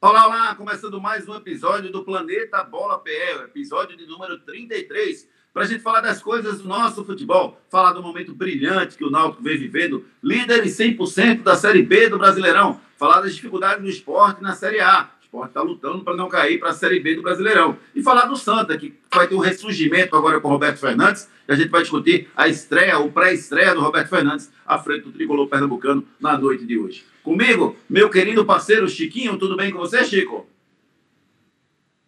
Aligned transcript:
Olá, 0.00 0.28
olá! 0.28 0.54
Começando 0.54 1.00
mais 1.00 1.28
um 1.28 1.34
episódio 1.34 1.90
do 1.90 2.04
Planeta 2.04 2.62
Bola 2.62 3.00
PE, 3.00 3.42
episódio 3.46 3.96
de 3.96 4.06
número 4.06 4.38
33, 4.38 5.28
para 5.52 5.64
a 5.64 5.66
gente 5.66 5.82
falar 5.82 6.00
das 6.00 6.22
coisas 6.22 6.62
do 6.62 6.68
nosso 6.68 7.04
futebol, 7.04 7.60
falar 7.68 7.94
do 7.94 8.00
momento 8.00 8.32
brilhante 8.32 8.96
que 8.96 9.02
o 9.02 9.10
Náutico 9.10 9.42
vem 9.42 9.58
vivendo, 9.58 10.06
líder 10.22 10.64
em 10.64 10.68
100% 10.68 11.42
da 11.42 11.56
Série 11.56 11.82
B 11.82 12.08
do 12.08 12.16
Brasileirão, 12.16 12.80
falar 12.96 13.22
das 13.22 13.34
dificuldades 13.34 13.82
do 13.82 13.90
esporte 13.90 14.40
na 14.40 14.54
Série 14.54 14.78
A, 14.78 15.10
esporte 15.28 15.50
está 15.50 15.60
lutando 15.60 16.02
para 16.02 16.16
não 16.16 16.28
cair 16.28 16.58
para 16.58 16.70
a 16.70 16.74
Série 16.74 17.00
B 17.00 17.14
do 17.14 17.22
Brasileirão. 17.22 17.78
E 17.94 18.02
falar 18.02 18.24
do 18.24 18.36
Santa, 18.36 18.76
que 18.78 18.94
vai 19.14 19.28
ter 19.28 19.34
um 19.34 19.38
ressurgimento 19.38 20.16
agora 20.16 20.40
com 20.40 20.48
o 20.48 20.50
Roberto 20.50 20.78
Fernandes. 20.78 21.28
E 21.46 21.52
a 21.52 21.54
gente 21.54 21.68
vai 21.68 21.82
discutir 21.82 22.28
a 22.34 22.48
estreia, 22.48 22.98
o 22.98 23.12
pré-estreia 23.12 23.74
do 23.74 23.80
Roberto 23.80 24.08
Fernandes 24.08 24.50
à 24.66 24.78
frente 24.78 25.02
do 25.02 25.12
tricolor 25.12 25.46
pernambucano 25.46 26.06
na 26.18 26.36
noite 26.38 26.64
de 26.64 26.78
hoje. 26.78 27.04
Comigo, 27.22 27.76
meu 27.88 28.08
querido 28.08 28.44
parceiro 28.44 28.88
Chiquinho, 28.88 29.38
tudo 29.38 29.54
bem 29.54 29.70
com 29.70 29.78
você, 29.78 30.02
Chico? 30.02 30.48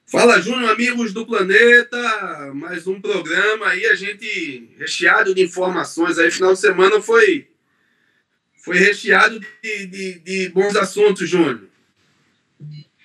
Fala, 0.07 0.41
Júnior, 0.41 0.71
amigos 0.71 1.13
do 1.13 1.27
planeta. 1.27 2.53
Mais 2.55 2.87
um 2.87 3.01
programa 3.01 3.67
aí, 3.67 3.87
a 3.87 3.95
gente 3.95 4.71
recheado 4.79 5.35
de 5.35 5.43
informações. 5.43 6.19
Aí, 6.19 6.31
final 6.31 6.55
de 6.55 6.59
semana 6.59 7.01
foi, 7.01 7.49
foi 8.57 8.79
recheado 8.79 9.39
de, 9.63 9.87
de, 9.87 10.19
de 10.19 10.49
bons 10.49 10.75
assuntos, 10.75 11.29
Júnior. 11.29 11.61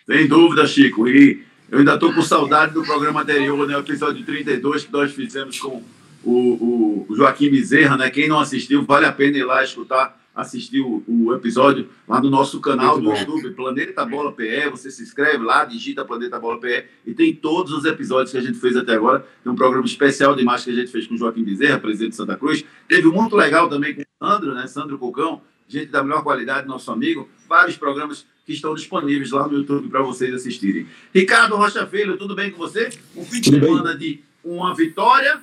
Sem 0.05 0.27
dúvida, 0.27 0.67
Chico. 0.67 1.07
E 1.07 1.43
eu 1.71 1.79
ainda 1.79 1.95
estou 1.95 2.13
com 2.13 2.21
saudade 2.21 2.73
do 2.73 2.83
programa 2.83 3.21
anterior, 3.21 3.67
né? 3.67 3.75
O 3.75 3.79
episódio 3.79 4.23
32 4.23 4.85
que 4.85 4.93
nós 4.93 5.11
fizemos 5.11 5.59
com 5.59 5.83
o, 6.23 7.05
o 7.09 7.15
Joaquim 7.15 7.49
Bezerra, 7.49 7.97
né? 7.97 8.09
Quem 8.09 8.27
não 8.27 8.39
assistiu, 8.39 8.83
vale 8.83 9.05
a 9.05 9.11
pena 9.11 9.37
ir 9.37 9.43
lá 9.43 9.63
escutar 9.63 10.19
assistir 10.35 10.81
o, 10.81 11.01
o, 11.07 11.33
episódio 11.33 11.87
lá 12.05 12.19
no 12.19 12.29
nosso 12.29 12.59
canal 12.59 12.99
do. 12.99 13.09
YouTube, 13.09 13.51
Planeta 13.51 14.05
Bola 14.05 14.33
PE. 14.33 14.69
Você 14.69 14.91
se 14.91 15.01
inscreve 15.01 15.43
lá, 15.43 15.63
digita 15.63 16.03
Planeta 16.03 16.37
Bola 16.37 16.59
PE 16.59 16.83
e 17.05 17.13
tem 17.13 17.33
todos 17.33 17.71
os 17.71 17.85
episódios 17.85 18.31
que 18.31 18.37
a 18.37 18.41
gente 18.41 18.59
fez 18.59 18.75
até 18.75 18.95
agora. 18.95 19.25
Tem 19.41 19.51
um 19.51 19.55
programa 19.55 19.85
especial 19.85 20.35
de 20.35 20.41
imagem 20.41 20.65
que 20.65 20.71
a 20.71 20.81
gente 20.81 20.91
fez 20.91 21.07
com 21.07 21.15
o 21.15 21.17
Joaquim 21.17 21.43
Bezerra, 21.43 21.79
presidente 21.79 22.09
de 22.11 22.15
Santa 22.17 22.35
Cruz. 22.35 22.65
Teve 22.87 23.07
um 23.07 23.13
muito 23.13 23.35
legal 23.35 23.69
também 23.69 23.95
com 23.95 24.01
o 24.01 24.27
Sandro, 24.27 24.53
né? 24.53 24.67
Sandro 24.67 24.97
Cocão, 24.97 25.41
gente 25.67 25.87
da 25.87 26.03
melhor 26.03 26.23
qualidade, 26.23 26.67
nosso 26.67 26.91
amigo. 26.91 27.29
Vários 27.47 27.77
programas 27.77 28.25
que 28.45 28.53
estão 28.53 28.75
disponíveis 28.75 29.31
lá 29.31 29.47
no 29.47 29.57
YouTube 29.57 29.89
para 29.89 30.01
vocês 30.01 30.33
assistirem. 30.33 30.87
Ricardo 31.13 31.55
Rocha 31.55 31.85
Filho, 31.87 32.17
tudo 32.17 32.35
bem 32.35 32.51
com 32.51 32.57
você? 32.57 32.89
Um 33.15 33.25
fim 33.25 33.41
de 33.41 33.49
semana 33.49 33.97
de 33.97 34.23
uma 34.43 34.75
vitória, 34.75 35.41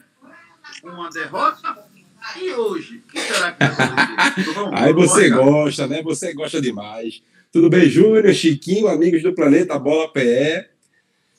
uma 0.84 1.10
derrota 1.10 1.92
e 2.40 2.52
hoje, 2.52 3.02
o 3.08 3.12
que 3.12 3.20
será 3.20 3.52
que 3.52 3.64
vai 3.64 3.86
acontecer? 3.88 4.70
Aí 4.72 4.92
você 4.92 5.30
gosta, 5.30 5.86
né? 5.88 6.02
Você 6.02 6.32
gosta 6.32 6.60
demais. 6.60 7.20
Tudo 7.50 7.68
bem, 7.68 7.88
Júnior, 7.88 8.32
Chiquinho, 8.32 8.86
amigos 8.86 9.22
do 9.22 9.34
Planeta 9.34 9.78
Bola 9.78 10.10
PE. 10.12 10.64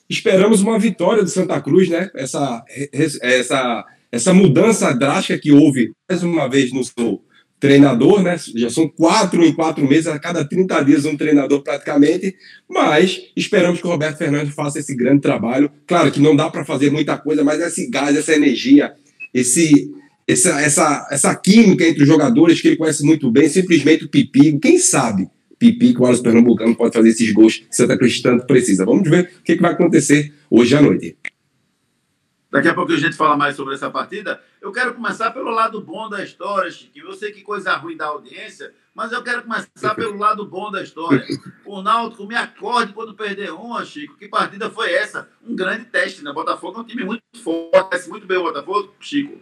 Esperamos 0.08 0.60
uma 0.60 0.78
vitória 0.78 1.22
do 1.22 1.30
Santa 1.30 1.60
Cruz, 1.60 1.88
né? 1.88 2.10
Essa, 2.14 2.62
essa, 3.22 3.86
essa 4.12 4.34
mudança 4.34 4.92
drástica 4.92 5.38
que 5.38 5.50
houve 5.50 5.92
mais 6.08 6.22
uma 6.22 6.48
vez 6.48 6.70
no 6.72 6.84
seu 6.84 7.24
treinador, 7.64 8.22
né? 8.22 8.36
Já 8.54 8.68
são 8.68 8.86
quatro 8.86 9.42
em 9.42 9.54
quatro 9.54 9.88
meses, 9.88 10.06
a 10.06 10.18
cada 10.18 10.44
30 10.44 10.82
dias 10.82 11.06
um 11.06 11.16
treinador 11.16 11.62
praticamente, 11.62 12.36
mas 12.68 13.22
esperamos 13.34 13.80
que 13.80 13.86
o 13.86 13.90
Roberto 13.90 14.18
Fernandes 14.18 14.54
faça 14.54 14.78
esse 14.78 14.94
grande 14.94 15.22
trabalho. 15.22 15.70
Claro 15.86 16.12
que 16.12 16.20
não 16.20 16.36
dá 16.36 16.50
para 16.50 16.62
fazer 16.62 16.90
muita 16.90 17.16
coisa, 17.16 17.42
mas 17.42 17.62
esse 17.62 17.88
gás, 17.88 18.14
essa 18.14 18.34
energia, 18.34 18.92
esse 19.32 19.90
essa, 20.28 20.60
essa, 20.60 21.08
essa 21.10 21.34
química 21.34 21.86
entre 21.86 22.02
os 22.02 22.08
jogadores 22.08 22.60
que 22.60 22.68
ele 22.68 22.76
conhece 22.76 23.02
muito 23.02 23.30
bem, 23.30 23.48
simplesmente 23.48 24.04
o 24.04 24.08
Pipi, 24.08 24.58
quem 24.58 24.78
sabe 24.78 25.28
Pipi, 25.58 25.94
que 25.94 25.98
o 25.98 26.02
Wallace 26.02 26.22
Pernambucano 26.22 26.76
pode 26.76 26.94
fazer 26.94 27.08
esses 27.08 27.32
gols 27.32 27.56
que 27.56 27.66
Santa 27.70 27.96
Cruz 27.96 28.20
tanto 28.20 28.46
precisa. 28.46 28.84
Vamos 28.84 29.08
ver 29.08 29.30
o 29.40 29.42
que, 29.42 29.56
que 29.56 29.62
vai 29.62 29.72
acontecer 29.72 30.34
hoje 30.50 30.76
à 30.76 30.82
noite. 30.82 31.16
Daqui 32.54 32.68
a 32.68 32.74
pouco 32.74 32.92
a 32.92 32.96
gente 32.96 33.16
fala 33.16 33.36
mais 33.36 33.56
sobre 33.56 33.74
essa 33.74 33.90
partida. 33.90 34.40
Eu 34.60 34.70
quero 34.70 34.94
começar 34.94 35.32
pelo 35.32 35.50
lado 35.50 35.80
bom 35.80 36.08
da 36.08 36.22
história, 36.22 36.70
Chiquinho. 36.70 37.06
Eu 37.06 37.12
sei 37.12 37.32
que 37.32 37.42
coisa 37.42 37.74
ruim 37.74 37.96
da 37.96 38.06
audiência, 38.06 38.72
mas 38.94 39.10
eu 39.10 39.24
quero 39.24 39.42
começar 39.42 39.92
pelo 39.96 40.16
lado 40.16 40.46
bom 40.46 40.70
da 40.70 40.80
história. 40.80 41.26
O 41.66 41.82
Náutico 41.82 42.24
me 42.28 42.36
acorde 42.36 42.92
quando 42.92 43.12
perder 43.12 43.50
uma, 43.50 43.84
Chico. 43.84 44.16
Que 44.16 44.28
partida 44.28 44.70
foi 44.70 44.92
essa? 44.92 45.28
Um 45.44 45.56
grande 45.56 45.86
teste, 45.86 46.22
né? 46.22 46.32
Botafogo 46.32 46.78
é 46.78 46.82
um 46.82 46.84
time 46.84 47.02
muito 47.02 47.24
forte, 47.42 48.08
muito 48.08 48.24
bem 48.24 48.38
o 48.38 48.44
Botafogo, 48.44 48.94
Chico. 49.00 49.36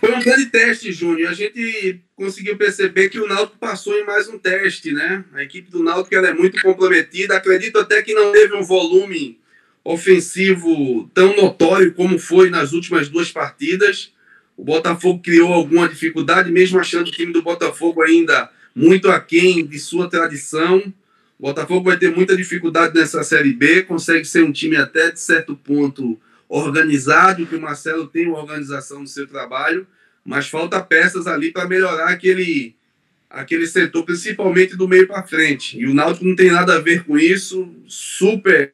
Foi 0.00 0.14
um 0.14 0.20
grande 0.20 0.44
teste, 0.50 0.92
Júnior. 0.92 1.30
A 1.30 1.34
gente 1.34 2.04
conseguiu 2.14 2.58
perceber 2.58 3.08
que 3.08 3.18
o 3.18 3.26
Náutico 3.26 3.56
passou 3.56 3.94
em 3.94 4.04
mais 4.04 4.28
um 4.28 4.38
teste, 4.38 4.92
né? 4.92 5.24
A 5.32 5.42
equipe 5.42 5.70
do 5.70 5.82
Náutico 5.82 6.14
ela 6.14 6.28
é 6.28 6.34
muito 6.34 6.60
comprometida. 6.60 7.34
Acredito 7.34 7.78
até 7.78 8.02
que 8.02 8.12
não 8.12 8.30
teve 8.30 8.54
um 8.54 8.62
volume 8.62 9.42
ofensivo 9.84 11.10
tão 11.12 11.36
notório 11.36 11.92
como 11.92 12.18
foi 12.18 12.48
nas 12.48 12.72
últimas 12.72 13.08
duas 13.08 13.30
partidas. 13.30 14.12
O 14.56 14.64
Botafogo 14.64 15.20
criou 15.22 15.52
alguma 15.52 15.88
dificuldade, 15.88 16.50
mesmo 16.50 16.80
achando 16.80 17.08
o 17.08 17.12
time 17.12 17.32
do 17.32 17.42
Botafogo 17.42 18.00
ainda 18.00 18.50
muito 18.74 19.10
aquém 19.10 19.64
de 19.64 19.78
sua 19.78 20.08
tradição. 20.08 20.78
O 21.38 21.42
Botafogo 21.42 21.90
vai 21.90 21.98
ter 21.98 22.14
muita 22.14 22.36
dificuldade 22.36 22.94
nessa 22.94 23.22
Série 23.22 23.52
B, 23.52 23.82
consegue 23.82 24.24
ser 24.24 24.42
um 24.42 24.52
time 24.52 24.76
até 24.76 25.10
de 25.10 25.20
certo 25.20 25.54
ponto 25.54 26.18
organizado, 26.48 27.46
que 27.46 27.56
o 27.56 27.60
Marcelo 27.60 28.06
tem 28.06 28.26
uma 28.26 28.38
organização 28.38 29.00
no 29.00 29.06
seu 29.06 29.26
trabalho, 29.26 29.86
mas 30.24 30.48
falta 30.48 30.80
peças 30.80 31.26
ali 31.26 31.50
para 31.52 31.68
melhorar 31.68 32.10
aquele, 32.10 32.74
aquele 33.28 33.66
setor, 33.66 34.04
principalmente 34.04 34.76
do 34.76 34.88
meio 34.88 35.06
para 35.06 35.24
frente. 35.24 35.78
E 35.78 35.86
o 35.86 35.92
Náutico 35.94 36.24
não 36.24 36.36
tem 36.36 36.50
nada 36.50 36.76
a 36.76 36.80
ver 36.80 37.04
com 37.04 37.18
isso, 37.18 37.68
super 37.86 38.72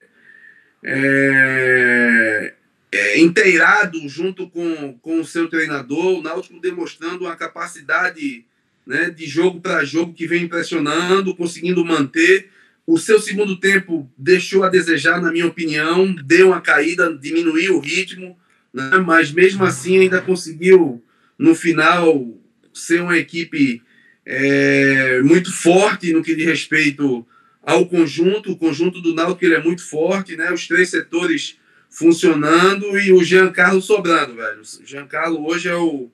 é, 0.82 2.54
é, 2.92 3.20
inteirado 3.20 4.08
junto 4.08 4.48
com, 4.48 4.94
com 4.94 5.20
o 5.20 5.24
seu 5.24 5.48
treinador, 5.48 6.18
o 6.18 6.22
Náutico 6.22 6.60
demonstrando 6.60 7.24
uma 7.24 7.36
capacidade 7.36 8.44
né, 8.86 9.10
de 9.10 9.26
jogo 9.26 9.60
para 9.60 9.84
jogo 9.84 10.14
que 10.14 10.26
vem 10.26 10.44
impressionando, 10.44 11.34
conseguindo 11.36 11.84
manter. 11.84 12.48
O 12.86 12.98
seu 12.98 13.20
segundo 13.20 13.56
tempo 13.56 14.10
deixou 14.16 14.64
a 14.64 14.68
desejar, 14.68 15.20
na 15.20 15.30
minha 15.30 15.46
opinião, 15.46 16.12
deu 16.24 16.48
uma 16.48 16.60
caída, 16.60 17.16
diminuiu 17.16 17.76
o 17.76 17.80
ritmo, 17.80 18.36
né, 18.72 18.98
mas 18.98 19.30
mesmo 19.30 19.64
assim 19.64 19.98
ainda 19.98 20.20
conseguiu 20.20 21.02
no 21.38 21.54
final 21.54 22.28
ser 22.72 23.02
uma 23.02 23.16
equipe 23.16 23.82
é, 24.24 25.20
muito 25.22 25.52
forte 25.52 26.12
no 26.12 26.22
que 26.22 26.34
diz 26.34 26.46
respeito 26.46 27.26
ao 27.70 27.86
conjunto. 27.86 28.52
O 28.52 28.56
conjunto 28.56 29.00
do 29.00 29.14
Náutico 29.14 29.44
ele 29.44 29.54
é 29.54 29.62
muito 29.62 29.86
forte, 29.86 30.36
né? 30.36 30.52
Os 30.52 30.66
três 30.66 30.90
setores 30.90 31.56
funcionando 31.88 32.98
e 32.98 33.12
o 33.12 33.22
Giancarlo 33.22 33.80
sobrando, 33.80 34.34
velho. 34.34 34.60
O 34.60 34.86
Giancarlo 34.86 35.46
hoje 35.46 35.68
é 35.68 35.74
o, 35.74 36.10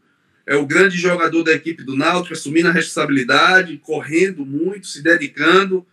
é 0.47 0.57
o 0.57 0.67
grande 0.67 0.97
jogador 0.97 1.43
da 1.43 1.53
equipe 1.53 1.83
do 1.83 1.97
Náutico, 1.97 2.35
assumindo 2.35 2.69
a 2.69 2.73
responsabilidade, 2.73 3.79
correndo 3.79 4.45
muito, 4.45 4.87
se 4.87 5.03
dedicando. 5.03 5.85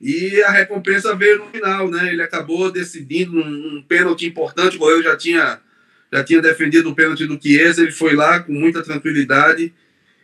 E 0.00 0.40
a 0.42 0.50
recompensa 0.50 1.14
veio 1.16 1.38
no 1.38 1.50
final, 1.50 1.90
né? 1.90 2.12
Ele 2.12 2.22
acabou 2.22 2.70
decidindo 2.70 3.36
um, 3.36 3.78
um 3.78 3.82
pênalti 3.82 4.26
importante, 4.26 4.76
o 4.76 4.78
goleiro 4.78 5.02
já 5.02 5.16
tinha 5.16 5.60
já 6.10 6.24
tinha 6.24 6.40
defendido 6.40 6.88
o 6.88 6.94
pênalti 6.94 7.26
do 7.26 7.38
Chiesa, 7.38 7.82
ele 7.82 7.92
foi 7.92 8.14
lá 8.14 8.40
com 8.40 8.50
muita 8.50 8.82
tranquilidade 8.82 9.74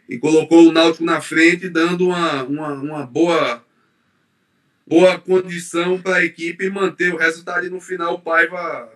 e 0.08 0.18
colocou 0.18 0.66
o 0.66 0.72
Náutico 0.72 1.04
na 1.04 1.20
frente, 1.20 1.68
dando 1.68 2.06
uma, 2.06 2.42
uma, 2.44 2.72
uma 2.72 3.06
boa, 3.06 3.63
boa 4.86 5.18
condição 5.18 6.00
para 6.00 6.16
a 6.16 6.24
equipe 6.24 6.68
manter 6.70 7.14
o 7.14 7.18
resultado. 7.18 7.66
E 7.66 7.70
no 7.70 7.80
final, 7.80 8.14
o 8.14 8.20
Paiva 8.20 8.90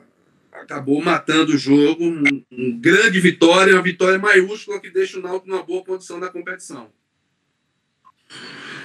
acabou 0.52 1.02
matando 1.02 1.52
o 1.52 1.58
jogo. 1.58 2.04
Um, 2.04 2.44
um 2.50 2.78
grande 2.78 3.20
vitória, 3.20 3.74
uma 3.74 3.82
vitória 3.82 4.18
maiúscula 4.18 4.80
que 4.80 4.90
deixa 4.90 5.18
o 5.18 5.22
Náutico 5.22 5.50
numa 5.50 5.62
boa 5.62 5.84
condição 5.84 6.20
da 6.20 6.28
competição. 6.28 6.90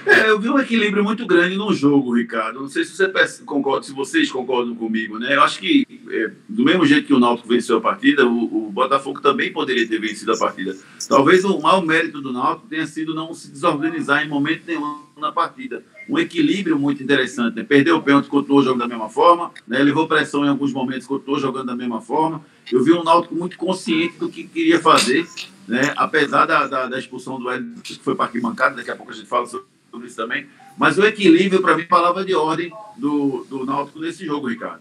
É, 0.06 0.28
eu 0.28 0.38
vi 0.38 0.50
um 0.50 0.58
equilíbrio 0.58 1.02
muito 1.02 1.26
grande 1.26 1.56
no 1.56 1.72
jogo, 1.72 2.14
Ricardo. 2.14 2.60
Não 2.60 2.68
sei 2.68 2.84
se 2.84 2.94
você 2.94 3.10
concorda, 3.44 3.86
se 3.86 3.92
vocês 3.92 4.30
concordam 4.30 4.74
comigo, 4.74 5.18
né? 5.18 5.34
Eu 5.34 5.42
acho 5.42 5.58
que 5.58 5.86
é, 6.10 6.30
do 6.46 6.62
mesmo 6.62 6.84
jeito 6.84 7.06
que 7.06 7.14
o 7.14 7.18
Náutico 7.18 7.48
venceu 7.48 7.78
a 7.78 7.80
partida, 7.80 8.26
o, 8.26 8.66
o, 8.66 8.70
Botafogo 8.70 9.20
também 9.22 9.50
poderia 9.50 9.88
ter 9.88 9.98
vencido 9.98 10.32
a 10.32 10.38
partida. 10.38 10.76
Talvez 11.08 11.44
o 11.44 11.58
maior 11.58 11.84
mérito 11.84 12.20
do 12.20 12.32
Náutico 12.32 12.68
tenha 12.68 12.86
sido 12.86 13.14
não 13.14 13.32
se 13.32 13.50
desorganizar 13.50 14.22
em 14.22 14.28
momento 14.28 14.64
nenhum 14.66 15.04
na 15.16 15.32
partida. 15.32 15.82
Um 16.08 16.18
equilíbrio 16.18 16.78
muito 16.78 17.02
interessante. 17.02 17.56
Né? 17.56 17.64
Perdeu 17.64 17.96
o 17.96 18.02
pênalti, 18.02 18.28
continuou 18.28 18.62
jogando 18.62 18.80
da 18.80 18.88
mesma 18.88 19.08
forma, 19.08 19.50
né? 19.66 19.82
levou 19.82 20.06
pressão 20.06 20.44
em 20.44 20.48
alguns 20.48 20.72
momentos, 20.72 21.06
continuou 21.06 21.40
jogando 21.40 21.66
da 21.66 21.76
mesma 21.76 22.00
forma. 22.00 22.44
Eu 22.70 22.82
vi 22.82 22.92
um 22.92 23.02
Náutico 23.02 23.34
muito 23.34 23.56
consciente 23.56 24.18
do 24.18 24.28
que 24.28 24.44
queria 24.44 24.80
fazer, 24.80 25.26
né? 25.66 25.92
apesar 25.96 26.46
da, 26.46 26.66
da, 26.66 26.86
da 26.86 26.98
expulsão 26.98 27.38
do 27.38 27.48
Hélio, 27.50 27.74
que 27.82 27.98
foi 27.98 28.14
para 28.14 28.26
arquibancada, 28.26 28.76
daqui 28.76 28.90
a 28.90 28.96
pouco 28.96 29.12
a 29.12 29.14
gente 29.14 29.26
fala 29.26 29.46
sobre 29.46 29.66
isso 30.06 30.16
também. 30.16 30.46
Mas 30.76 30.98
o 30.98 31.04
equilíbrio, 31.04 31.62
para 31.62 31.76
mim, 31.76 31.84
palavra 31.84 32.24
de 32.24 32.34
ordem 32.34 32.72
do, 32.96 33.46
do 33.48 33.64
Náutico 33.64 34.00
nesse 34.00 34.24
jogo, 34.24 34.48
Ricardo. 34.48 34.80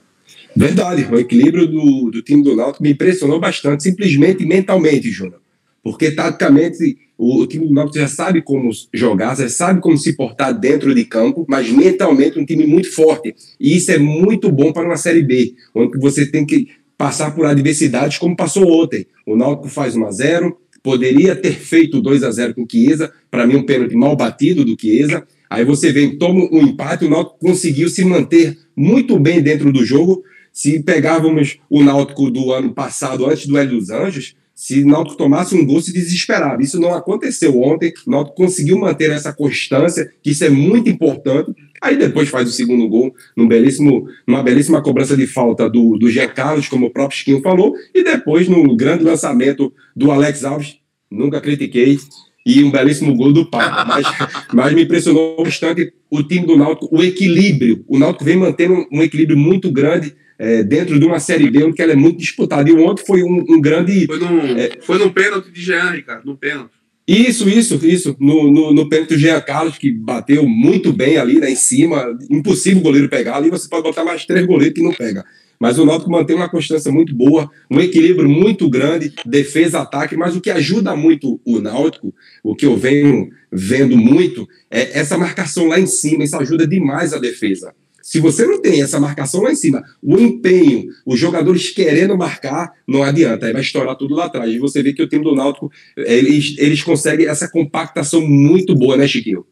Verdade, 0.56 1.08
o 1.12 1.20
equilíbrio 1.20 1.68
do, 1.68 2.12
do 2.12 2.22
time 2.22 2.44
do 2.44 2.56
Náutico 2.56 2.84
me 2.84 2.92
impressionou 2.92 3.40
bastante, 3.40 3.84
simplesmente 3.84 4.46
mentalmente, 4.46 5.12
Júnior. 5.12 5.43
Porque, 5.84 6.12
taticamente, 6.12 6.98
o, 7.18 7.46
time 7.46 7.68
do 7.68 7.74
Náutico 7.74 8.00
já 8.00 8.08
sabe 8.08 8.42
como 8.42 8.70
jogar, 8.94 9.36
já 9.36 9.50
sabe 9.50 9.82
como 9.82 9.98
se 9.98 10.16
portar 10.16 10.58
dentro 10.58 10.96
de 10.96 11.04
campo, 11.04 11.46
mas 11.48 11.70
mentalmente 11.70 12.40
um 12.40 12.46
time 12.46 12.66
muito 12.66 12.92
forte. 12.94 13.36
E 13.60 13.76
isso 13.76 13.92
é 13.92 13.98
muito 13.98 14.50
bom 14.50 14.72
para 14.72 14.86
uma 14.86 14.96
Série 14.96 15.22
B, 15.22 15.54
onde 15.76 16.00
você 16.00 16.26
tem 16.26 16.46
que 16.46 16.70
passar 16.98 17.36
por 17.36 17.46
adversidades 17.46 18.18
como 18.18 18.36
passou 18.36 18.82
ontem. 18.82 19.06
O 19.28 19.36
Náutico 19.36 19.68
faz 19.68 19.96
1 19.96 20.06
a 20.06 20.12
0 20.12 20.58
poderia 20.82 21.34
ter 21.34 21.54
feito 21.54 22.02
2 22.02 22.24
a 22.24 22.32
0 22.32 22.56
com 22.56 22.64
o 22.64 22.68
Chiesa, 22.70 23.12
para 23.32 23.48
mim 23.48 23.56
um 23.56 23.66
pênalti 23.66 23.96
mal 23.96 24.18
batido 24.18 24.66
do 24.66 24.76
Chiesa. 24.80 25.26
Aí 25.50 25.64
você 25.64 25.94
vem, 25.94 26.18
toma 26.18 26.48
um 26.52 26.62
empate, 26.62 27.06
o 27.06 27.10
Náutico 27.10 27.40
conseguiu 27.40 27.88
se 27.88 28.04
manter 28.04 28.58
muito 28.76 29.18
bem 29.18 29.42
dentro 29.42 29.72
do 29.72 29.86
jogo. 29.86 30.24
Se 30.52 30.84
pegávamos 30.84 31.58
o 31.70 31.84
Náutico 31.84 32.30
do 32.30 32.52
ano 32.52 32.74
passado, 32.74 33.26
antes 33.26 33.48
do 33.48 33.58
Hélio 33.58 33.80
dos 33.80 33.90
Anjos, 33.90 34.36
se 34.64 34.86
Náutico 34.86 35.18
tomasse 35.18 35.54
um 35.56 35.66
gol, 35.66 35.82
se 35.82 35.92
desesperava. 35.92 36.64
Isso 36.64 36.80
não 36.80 36.94
aconteceu 36.94 37.62
ontem. 37.62 37.92
Náutico 38.08 38.38
conseguiu 38.38 38.80
manter 38.80 39.12
essa 39.12 39.34
constância, 39.34 40.10
que 40.22 40.32
isso 40.32 40.46
é 40.46 40.50
muito 40.50 40.90
importante. 40.90 41.54
Aí 41.82 41.98
depois 41.98 42.30
faz 42.30 42.48
o 42.48 42.52
segundo 42.54 42.88
gol, 42.88 43.14
num 43.36 43.46
belíssimo, 43.46 44.08
numa 44.26 44.42
belíssima 44.42 44.82
cobrança 44.82 45.18
de 45.18 45.28
falta 45.28 45.70
do, 45.70 45.98
do 45.98 46.10
Jean 46.10 46.30
Carlos, 46.30 46.70
como 46.70 46.86
o 46.86 46.90
próprio 46.90 47.18
Chiquinho 47.18 47.42
falou, 47.42 47.74
e 47.94 48.06
depois 48.06 48.48
no 48.48 48.74
grande 48.78 49.04
lançamento 49.04 49.74
do 49.94 50.10
Alex 50.10 50.46
Alves, 50.46 50.78
nunca 51.14 51.40
critiquei, 51.40 51.98
e 52.46 52.64
um 52.64 52.72
belíssimo 52.72 53.16
gol 53.16 53.32
do 53.32 53.46
Papa. 53.46 53.86
Mas, 53.86 54.06
mas 54.54 54.74
me 54.74 54.84
impressionou 54.84 55.44
bastante 55.44 55.94
o 56.10 56.22
time 56.22 56.46
do 56.46 56.58
Náutico, 56.58 56.90
o 56.92 57.04
equilíbrio. 57.04 57.84
O 57.88 57.98
Náutico 57.98 58.26
vem 58.26 58.38
mantendo 58.38 58.86
um 58.92 59.02
equilíbrio 59.02 59.38
muito 59.38 59.72
grande 59.72 60.14
é, 60.38 60.64
dentro 60.64 61.00
de 61.00 61.06
uma 61.06 61.20
Série 61.20 61.50
B, 61.50 61.64
onde 61.64 61.82
ela 61.82 61.94
é 61.94 61.96
muito 61.96 62.18
disputada. 62.18 62.70
E 62.70 62.74
ontem 62.74 63.06
foi 63.06 63.24
um, 63.24 63.46
um 63.48 63.62
grande. 63.62 64.06
Foi 64.06 64.20
num, 64.20 64.40
é, 64.58 64.72
foi 64.82 64.98
num 64.98 65.10
pênalti 65.10 65.52
de 65.52 65.62
Jean, 65.62 65.92
Ricardo, 65.92 66.26
no 66.26 66.38
pênalti. 66.38 66.72
Isso, 67.08 67.50
isso, 67.50 67.80
isso. 67.86 68.16
No, 68.20 68.50
no, 68.50 68.74
no 68.74 68.90
pênalti 68.90 69.10
do 69.10 69.18
Jean 69.18 69.40
Carlos, 69.42 69.78
que 69.78 69.92
bateu 69.92 70.48
muito 70.48 70.94
bem 70.94 71.18
ali, 71.18 71.40
né, 71.40 71.52
em 71.52 71.56
cima. 71.56 72.18
Impossível 72.30 72.80
o 72.80 72.84
goleiro 72.84 73.10
pegar. 73.10 73.36
Ali 73.36 73.50
você 73.50 73.68
pode 73.68 73.84
botar 73.84 74.06
mais 74.06 74.26
três 74.26 74.46
goleiros 74.46 74.74
que 74.74 74.84
não 74.84 74.94
pega. 74.94 75.26
Mas 75.64 75.80
o 75.80 75.86
Náutico 75.86 76.12
mantém 76.12 76.36
uma 76.36 76.50
constância 76.50 76.92
muito 76.92 77.16
boa, 77.16 77.50
um 77.72 77.80
equilíbrio 77.80 78.28
muito 78.28 78.70
grande, 78.70 79.14
defesa, 79.26 79.80
ataque. 79.80 80.14
Mas 80.18 80.36
o 80.36 80.42
que 80.42 80.50
ajuda 80.50 80.94
muito 80.94 81.40
o 81.46 81.62
Náutico, 81.62 82.14
o 82.44 82.54
que 82.54 82.66
eu 82.66 82.76
venho 82.76 83.30
vendo 83.50 83.96
muito, 83.96 84.46
é 84.70 85.00
essa 85.00 85.18
marcação 85.18 85.68
lá 85.68 85.80
em 85.80 85.86
cima. 85.86 86.26
Isso 86.26 86.36
ajuda 86.36 86.68
demais 86.68 87.14
a 87.14 87.18
defesa. 87.18 87.74
Se 88.02 88.20
você 88.20 88.46
não 88.46 88.62
tem 88.62 88.82
essa 88.82 89.00
marcação 89.00 89.42
lá 89.42 89.54
em 89.54 89.56
cima, 89.56 89.82
o 90.02 90.20
empenho, 90.20 90.90
os 91.06 91.18
jogadores 91.18 91.70
querendo 91.70 92.18
marcar, 92.18 92.74
não 92.86 93.02
adianta, 93.02 93.46
aí 93.46 93.54
vai 93.54 93.62
estourar 93.62 93.96
tudo 93.96 94.16
lá 94.16 94.26
atrás. 94.26 94.54
E 94.54 94.60
você 94.60 94.84
vê 94.84 94.92
que 94.92 95.02
o 95.02 95.08
time 95.08 95.24
do 95.24 95.34
Náutico, 95.34 95.72
eles, 95.96 96.56
eles 96.58 96.84
conseguem 96.84 97.26
essa 97.26 97.50
compactação 97.50 98.20
muito 98.20 98.76
boa, 98.76 98.98
né, 98.98 99.08
Chiquinho? 99.08 99.46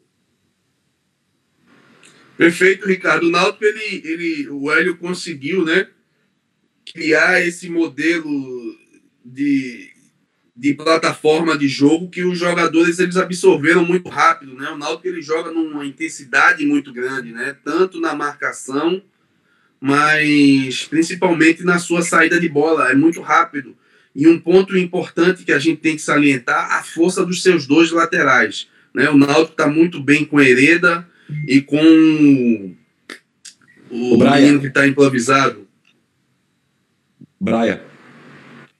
Perfeito, 2.37 2.85
Ricardo. 2.85 3.27
O 3.27 3.31
Náutico, 3.31 3.63
ele, 3.63 4.01
ele, 4.03 4.49
o 4.49 4.69
Hélio 4.69 4.97
conseguiu, 4.97 5.63
né, 5.63 5.87
criar 6.85 7.45
esse 7.45 7.69
modelo 7.69 8.77
de, 9.23 9.89
de 10.55 10.73
plataforma 10.73 11.57
de 11.57 11.67
jogo 11.67 12.09
que 12.09 12.23
os 12.23 12.37
jogadores 12.37 12.99
eles 12.99 13.17
absorveram 13.17 13.85
muito 13.85 14.09
rápido, 14.09 14.55
né? 14.55 14.69
O 14.69 14.77
Náutico 14.77 15.07
ele 15.07 15.21
joga 15.21 15.51
numa 15.51 15.85
intensidade 15.85 16.65
muito 16.65 16.91
grande, 16.91 17.31
né? 17.31 17.55
Tanto 17.63 17.99
na 17.99 18.13
marcação, 18.13 19.01
mas 19.79 20.85
principalmente 20.85 21.63
na 21.63 21.79
sua 21.79 22.01
saída 22.01 22.39
de 22.39 22.49
bola, 22.49 22.91
é 22.91 22.95
muito 22.95 23.21
rápido. 23.21 23.75
E 24.13 24.27
um 24.27 24.39
ponto 24.39 24.77
importante 24.77 25.45
que 25.45 25.53
a 25.53 25.59
gente 25.59 25.79
tem 25.79 25.95
que 25.95 26.01
salientar, 26.01 26.73
a 26.73 26.83
força 26.83 27.25
dos 27.25 27.41
seus 27.41 27.65
dois 27.65 27.91
laterais, 27.91 28.67
né? 28.93 29.09
O 29.09 29.17
Náutico 29.17 29.53
está 29.53 29.67
muito 29.67 30.01
bem 30.01 30.25
com 30.25 30.41
Hereda 30.41 31.07
e 31.47 31.61
com 31.61 32.75
o, 33.89 34.15
o 34.15 34.17
menino 34.17 34.59
que 34.59 34.67
está 34.67 34.85
improvisado. 34.85 35.70
Brian 37.41 37.81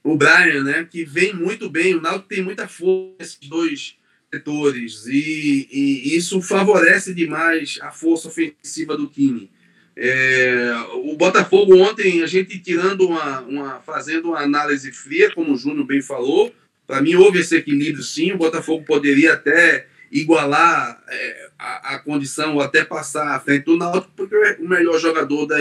o 0.03 0.15
Brian, 0.15 0.63
né, 0.63 0.87
que 0.89 1.03
vem 1.03 1.33
muito 1.33 1.69
bem. 1.69 1.95
O 1.95 2.01
Náutico 2.01 2.27
tem 2.27 2.41
muita 2.41 2.67
força 2.67 3.15
nesses 3.19 3.47
dois 3.47 3.95
setores 4.33 5.05
e, 5.07 5.67
e, 5.71 6.15
isso 6.15 6.41
favorece 6.41 7.13
demais 7.13 7.77
a 7.81 7.91
força 7.91 8.29
ofensiva 8.29 8.95
do 8.95 9.07
time. 9.07 9.51
É, 9.95 10.73
o 10.93 11.15
Botafogo 11.17 11.77
ontem, 11.77 12.23
a 12.23 12.25
gente 12.25 12.57
tirando 12.57 13.07
uma, 13.07 13.41
uma, 13.41 13.81
fazendo 13.81 14.29
uma 14.29 14.39
análise 14.39 14.91
fria, 14.91 15.31
como 15.35 15.53
o 15.53 15.57
Júnior 15.57 15.85
bem 15.85 16.01
falou, 16.01 16.53
para 16.87 17.01
mim 17.01 17.15
houve 17.15 17.39
esse 17.39 17.55
equilíbrio 17.57 18.03
sim. 18.03 18.31
O 18.31 18.37
Botafogo 18.37 18.85
poderia 18.85 19.33
até 19.33 19.87
igualar 20.09 21.03
é, 21.09 21.49
a, 21.59 21.95
a, 21.95 21.99
condição 21.99 22.55
ou 22.55 22.61
até 22.61 22.85
passar 22.85 23.35
à 23.35 23.39
frente 23.39 23.65
do 23.65 23.77
Náutico, 23.77 24.13
porque 24.15 24.57
o 24.59 24.67
melhor 24.67 24.97
jogador 24.97 25.45
da, 25.45 25.57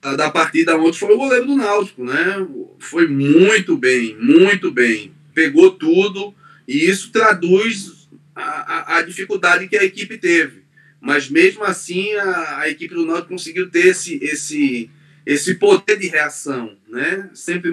da 0.00 0.30
partida 0.30 0.76
ontem 0.76 0.98
foi 0.98 1.14
o 1.14 1.18
goleiro 1.18 1.46
do 1.46 1.56
Náutico, 1.56 2.04
né? 2.04 2.46
Foi 2.78 3.08
muito 3.08 3.76
bem, 3.76 4.16
muito 4.16 4.70
bem. 4.70 5.12
Pegou 5.34 5.72
tudo 5.72 6.34
e 6.66 6.88
isso 6.88 7.10
traduz 7.10 8.08
a, 8.34 8.42
a, 8.42 8.98
a 8.98 9.02
dificuldade 9.02 9.68
que 9.68 9.76
a 9.76 9.84
equipe 9.84 10.16
teve. 10.16 10.62
Mas 11.00 11.28
mesmo 11.28 11.64
assim 11.64 12.14
a, 12.14 12.60
a, 12.60 12.68
equipe 12.68 12.94
do 12.94 13.06
Náutico 13.06 13.30
conseguiu 13.30 13.68
ter 13.68 13.88
esse, 13.88 14.18
esse, 14.22 14.90
esse 15.26 15.54
poder 15.54 15.98
de 15.98 16.06
reação, 16.08 16.76
né? 16.88 17.30
Sempre 17.34 17.70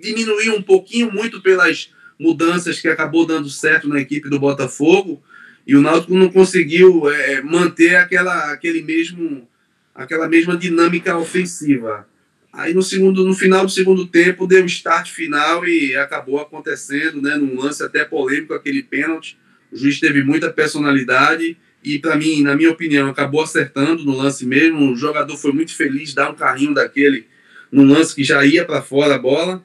diminuiu 0.00 0.54
um 0.54 0.62
pouquinho 0.62 1.12
muito 1.12 1.40
pelas 1.40 1.92
mudanças 2.18 2.80
que 2.80 2.88
acabou 2.88 3.26
dando 3.26 3.50
certo 3.50 3.88
na 3.88 4.00
equipe 4.00 4.28
do 4.28 4.38
Botafogo 4.38 5.22
e 5.66 5.74
o 5.74 5.80
Náutico 5.80 6.14
não 6.14 6.30
conseguiu 6.30 7.10
é, 7.10 7.42
manter 7.42 7.96
aquela, 7.96 8.52
aquele 8.52 8.82
mesmo 8.82 9.48
aquela 9.94 10.28
mesma 10.28 10.56
dinâmica 10.56 11.16
ofensiva. 11.16 12.06
Aí 12.52 12.72
no 12.72 12.82
segundo, 12.82 13.24
no 13.24 13.34
final 13.34 13.64
do 13.64 13.70
segundo 13.70 14.06
tempo 14.06 14.46
deu 14.46 14.62
um 14.62 14.66
start 14.66 15.10
final 15.10 15.66
e 15.66 15.96
acabou 15.96 16.40
acontecendo, 16.40 17.20
né, 17.20 17.36
num 17.36 17.60
lance 17.60 17.82
até 17.82 18.04
polêmico 18.04 18.54
aquele 18.54 18.82
pênalti. 18.82 19.36
O 19.72 19.76
juiz 19.76 19.98
teve 19.98 20.22
muita 20.22 20.52
personalidade 20.52 21.56
e 21.82 21.98
para 21.98 22.16
mim, 22.16 22.42
na 22.42 22.54
minha 22.56 22.70
opinião, 22.70 23.08
acabou 23.08 23.42
acertando 23.42 24.04
no 24.04 24.16
lance 24.16 24.46
mesmo. 24.46 24.92
O 24.92 24.96
jogador 24.96 25.36
foi 25.36 25.52
muito 25.52 25.74
feliz 25.74 26.14
dar 26.14 26.30
um 26.30 26.34
carrinho 26.34 26.72
daquele 26.72 27.26
num 27.70 27.86
lance 27.92 28.14
que 28.14 28.22
já 28.22 28.44
ia 28.44 28.64
para 28.64 28.80
fora 28.80 29.16
a 29.16 29.18
bola. 29.18 29.64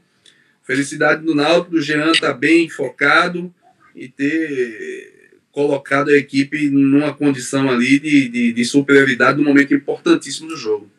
Felicidade 0.63 1.23
do 1.23 1.35
Náutico, 1.35 1.71
do 1.71 1.81
Jean 1.81 2.11
tá 2.13 2.33
bem 2.33 2.67
focado 2.69 3.53
e 3.95 4.07
ter 4.07 5.18
colocado 5.51 6.09
a 6.09 6.17
equipe 6.17 6.69
numa 6.69 7.13
condição 7.13 7.69
ali 7.69 7.99
de, 7.99 8.29
de, 8.29 8.53
de 8.53 8.65
superioridade 8.65 9.37
num 9.37 9.47
momento 9.47 9.73
importantíssimo 9.73 10.47
do 10.47 10.55
jogo. 10.55 10.89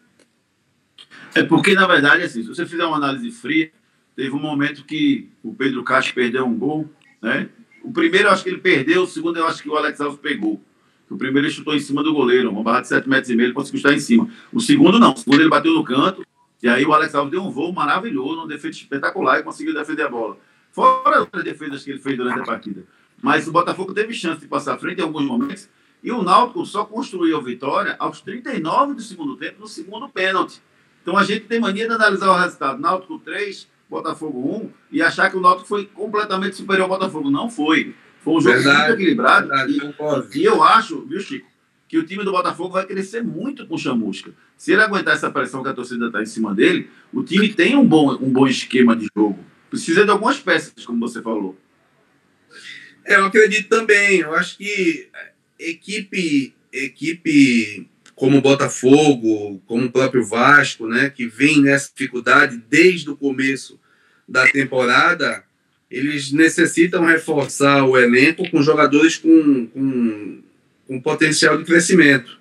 É 1.34 1.42
porque, 1.42 1.74
na 1.74 1.86
verdade, 1.86 2.24
assim, 2.24 2.42
se 2.42 2.48
você 2.48 2.66
fizer 2.66 2.84
uma 2.84 2.96
análise 2.96 3.30
fria, 3.30 3.70
teve 4.16 4.30
um 4.30 4.40
momento 4.40 4.84
que 4.84 5.28
o 5.42 5.54
Pedro 5.54 5.84
Castro 5.84 6.14
perdeu 6.14 6.44
um 6.44 6.58
gol, 6.58 6.90
né? 7.22 7.48
O 7.82 7.92
primeiro 7.92 8.28
eu 8.28 8.32
acho 8.32 8.42
que 8.42 8.50
ele 8.50 8.58
perdeu, 8.58 9.02
o 9.02 9.06
segundo 9.06 9.38
eu 9.38 9.46
acho 9.46 9.62
que 9.62 9.68
o 9.68 9.76
Alex 9.76 10.00
Alves 10.00 10.20
pegou. 10.20 10.60
O 11.08 11.16
primeiro 11.16 11.46
ele 11.46 11.54
chutou 11.54 11.74
em 11.74 11.80
cima 11.80 12.02
do 12.02 12.12
goleiro, 12.12 12.50
uma 12.50 12.62
barra 12.62 12.82
de 12.82 12.88
7 12.88 13.08
metros 13.08 13.30
e 13.30 13.36
meio, 13.36 13.46
ele 13.46 13.54
conseguiu 13.54 13.78
estar 13.78 13.92
em 13.92 13.98
cima. 13.98 14.28
O 14.52 14.60
segundo 14.60 14.98
não, 14.98 15.12
o 15.12 15.16
segundo 15.16 15.40
ele 15.40 15.48
bateu 15.48 15.72
no 15.72 15.82
canto, 15.82 16.24
e 16.62 16.68
aí 16.68 16.84
o 16.84 16.92
Alex 16.92 17.14
Alves 17.14 17.32
deu 17.32 17.42
um 17.42 17.50
voo 17.50 17.72
maravilhoso, 17.72 18.40
uma 18.40 18.46
defesa 18.46 18.76
espetacular 18.76 19.40
e 19.40 19.42
conseguiu 19.42 19.74
defender 19.74 20.02
a 20.02 20.08
bola. 20.08 20.36
Fora 20.70 21.20
outras 21.20 21.42
defesas 21.42 21.82
que 21.82 21.90
ele 21.90 21.98
fez 21.98 22.16
durante 22.16 22.40
a 22.40 22.44
partida. 22.44 22.84
Mas 23.20 23.46
o 23.46 23.52
Botafogo 23.52 23.92
teve 23.92 24.14
chance 24.14 24.40
de 24.40 24.46
passar 24.46 24.74
à 24.74 24.78
frente 24.78 24.98
em 24.98 25.02
alguns 25.02 25.24
momentos. 25.24 25.68
E 26.02 26.10
o 26.10 26.22
Náutico 26.22 26.64
só 26.64 26.84
construiu 26.84 27.36
a 27.36 27.42
vitória 27.42 27.94
aos 27.98 28.20
39 28.20 28.94
do 28.94 29.02
segundo 29.02 29.36
tempo, 29.36 29.60
no 29.60 29.68
segundo 29.68 30.08
pênalti. 30.08 30.62
Então 31.02 31.16
a 31.16 31.24
gente 31.24 31.46
tem 31.46 31.60
mania 31.60 31.86
de 31.86 31.94
analisar 31.94 32.30
o 32.30 32.38
resultado. 32.38 32.80
Náutico 32.80 33.18
3, 33.18 33.68
Botafogo 33.88 34.56
1, 34.64 34.70
e 34.92 35.02
achar 35.02 35.30
que 35.30 35.36
o 35.36 35.40
Náutico 35.40 35.68
foi 35.68 35.86
completamente 35.86 36.56
superior 36.56 36.84
ao 36.84 36.88
Botafogo. 36.88 37.30
Não 37.30 37.50
foi. 37.50 37.94
Foi 38.22 38.34
um 38.34 38.40
jogo 38.40 38.54
verdade, 38.54 38.78
muito 38.78 38.92
equilibrado. 38.94 39.48
Verdade, 39.48 39.94
e, 40.34 40.38
e, 40.38 40.44
eu 40.44 40.62
acho, 40.62 41.04
viu, 41.06 41.20
Chico, 41.20 41.48
que 41.88 41.98
o 41.98 42.04
time 42.04 42.22
do 42.22 42.32
Botafogo 42.32 42.74
vai 42.74 42.86
crescer 42.86 43.22
muito 43.22 43.66
com 43.66 43.74
o 43.74 43.78
Chamusca. 43.78 44.32
Se 44.56 44.72
ele 44.72 44.82
aguentar 44.82 45.14
essa 45.14 45.30
pressão 45.30 45.62
que 45.62 45.68
a 45.68 45.74
torcida 45.74 46.06
está 46.06 46.22
em 46.22 46.26
cima 46.26 46.54
dele, 46.54 46.90
o 47.12 47.22
time 47.22 47.48
tem 47.48 47.76
um 47.76 47.84
bom, 47.84 48.12
um 48.14 48.30
bom 48.30 48.46
esquema 48.46 48.94
de 48.94 49.08
jogo. 49.16 49.38
Precisa 49.68 50.04
de 50.04 50.10
algumas 50.10 50.38
peças, 50.38 50.84
como 50.84 51.00
você 51.00 51.22
falou. 51.22 51.56
É, 53.04 53.16
eu 53.16 53.24
acredito 53.24 53.68
também. 53.68 54.20
Eu 54.20 54.34
acho 54.34 54.56
que 54.56 55.08
equipe, 55.58 56.54
equipe 56.72 57.88
como 58.14 58.38
o 58.38 58.42
Botafogo, 58.42 59.62
como 59.66 59.86
o 59.86 59.90
próprio 59.90 60.24
Vasco, 60.24 60.86
né, 60.86 61.08
que 61.08 61.26
vem 61.26 61.62
nessa 61.62 61.90
dificuldade 61.90 62.62
desde 62.68 63.08
o 63.08 63.16
começo 63.16 63.80
da 64.28 64.46
temporada, 64.46 65.42
eles 65.90 66.30
necessitam 66.30 67.04
reforçar 67.04 67.84
o 67.84 67.98
elenco 67.98 68.48
com 68.50 68.62
jogadores 68.62 69.16
com, 69.16 69.66
com, 69.68 70.42
com 70.86 71.00
potencial 71.00 71.56
de 71.56 71.64
crescimento. 71.64 72.38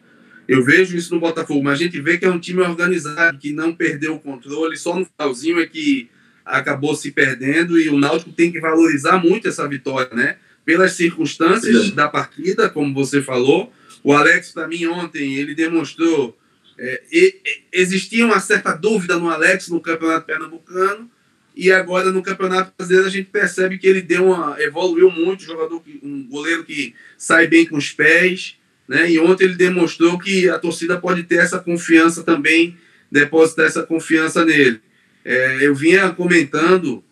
Eu 0.48 0.64
vejo 0.64 0.98
isso 0.98 1.14
no 1.14 1.22
Botafogo, 1.22 1.64
mas 1.64 1.80
a 1.80 1.84
gente 1.84 2.02
vê 2.02 2.18
que 2.18 2.26
é 2.26 2.30
um 2.30 2.40
time 2.40 2.62
organizado, 2.62 3.38
que 3.38 3.54
não 3.54 3.74
perdeu 3.74 4.16
o 4.16 4.20
controle, 4.20 4.76
só 4.76 4.98
no 4.98 5.06
finalzinho 5.06 5.60
é 5.60 5.66
que 5.66 6.10
acabou 6.44 6.96
se 6.96 7.12
perdendo 7.12 7.80
e 7.80 7.88
o 7.90 7.98
Náutico 7.98 8.32
tem 8.32 8.52
que 8.52 8.60
valorizar 8.60 9.18
muito 9.18 9.48
essa 9.48 9.68
vitória, 9.68 10.14
né? 10.14 10.38
Pelas 10.70 10.94
circunstâncias 10.94 11.90
da 11.90 12.08
partida, 12.08 12.70
como 12.70 12.94
você 12.94 13.24
falou. 13.24 13.74
O 14.04 14.14
Alex, 14.14 14.52
para 14.52 14.68
mim, 14.68 14.86
ontem, 14.86 15.34
ele 15.34 15.56
demonstrou. 15.56 16.38
É, 16.78 17.02
e, 17.12 17.36
existia 17.74 18.24
uma 18.24 18.40
certa 18.40 18.76
dúvida 18.76 19.18
no 19.18 19.32
Alex 19.32 19.68
no 19.70 19.82
Campeonato 19.82 20.28
Pernambucano 20.28 21.10
e 21.56 21.72
agora 21.72 22.12
no 22.12 22.22
Campeonato 22.22 22.72
Brasileiro 22.78 23.08
a 23.08 23.10
gente 23.10 23.32
percebe 23.32 23.80
que 23.80 23.88
ele 23.88 24.04
deu 24.04 24.28
uma, 24.28 24.62
evoluiu 24.62 25.10
muito, 25.10 25.42
jogador, 25.42 25.82
um 26.04 26.28
goleiro 26.28 26.64
que 26.64 26.94
sai 27.18 27.48
bem 27.48 27.66
com 27.66 27.76
os 27.76 27.90
pés, 27.90 28.56
né? 28.88 29.10
E 29.10 29.18
ontem 29.18 29.46
ele 29.46 29.56
demonstrou 29.56 30.20
que 30.20 30.48
a 30.48 30.60
torcida 30.60 31.00
pode 31.00 31.24
ter 31.24 31.38
essa 31.38 31.58
confiança 31.58 32.22
também, 32.22 32.78
depositar 33.12 33.66
essa 33.66 33.82
confiança 33.82 34.46
nele. 34.46 34.80
É, 35.26 35.66
eu 35.66 35.74
vinha 35.74 36.12
comentando 36.12 37.04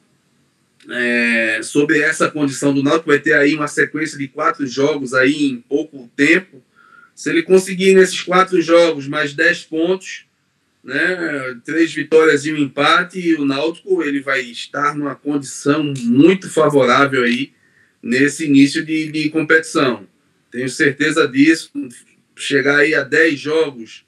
é, 0.89 1.59
sobre 1.63 1.99
essa 1.99 2.29
condição 2.29 2.73
do 2.73 2.83
Náutico, 2.83 3.09
vai 3.09 3.19
ter 3.19 3.33
aí 3.33 3.55
uma 3.55 3.67
sequência 3.67 4.17
de 4.17 4.27
quatro 4.27 4.65
jogos 4.65 5.13
aí 5.13 5.45
em 5.45 5.57
pouco 5.57 6.09
tempo. 6.15 6.63
Se 7.13 7.29
ele 7.29 7.43
conseguir 7.43 7.93
nesses 7.93 8.21
quatro 8.21 8.61
jogos 8.61 9.07
mais 9.07 9.33
dez 9.33 9.63
pontos, 9.63 10.25
né, 10.83 11.59
três 11.65 11.93
vitórias 11.93 12.45
e 12.45 12.53
um 12.53 12.57
empate, 12.57 13.35
o 13.35 13.45
Náutico 13.45 14.01
ele 14.03 14.21
vai 14.21 14.41
estar 14.41 14.95
numa 14.95 15.15
condição 15.15 15.83
muito 15.83 16.49
favorável 16.49 17.23
aí 17.23 17.51
nesse 18.01 18.45
início 18.45 18.85
de, 18.85 19.11
de 19.11 19.29
competição. 19.29 20.07
Tenho 20.51 20.69
certeza 20.69 21.27
disso. 21.27 21.71
Chegar 22.35 22.77
aí 22.77 22.93
a 22.93 23.03
10 23.03 23.39
jogos 23.39 24.05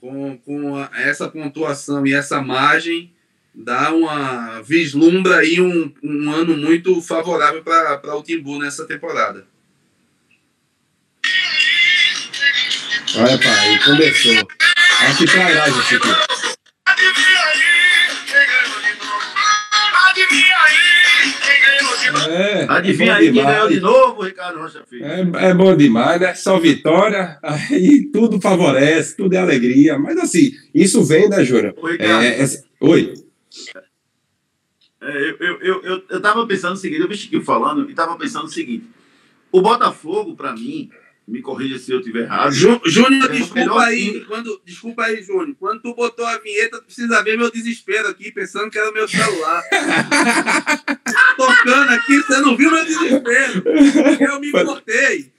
com, 0.00 0.38
com 0.38 0.76
a, 0.76 0.90
essa 0.94 1.28
pontuação 1.28 2.06
e 2.06 2.14
essa 2.14 2.40
margem, 2.40 3.12
dá 3.58 3.92
uma 3.92 4.62
vislumbra 4.62 5.38
aí 5.38 5.60
um, 5.60 5.92
um 6.02 6.30
ano 6.30 6.56
muito 6.56 7.02
favorável 7.02 7.62
para 7.62 8.16
o 8.16 8.22
Timbu 8.22 8.58
nessa 8.58 8.86
temporada. 8.86 9.46
Olha, 13.16 13.38
pai, 13.38 13.80
começou. 13.84 14.48
Acho 15.00 15.18
que 15.18 15.26
trairá, 15.26 15.68
gente, 15.68 15.96
aqui. 15.96 16.08
Adivinha 16.86 17.40
aí, 20.56 20.88
É, 22.30 22.66
Adivinha 22.68 23.12
é 23.12 23.14
aí 23.16 23.32
quem 23.32 23.44
ganhou 23.44 23.68
de 23.68 23.80
novo, 23.80 24.22
Ricardo 24.22 24.60
Rocha 24.60 24.84
Filho. 24.88 25.04
É, 25.04 25.48
é, 25.48 25.54
bom 25.54 25.74
demais, 25.76 26.20
né? 26.20 26.34
Só 26.34 26.58
vitória, 26.60 27.38
aí 27.42 28.08
tudo 28.12 28.40
favorece, 28.40 29.16
tudo 29.16 29.34
é 29.34 29.38
alegria. 29.38 29.98
Mas 29.98 30.16
assim, 30.18 30.52
isso 30.74 31.02
vem, 31.04 31.28
né? 31.28 31.38
Oi, 31.38 31.96
é, 31.98 32.42
é, 32.42 32.46
Oi. 32.80 33.14
É, 33.16 33.27
eu, 35.00 35.36
eu, 35.38 35.60
eu, 35.60 35.82
eu, 35.82 36.04
eu 36.08 36.20
tava 36.20 36.46
pensando 36.46 36.74
o 36.74 36.76
seguinte, 36.76 37.00
eu 37.00 37.08
vi 37.08 37.16
Chiquinho 37.16 37.42
falando 37.42 37.90
e 37.90 37.94
tava 37.94 38.16
pensando 38.16 38.46
o 38.46 38.50
seguinte: 38.50 38.88
o 39.50 39.62
Botafogo, 39.62 40.34
para 40.34 40.52
mim, 40.52 40.90
me 41.28 41.42
corrija 41.42 41.78
se 41.78 41.92
eu 41.92 41.98
estiver 42.00 42.22
errado. 42.22 42.50
Júnior, 42.52 43.30
é 43.30 43.36
desculpa 43.36 43.82
aí, 43.82 44.24
quando, 44.24 44.60
desculpa 44.64 45.04
aí, 45.04 45.22
Júnior. 45.22 45.54
Quando 45.58 45.82
tu 45.82 45.94
botou 45.94 46.24
a 46.26 46.38
vinheta, 46.38 46.78
tu 46.78 46.84
precisa 46.84 47.22
ver 47.22 47.36
meu 47.36 47.50
desespero 47.50 48.08
aqui, 48.08 48.32
pensando 48.32 48.70
que 48.70 48.78
era 48.78 48.90
o 48.90 48.94
meu 48.94 49.06
celular. 49.06 49.62
Tocando 51.36 51.90
aqui, 51.90 52.18
você 52.22 52.40
não 52.40 52.56
viu 52.56 52.70
meu 52.70 52.84
desespero. 52.84 53.62
Eu 54.20 54.40
me 54.40 54.48
importei. 54.48 55.32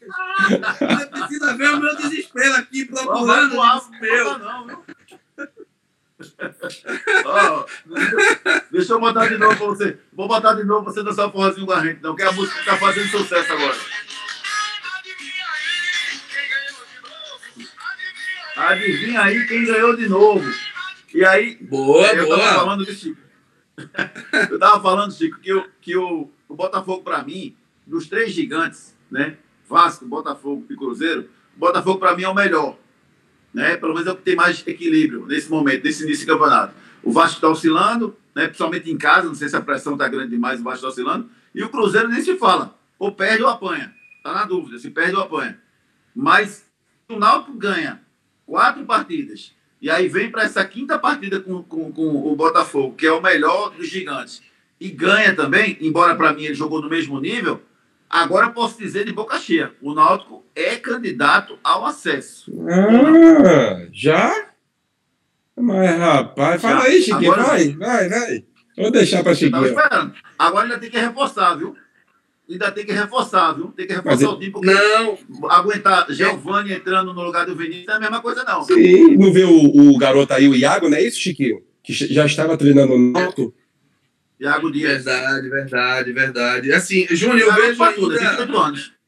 Você 0.48 1.06
precisa 1.08 1.58
ver 1.58 1.72
o 1.72 1.80
meu 1.80 1.96
desespero 1.98 2.54
aqui, 2.56 2.86
procurando 2.86 3.60
o 3.60 3.80
desespero. 3.80 4.38
Não, 4.40 4.68
não, 4.68 4.86
oh, 7.26 7.66
deixa 8.72 8.94
eu 8.94 9.00
botar 9.00 9.28
de 9.28 9.38
novo 9.38 9.56
pra 9.56 9.68
você. 9.68 9.98
Vou 10.12 10.28
botar 10.28 10.54
de 10.54 10.64
novo 10.66 10.84
pra 10.84 10.94
você 10.94 11.04
dançar 11.04 11.28
o 11.28 11.32
forrozinho 11.32 11.66
com 11.66 11.72
a 11.72 11.86
gente, 11.86 12.02
não, 12.02 12.16
que 12.16 12.24
a 12.24 12.32
música 12.32 12.62
tá 12.66 12.78
fazendo 12.78 13.08
sucesso 13.08 13.54
agora. 13.54 13.78
Adivinha 18.58 19.22
aí 19.22 19.48
quem 19.48 19.64
ganhou 19.64 19.96
de 19.96 20.10
novo. 20.10 20.46
E 21.14 21.24
aí. 21.24 21.56
Boa, 21.62 22.06
eu 22.08 22.26
boa. 22.26 22.38
Tava 22.38 22.60
falando 22.60 22.86
de 22.86 22.94
Chico. 22.94 23.22
eu 24.52 24.60
tava 24.60 24.82
falando, 24.82 25.14
Chico, 25.14 25.40
que, 25.40 25.50
eu, 25.50 25.66
que 25.80 25.96
o, 25.96 26.30
o 26.50 26.56
Botafogo, 26.56 27.02
para 27.02 27.24
mim, 27.24 27.56
dos 27.88 28.08
três 28.08 28.34
gigantes, 28.34 28.96
né? 29.10 29.38
Vasco, 29.68 30.06
Botafogo 30.06 30.66
e 30.70 30.76
Cruzeiro, 30.76 31.30
o 31.56 31.60
Botafogo, 31.60 32.00
para 32.00 32.16
mim, 32.16 32.24
é 32.24 32.30
o 32.30 32.36
melhor. 32.36 32.78
Né? 33.60 33.76
Pelo 33.76 33.94
menos 33.94 34.08
é 34.08 34.12
o 34.12 34.16
que 34.16 34.22
tem 34.22 34.38
mais 34.38 34.66
equilíbrio 34.66 35.26
nesse 35.26 35.52
momento, 35.52 35.84
nesse 35.84 36.04
início 36.04 36.26
de 36.26 36.32
campeonato. 36.32 36.74
O 37.04 37.12
Vasco 37.12 37.36
está 37.36 37.50
oscilando, 37.50 38.16
né? 38.34 38.46
principalmente 38.46 38.90
em 38.90 38.98
casa, 38.98 39.28
não 39.28 39.36
sei 39.36 39.50
se 39.50 39.56
a 39.58 39.60
pressão 39.60 39.94
está 39.94 40.08
grande 40.08 40.30
demais, 40.30 40.62
o 40.62 40.64
Vasco 40.64 40.78
está 40.78 40.88
oscilando. 40.88 41.30
E 41.54 41.62
o 41.62 41.68
Cruzeiro 41.68 42.08
nem 42.08 42.22
se 42.22 42.38
fala. 42.38 42.80
Ou 42.98 43.12
perde 43.12 43.44
ou 43.44 43.50
apanha. 43.50 43.94
Está 44.16 44.34
na 44.34 44.46
dúvida, 44.46 44.80
se 44.80 44.90
perde 44.90 45.14
ou 45.14 45.24
apanha. 45.24 45.60
Mas 46.16 46.66
o 47.10 47.20
Náutico 47.20 47.52
ganha 47.58 48.02
quatro 48.46 48.86
partidas. 48.86 49.54
E 49.82 49.90
aí 49.90 50.08
vem 50.08 50.32
para 50.32 50.44
essa 50.44 50.64
quinta 50.64 50.98
partida 50.98 51.42
com, 51.42 51.62
com, 51.62 51.92
com, 51.92 52.32
o 52.32 52.36
Botafogo, 52.38 52.96
que 52.96 53.06
é 53.06 53.12
o 53.12 53.22
melhor 53.22 53.72
dos 53.72 53.90
gigantes, 53.90 54.42
e 54.80 54.90
ganha 54.90 55.36
também, 55.36 55.78
embora 55.82 56.16
para 56.16 56.32
mim 56.32 56.46
ele 56.46 56.54
jogou 56.54 56.82
no 56.82 56.90
mesmo 56.90 57.20
nível. 57.20 57.62
Agora 58.10 58.50
posso 58.50 58.78
dizer 58.80 59.06
de 59.06 59.14
boca 59.14 59.38
cheia: 59.38 59.72
o 59.82 59.94
Náutico 59.94 60.44
é 60.56 60.76
candidato 60.76 61.60
ao 61.64 61.86
acesso. 61.86 62.52
Ah, 62.68 63.88
já? 63.92 64.50
Mas, 65.56 65.98
rapaz, 66.00 66.62
fala 66.62 66.82
já. 66.82 66.88
aí, 66.88 67.02
Chiquinho, 67.02 67.34
Agora, 67.34 67.44
vai, 67.44 67.70
vai, 67.74 68.10
vai. 68.10 68.44
Vou 68.78 68.92
deixar 68.92 69.22
para 69.24 69.36
Chiquinho. 69.36 69.76
Agora 70.38 70.64
ainda 70.64 70.80
tem 70.80 70.90
que 70.90 70.98
reforçar, 70.98 71.56
viu? 71.56 71.76
ainda 72.50 72.72
tem 72.72 72.86
que 72.86 72.92
reforçar, 72.92 73.54
viu? 73.54 73.68
Tem 73.68 73.86
que 73.86 73.94
reforçar 73.94 74.26
Mas, 74.26 74.34
o 74.34 74.40
time, 74.40 74.52
porque 74.52 74.74
não. 74.74 75.18
aguentar 75.50 76.12
Giovanni 76.12 76.74
entrando 76.74 77.14
no 77.14 77.22
lugar 77.22 77.46
do 77.46 77.56
Vinícius 77.56 77.86
não 77.86 77.94
é 77.94 77.98
a 77.98 78.00
mesma 78.00 78.22
coisa, 78.22 78.44
não. 78.44 78.64
Sim, 78.64 79.18
não 79.18 79.32
vê 79.32 79.44
o, 79.44 79.94
o 79.94 79.98
garoto 79.98 80.34
aí, 80.34 80.48
o 80.48 80.56
Iago, 80.56 80.90
não 80.90 80.98
é 80.98 81.04
isso, 81.04 81.20
Chiquinho? 81.20 81.62
Que 81.84 81.94
já 81.94 82.26
estava 82.26 82.58
treinando 82.58 82.98
no 82.98 83.12
Náutico. 83.12 83.54
Iago 84.40 84.72
Dias. 84.72 85.04
Verdade, 85.04 85.50
verdade, 85.50 86.14
verdade. 86.14 86.72
Assim, 86.72 87.08
Júnior, 87.12 87.50
eu 87.50 87.56
vejo 87.56 87.84
ainda... 87.84 89.00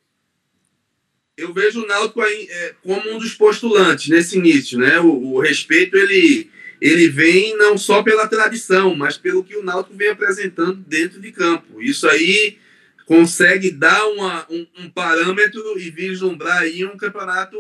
Eu 1.38 1.54
vejo 1.54 1.84
o 1.84 1.88
Náutico 1.88 2.22
aí, 2.22 2.48
é, 2.52 2.76
como 2.84 3.10
um 3.10 3.18
dos 3.18 3.34
postulantes 3.34 4.10
nesse 4.10 4.38
início, 4.38 4.78
né? 4.78 5.00
O, 5.00 5.34
o 5.34 5.40
respeito, 5.40 5.98
ele 5.98 6.52
ele 6.82 7.08
vem 7.08 7.56
não 7.58 7.78
só 7.78 8.02
pela 8.02 8.28
tradição, 8.28 8.96
mas 8.96 9.16
pelo 9.16 9.44
que 9.44 9.56
o 9.56 9.64
Náutico 9.64 9.96
vem 9.96 10.10
apresentando 10.10 10.78
dentro 10.78 11.22
de 11.22 11.32
campo. 11.32 11.80
Isso 11.80 12.10
aí 12.10 12.58
consegue 13.06 13.70
dar 13.70 14.08
uma, 14.08 14.48
um, 14.50 14.66
um, 14.80 14.90
parâmetro 14.90 15.78
e 15.78 15.92
vislumbrar 15.92 16.60
aí 16.60 16.84
um 16.84 16.98
campeonato 16.98 17.58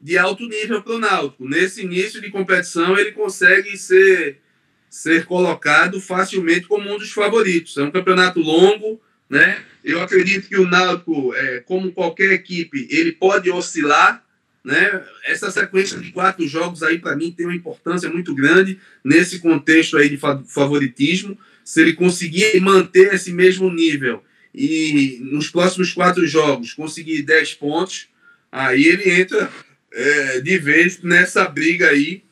de 0.00 0.18
alto 0.18 0.48
nível 0.48 0.82
para 0.82 0.94
o 0.94 0.98
Náutico. 0.98 1.48
Nesse 1.48 1.82
início 1.82 2.20
de 2.20 2.30
competição, 2.30 2.98
ele 2.98 3.12
consegue 3.12 3.76
ser, 3.76 4.40
ser 4.90 5.24
colocado 5.26 6.00
facilmente 6.00 6.66
como 6.66 6.92
um 6.92 6.98
dos 6.98 7.10
favoritos. 7.10 7.76
É 7.76 7.82
um 7.82 7.90
campeonato 7.90 8.40
longo, 8.40 9.00
né? 9.28 9.62
Eu 9.84 10.00
acredito 10.00 10.48
que 10.48 10.56
o 10.56 10.68
Náutico, 10.68 11.34
é, 11.34 11.60
como 11.60 11.92
qualquer 11.92 12.32
equipe, 12.32 12.88
ele 12.90 13.12
pode 13.12 13.50
oscilar, 13.50 14.24
né? 14.64 15.02
Essa 15.24 15.50
sequência 15.50 15.98
de 15.98 16.10
quatro 16.12 16.46
jogos 16.46 16.82
aí, 16.82 16.98
para 16.98 17.16
mim, 17.16 17.30
tem 17.30 17.46
uma 17.46 17.54
importância 17.54 18.08
muito 18.10 18.34
grande 18.34 18.78
nesse 19.04 19.38
contexto 19.38 19.96
aí 19.96 20.08
de 20.08 20.18
favoritismo. 20.18 21.38
Se 21.64 21.82
ele 21.82 21.92
conseguir 21.92 22.58
manter 22.60 23.14
esse 23.14 23.32
mesmo 23.32 23.70
nível 23.70 24.22
e 24.54 25.18
nos 25.20 25.48
próximos 25.48 25.92
quatro 25.92 26.26
jogos 26.26 26.72
conseguir 26.72 27.22
10 27.22 27.54
pontos, 27.54 28.08
aí 28.50 28.84
ele 28.84 29.10
entra 29.10 29.50
é, 29.92 30.40
de 30.40 30.58
vez 30.58 31.02
nessa 31.02 31.46
briga 31.46 31.88
aí, 31.88 32.22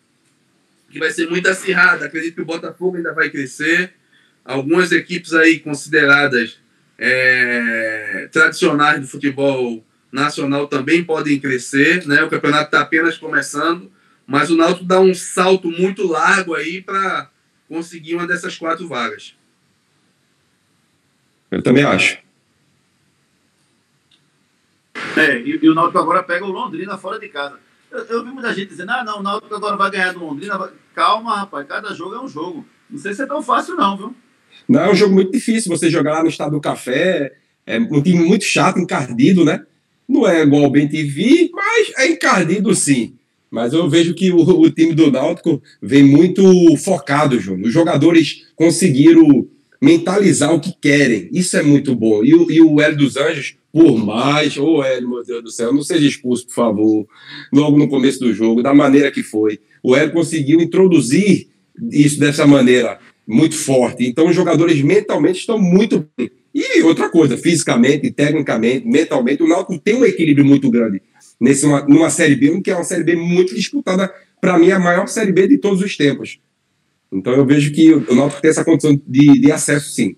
que 0.97 1.01
vai 1.01 1.11
ser 1.11 1.29
muito 1.29 1.47
acirrada. 1.47 2.07
Acredito 2.07 2.37
que 2.37 2.41
o 2.41 2.47
Botafogo 2.47 2.97
ainda 2.97 3.13
vai 3.13 3.29
crescer. 3.29 3.93
Algumas 4.43 4.93
equipes 4.93 5.35
aí 5.35 5.59
consideradas 5.59 6.59
é, 6.99 8.31
tradicionais 8.33 8.99
do 9.03 9.07
futebol 9.07 9.85
nacional 10.11 10.67
também 10.67 11.05
podem 11.05 11.39
crescer. 11.39 12.07
Né? 12.07 12.23
O 12.23 12.31
campeonato 12.31 12.67
está 12.67 12.81
apenas 12.81 13.19
começando, 13.19 13.93
mas 14.27 14.49
o 14.49 14.57
Náutico 14.57 14.87
dá 14.87 14.99
um 14.99 15.13
salto 15.13 15.71
muito 15.71 16.07
largo 16.07 16.55
aí 16.55 16.81
para 16.81 17.31
conseguir 17.69 18.15
uma 18.15 18.27
dessas 18.27 18.57
quatro 18.57 18.89
vagas. 18.89 19.37
Eu 21.51 21.63
também 21.63 21.85
acho. 21.85 22.19
É, 25.15 25.39
e, 25.41 25.59
e, 25.63 25.69
o 25.69 25.75
Náutico 25.75 25.99
agora 25.99 26.23
pega 26.23 26.47
o 26.47 26.51
Londrina 26.51 26.97
fora 26.97 27.19
de 27.19 27.29
casa. 27.29 27.66
Eu, 28.09 28.25
vi 28.25 28.31
muita 28.31 28.55
gente 28.55 28.69
dizendo, 28.69 28.91
ah, 28.91 29.05
não, 29.05 29.21
o 29.21 29.23
Náutico 29.23 29.55
agora 29.55 29.77
vai 29.77 29.91
ganhar 29.91 30.13
do 30.13 30.21
Londrina. 30.21 30.71
Calma, 30.95 31.37
rapaz, 31.37 31.67
cada 31.67 31.95
jogo 31.95 32.15
é 32.15 32.23
um 32.23 32.29
jogo. 32.29 32.65
Não 32.91 32.99
sei 32.99 33.15
se 33.15 33.23
é 33.23 33.27
tão 33.27 33.43
fácil, 33.43 33.75
não, 33.77 33.97
viu? 33.97 34.15
Não, 34.69 34.81
é 34.81 34.91
um 34.91 34.95
jogo 34.95 35.15
muito 35.15 35.33
difícil 35.33 35.71
você 35.71 35.91
jogar 35.91 36.15
lá 36.15 36.23
no 36.23 36.29
Estado 36.29 36.53
do 36.53 36.61
Café. 36.61 37.33
É 37.67 37.79
um 37.79 38.03
time 38.03 38.25
muito 38.25 38.45
chato, 38.45 38.79
encardido, 38.79 39.45
né? 39.45 39.65
Não 40.09 40.27
é 40.27 40.43
igual 40.43 40.65
ao 40.65 40.71
Ben 40.71 40.89
TV, 40.89 41.51
mas 41.53 41.93
é 41.99 42.09
encardido 42.09 42.75
sim. 42.75 43.15
Mas 43.51 43.73
eu 43.73 43.89
vejo 43.89 44.15
que 44.15 44.31
o, 44.33 44.39
o 44.39 44.71
time 44.71 44.95
do 44.95 45.11
Náutico 45.11 45.63
vem 45.81 46.05
muito 46.05 46.43
focado, 46.77 47.41
Júnior. 47.41 47.69
Os 47.69 47.73
jogadores 47.73 48.47
conseguiram 48.55 49.49
mentalizar 49.87 50.53
o 50.53 50.59
que 50.59 50.75
querem. 50.81 51.29
Isso 51.33 51.57
é 51.57 51.63
muito 51.63 51.95
bom. 51.95 52.25
E, 52.25 52.35
o, 52.35 52.51
e 52.51 52.61
o 52.61 52.81
Hélio 52.81 52.99
dos 52.99 53.17
Anjos, 53.17 53.57
por 53.73 53.97
mais, 53.97 54.57
ô 54.57 54.79
oh, 54.79 54.85
Hélio, 54.85 55.09
meu 55.09 55.25
Deus 55.25 55.45
do 55.45 55.51
céu, 55.51 55.73
não 55.73 55.83
seja 55.83 56.09
expulso, 56.09 56.45
por 56.47 56.55
favor, 56.55 57.07
logo 57.53 57.79
no 57.79 57.89
começo 57.89 58.19
do 58.19 58.35
jogo, 58.35 58.65
da 58.65 58.75
maneira 58.75 59.13
que 59.13 59.23
foi. 59.23 59.61
O 59.83 59.95
Hélio 59.95 60.13
conseguiu 60.13 60.61
introduzir 60.61 61.47
isso 61.93 62.19
dessa 62.19 62.45
maneira 62.47 62.99
muito 63.25 63.55
forte. 63.55 64.05
Então, 64.05 64.27
os 64.29 64.35
jogadores 64.35 64.83
mentalmente 64.83 65.39
estão 65.39 65.57
muito 65.57 66.05
bem. 66.17 66.31
E 66.53 66.83
outra 66.83 67.09
coisa, 67.09 67.37
fisicamente, 67.37 68.11
tecnicamente, 68.11 68.87
mentalmente, 68.89 69.43
o 69.43 69.49
Náutico 69.49 69.79
tem 69.79 69.95
um 69.95 70.05
equilíbrio 70.05 70.45
muito 70.45 70.69
grande 70.69 71.01
nesse, 71.41 71.65
uma, 71.65 71.85
numa 71.87 72.11
Série 72.11 72.35
B, 72.35 72.61
que 72.61 72.71
é 72.71 72.75
uma 72.75 72.83
Série 72.83 73.05
B 73.05 73.15
muito 73.15 73.55
disputada, 73.55 74.13
para 74.41 74.59
mim, 74.59 74.71
a 74.71 74.79
maior 74.79 75.07
Série 75.07 75.33
B 75.33 75.47
de 75.47 75.59
todos 75.59 75.83
os 75.83 75.97
tempos. 75.97 76.41
Então 77.11 77.33
eu 77.33 77.47
vejo 77.47 77.73
que 77.73 77.93
o 77.93 78.15
Náutico 78.15 78.43
tem 78.43 78.51
essa 78.51 78.65
condição 78.65 79.01
de, 79.07 79.41
de 79.41 79.53
acesso, 79.53 79.91
sim. 79.91 80.17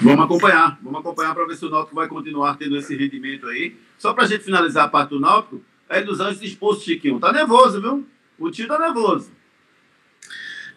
Vamos 0.00 0.24
acompanhar, 0.24 0.80
vamos 0.82 1.00
acompanhar 1.00 1.34
para 1.34 1.46
ver 1.46 1.56
se 1.56 1.64
o 1.64 1.70
Náutico 1.70 1.94
vai 1.94 2.08
continuar 2.08 2.56
tendo 2.56 2.76
esse 2.76 2.96
rendimento 2.96 3.46
aí. 3.46 3.76
Só 3.96 4.12
para 4.12 4.24
a 4.24 4.26
gente 4.26 4.42
finalizar 4.42 4.86
a 4.86 4.88
parte 4.88 5.10
do 5.10 5.20
Náutico, 5.20 5.62
é 5.88 6.02
dos 6.02 6.18
Anjos 6.20 6.42
exposto, 6.42 6.84
Chiquinho. 6.84 7.20
Tá 7.20 7.32
nervoso, 7.32 7.80
viu? 7.80 8.06
O 8.38 8.50
tio 8.50 8.66
tá 8.66 8.78
nervoso. 8.78 9.30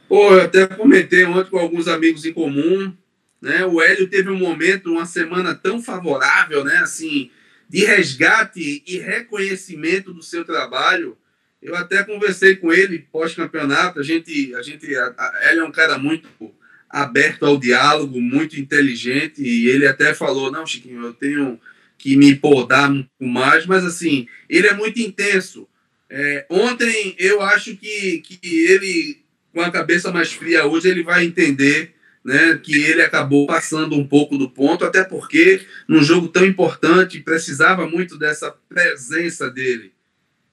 Pô, 0.07 0.33
eu 0.33 0.41
até 0.41 0.67
comentei 0.67 1.25
ontem 1.25 1.49
com 1.49 1.57
alguns 1.57 1.87
amigos 1.87 2.25
em 2.25 2.33
comum, 2.33 2.93
né? 3.41 3.65
O 3.65 3.81
Hélio 3.81 4.07
teve 4.07 4.29
um 4.29 4.37
momento, 4.37 4.91
uma 4.91 5.05
semana 5.05 5.55
tão 5.55 5.81
favorável, 5.81 6.63
né? 6.63 6.77
Assim, 6.77 7.31
de 7.67 7.83
resgate 7.83 8.83
e 8.85 8.99
reconhecimento 8.99 10.13
do 10.13 10.21
seu 10.21 10.45
trabalho. 10.45 11.17
Eu 11.65 11.75
até 11.75 12.03
conversei 12.03 12.55
com 12.55 12.71
ele 12.71 13.07
pós-campeonato. 13.11 13.99
A 13.99 14.03
gente, 14.03 14.53
a 14.53 14.61
gente, 14.61 14.95
a, 14.95 15.13
a, 15.17 15.49
ele 15.49 15.61
é 15.61 15.63
um 15.63 15.71
cara 15.71 15.97
muito 15.97 16.29
aberto 16.87 17.43
ao 17.43 17.57
diálogo, 17.57 18.21
muito 18.21 18.59
inteligente. 18.59 19.41
E 19.41 19.67
ele 19.67 19.87
até 19.87 20.13
falou: 20.13 20.51
Não, 20.51 20.65
Chiquinho, 20.65 21.03
eu 21.03 21.13
tenho 21.13 21.59
que 21.97 22.15
me 22.15 22.35
podar 22.35 22.91
mais, 23.19 23.65
mas 23.65 23.83
assim, 23.83 24.27
ele 24.47 24.67
é 24.67 24.75
muito 24.75 24.99
intenso. 25.01 25.67
É, 26.07 26.45
ontem 26.51 27.15
eu 27.17 27.41
acho 27.41 27.75
que, 27.75 28.19
que 28.19 28.39
ele, 28.69 29.23
com 29.51 29.61
a 29.61 29.71
cabeça 29.71 30.11
mais 30.11 30.31
fria 30.31 30.67
hoje, 30.67 30.87
ele 30.87 31.01
vai 31.01 31.25
entender 31.25 31.95
né, 32.23 32.59
que 32.61 32.75
ele 32.75 33.01
acabou 33.01 33.47
passando 33.47 33.95
um 33.95 34.07
pouco 34.07 34.37
do 34.37 34.47
ponto, 34.47 34.85
até 34.85 35.03
porque 35.03 35.61
num 35.87 36.03
jogo 36.03 36.27
tão 36.27 36.45
importante 36.45 37.21
precisava 37.21 37.87
muito 37.87 38.19
dessa 38.19 38.51
presença 38.69 39.49
dele. 39.49 39.94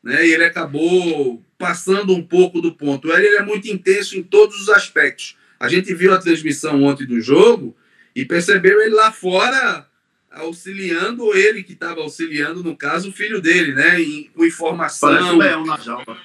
Né, 0.02 0.26
e 0.26 0.32
ele 0.32 0.44
acabou 0.44 1.44
passando 1.56 2.12
um 2.14 2.23
pouco 2.23 2.61
do 2.61 2.73
ponto. 2.75 3.12
Ele, 3.12 3.26
ele 3.26 3.37
é 3.37 3.42
muito 3.42 3.68
intenso 3.68 4.18
em 4.18 4.23
todos 4.23 4.61
os 4.61 4.68
aspectos. 4.68 5.37
A 5.61 5.68
gente 5.68 5.94
viu 5.94 6.12
a 6.12 6.18
transmissão 6.18 6.82
ontem 6.82 7.06
do 7.06 7.21
jogo 7.21 7.76
e 8.16 8.25
percebeu 8.25 8.80
ele 8.80 8.94
lá 8.94 9.12
fora 9.12 9.87
auxiliando 10.32 11.35
ele 11.37 11.62
que 11.62 11.75
estava 11.75 12.00
auxiliando, 12.00 12.64
no 12.64 12.76
caso, 12.76 13.11
o 13.11 13.12
filho 13.12 13.40
dele, 13.40 13.75
né? 13.75 14.00
Em, 14.00 14.30
com 14.35 14.44
informação. 14.44 15.11
Parece 15.11 15.30
um 15.30 15.38
leão 15.38 15.64
na 15.64 15.78
jaula. 15.78 16.18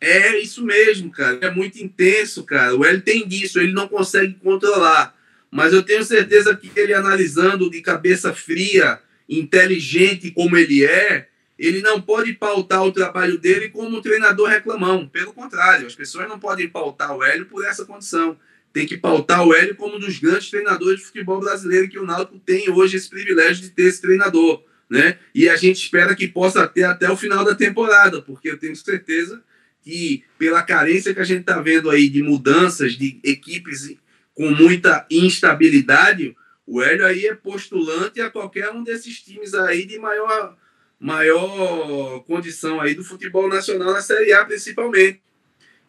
É 0.00 0.38
isso 0.38 0.64
mesmo, 0.64 1.10
cara. 1.10 1.38
É 1.42 1.50
muito 1.50 1.82
intenso, 1.82 2.44
cara. 2.44 2.74
O 2.74 2.84
Hélio 2.84 3.02
tem 3.02 3.26
disso, 3.26 3.60
ele 3.60 3.72
não 3.72 3.88
consegue 3.88 4.34
controlar. 4.34 5.14
Mas 5.50 5.72
eu 5.72 5.82
tenho 5.82 6.04
certeza 6.04 6.56
que 6.56 6.70
ele 6.76 6.94
analisando 6.94 7.68
de 7.68 7.80
cabeça 7.82 8.32
fria, 8.32 9.00
inteligente 9.28 10.30
como 10.30 10.56
ele 10.56 10.84
é, 10.84 11.28
ele 11.66 11.82
não 11.82 12.00
pode 12.00 12.32
pautar 12.32 12.82
o 12.82 12.90
trabalho 12.90 13.36
dele 13.36 13.68
como 13.68 13.98
um 13.98 14.00
treinador 14.00 14.48
reclamão. 14.48 15.06
Pelo 15.06 15.30
contrário, 15.34 15.86
as 15.86 15.94
pessoas 15.94 16.26
não 16.26 16.38
podem 16.38 16.66
pautar 16.66 17.14
o 17.14 17.22
Hélio 17.22 17.44
por 17.44 17.62
essa 17.66 17.84
condição. 17.84 18.38
Tem 18.72 18.86
que 18.86 18.96
pautar 18.96 19.46
o 19.46 19.52
Hélio 19.52 19.76
como 19.76 19.96
um 19.96 19.98
dos 19.98 20.18
grandes 20.18 20.48
treinadores 20.48 21.00
de 21.00 21.06
futebol 21.06 21.38
brasileiro 21.38 21.90
que 21.90 21.98
o 21.98 22.06
Náutico 22.06 22.38
tem 22.38 22.70
hoje 22.70 22.96
esse 22.96 23.10
privilégio 23.10 23.62
de 23.62 23.70
ter 23.70 23.82
esse 23.82 24.00
treinador, 24.00 24.64
né? 24.88 25.18
E 25.34 25.50
a 25.50 25.56
gente 25.56 25.82
espera 25.82 26.14
que 26.14 26.26
possa 26.26 26.66
ter 26.66 26.84
até 26.84 27.10
o 27.10 27.16
final 27.16 27.44
da 27.44 27.54
temporada, 27.54 28.22
porque 28.22 28.50
eu 28.50 28.58
tenho 28.58 28.74
certeza 28.74 29.42
que 29.82 30.24
pela 30.38 30.62
carência 30.62 31.12
que 31.12 31.20
a 31.20 31.24
gente 31.24 31.40
está 31.40 31.60
vendo 31.60 31.90
aí 31.90 32.08
de 32.08 32.22
mudanças 32.22 32.94
de 32.94 33.20
equipes 33.22 33.96
com 34.34 34.50
muita 34.50 35.06
instabilidade, 35.10 36.34
o 36.66 36.80
Hélio 36.80 37.04
aí 37.04 37.26
é 37.26 37.34
postulante 37.34 38.18
a 38.20 38.30
qualquer 38.30 38.70
um 38.70 38.82
desses 38.82 39.20
times 39.20 39.52
aí 39.52 39.84
de 39.84 39.98
maior, 39.98 40.56
maior 41.00 42.20
condição 42.24 42.80
aí 42.80 42.94
do 42.94 43.02
futebol 43.02 43.48
nacional 43.48 43.92
na 43.92 44.02
Série 44.02 44.32
A 44.32 44.44
principalmente. 44.44 45.20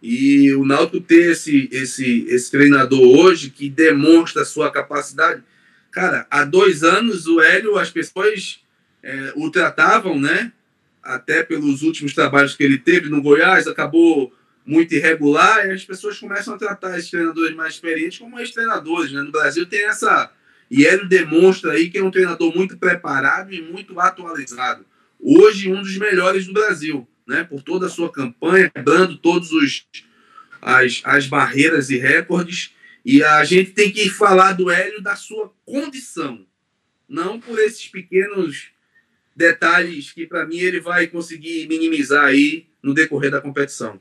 E 0.01 0.51
o 0.55 0.65
Náutico 0.65 1.01
ter 1.01 1.31
esse, 1.31 1.69
esse, 1.71 2.25
esse 2.27 2.49
treinador 2.49 3.01
hoje 3.01 3.51
que 3.51 3.69
demonstra 3.69 4.43
sua 4.43 4.71
capacidade. 4.71 5.43
Cara, 5.91 6.25
há 6.31 6.43
dois 6.43 6.81
anos 6.83 7.27
o 7.27 7.39
Hélio, 7.39 7.77
as 7.77 7.91
pessoas 7.91 8.61
é, 9.03 9.33
o 9.35 9.51
tratavam, 9.51 10.19
né? 10.19 10.51
até 11.03 11.43
pelos 11.43 11.81
últimos 11.81 12.13
trabalhos 12.13 12.55
que 12.55 12.63
ele 12.63 12.77
teve 12.77 13.09
no 13.09 13.21
Goiás, 13.21 13.67
acabou 13.67 14.33
muito 14.65 14.93
irregular, 14.93 15.65
e 15.65 15.71
as 15.71 15.83
pessoas 15.83 16.19
começam 16.19 16.53
a 16.53 16.57
tratar 16.57 16.97
esses 16.97 17.09
treinadores 17.09 17.55
mais 17.55 17.73
experientes 17.73 18.19
como 18.19 18.39
ex-treinadores. 18.39 19.11
Né? 19.11 19.21
No 19.21 19.31
Brasil 19.31 19.65
tem 19.65 19.85
essa. 19.85 20.31
E 20.69 20.85
ele 20.85 21.05
demonstra 21.05 21.73
aí 21.73 21.89
que 21.89 21.97
é 21.97 22.03
um 22.03 22.11
treinador 22.11 22.55
muito 22.55 22.77
preparado 22.77 23.53
e 23.53 23.61
muito 23.61 23.99
atualizado. 23.99 24.85
Hoje, 25.21 25.71
um 25.71 25.81
dos 25.81 25.97
melhores 25.97 26.47
do 26.47 26.53
Brasil, 26.53 27.07
né? 27.27 27.43
por 27.43 27.61
toda 27.61 27.85
a 27.85 27.89
sua 27.89 28.11
campanha, 28.11 28.69
quebrando 28.69 29.17
todas 29.17 29.49
as, 30.61 31.01
as 31.03 31.27
barreiras 31.27 31.89
e 31.89 31.97
recordes. 31.97 32.73
E 33.05 33.23
a 33.23 33.43
gente 33.43 33.71
tem 33.71 33.91
que 33.91 34.09
falar 34.09 34.53
do 34.53 34.69
Hélio 34.69 35.01
da 35.01 35.15
sua 35.15 35.51
condição, 35.65 36.45
não 37.07 37.39
por 37.39 37.57
esses 37.59 37.87
pequenos 37.87 38.69
detalhes 39.35 40.11
que, 40.11 40.27
para 40.27 40.45
mim, 40.45 40.57
ele 40.57 40.79
vai 40.79 41.07
conseguir 41.07 41.67
minimizar 41.67 42.25
aí 42.25 42.67
no 42.81 42.93
decorrer 42.93 43.31
da 43.31 43.41
competição. 43.41 43.99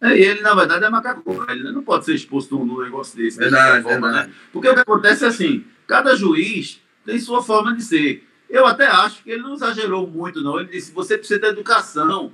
É, 0.00 0.16
e 0.16 0.22
ele, 0.22 0.40
na 0.40 0.54
verdade, 0.54 0.84
é 0.84 0.90
macaco. 0.90 1.44
Ele 1.50 1.72
não 1.72 1.82
pode 1.82 2.04
ser 2.04 2.14
exposto 2.14 2.56
num 2.64 2.82
negócio 2.82 3.16
desse. 3.16 3.38
Verdade, 3.38 3.82
forma, 3.82 4.08
verdade. 4.08 4.28
Né? 4.28 4.34
Porque 4.52 4.68
o 4.68 4.74
que 4.74 4.80
acontece 4.80 5.24
é 5.24 5.28
assim: 5.28 5.64
cada 5.86 6.14
juiz 6.14 6.80
tem 7.04 7.18
sua 7.18 7.42
forma 7.42 7.74
de 7.74 7.82
ser. 7.82 8.24
Eu 8.48 8.66
até 8.66 8.86
acho 8.86 9.22
que 9.22 9.30
ele 9.30 9.42
não 9.42 9.54
exagerou 9.54 10.06
muito, 10.06 10.42
não. 10.42 10.58
Ele 10.58 10.70
disse: 10.70 10.92
você 10.92 11.18
precisa 11.18 11.40
ter 11.40 11.48
educação. 11.48 12.32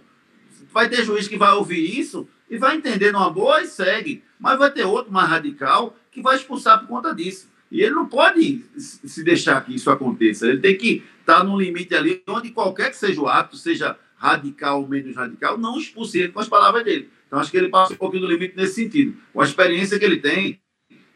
Vai 0.73 0.89
ter 0.89 1.05
juiz 1.05 1.29
que 1.29 1.37
vai 1.37 1.53
ouvir 1.53 1.99
isso 1.99 2.29
e 2.49 2.59
vai 2.59 2.77
entender 2.77 3.13
numa 3.13 3.31
boa 3.31 3.63
e 3.63 3.67
segue. 3.67 4.23
Mas 4.39 4.59
vai 4.59 4.71
ter 4.71 4.85
outro 4.85 5.13
mais 5.13 5.29
radical 5.29 5.97
que 6.11 6.23
vai 6.23 6.37
expulsar 6.37 6.81
por 6.81 6.89
conta 6.89 7.15
disso. 7.15 7.49
E 7.71 7.81
ele 7.81 7.95
não 7.95 8.07
pode 8.07 8.65
se 8.77 9.25
deixar 9.25 9.65
que 9.65 9.75
isso 9.75 9.91
aconteça. 9.91 10.47
Ele 10.47 10.61
tem 10.61 10.77
que 10.77 11.03
estar 11.21 11.43
num 11.43 11.59
limite 11.59 11.95
ali 11.95 12.23
onde 12.29 12.51
qualquer 12.51 12.91
que 12.91 12.97
seja 12.97 13.21
o 13.21 13.27
ato, 13.27 13.57
seja 13.57 13.99
radical 14.17 14.81
ou 14.81 14.89
menos 14.89 15.17
radical, 15.17 15.59
não 15.59 15.79
expulse 15.79 16.19
ele 16.19 16.33
com 16.33 16.41
as 16.41 16.49
palavras 16.49 16.85
dele. 16.85 17.11
Então 17.27 17.39
acho 17.39 17.51
que 17.51 17.57
ele 17.57 17.69
passa 17.69 17.95
um 17.95 17.97
pouquinho 17.97 18.23
do 18.23 18.29
limite 18.29 18.57
nesse 18.57 18.75
sentido. 18.75 19.17
Com 19.33 19.41
a 19.41 19.45
experiência 19.45 19.99
que 19.99 20.05
ele 20.05 20.19
tem, 20.19 20.61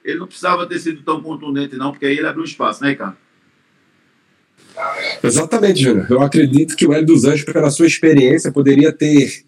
ele 0.04 0.18
não 0.18 0.26
precisava 0.26 0.66
ter 0.66 0.78
sido 0.78 1.02
tão 1.02 1.22
contundente, 1.22 1.76
não, 1.76 1.92
porque 1.92 2.06
aí 2.06 2.18
ele 2.18 2.26
abriu 2.26 2.44
espaço, 2.44 2.82
né, 2.82 2.90
Ricardo? 2.90 3.16
Exatamente, 5.22 5.82
Júnior. 5.82 6.06
Eu 6.10 6.20
acredito 6.22 6.76
que 6.76 6.86
o 6.86 6.92
Hélio 6.92 7.06
dos 7.06 7.24
Anjos, 7.24 7.44
pela 7.44 7.70
sua 7.70 7.86
experiência, 7.86 8.52
poderia 8.52 8.92
ter 8.92 9.42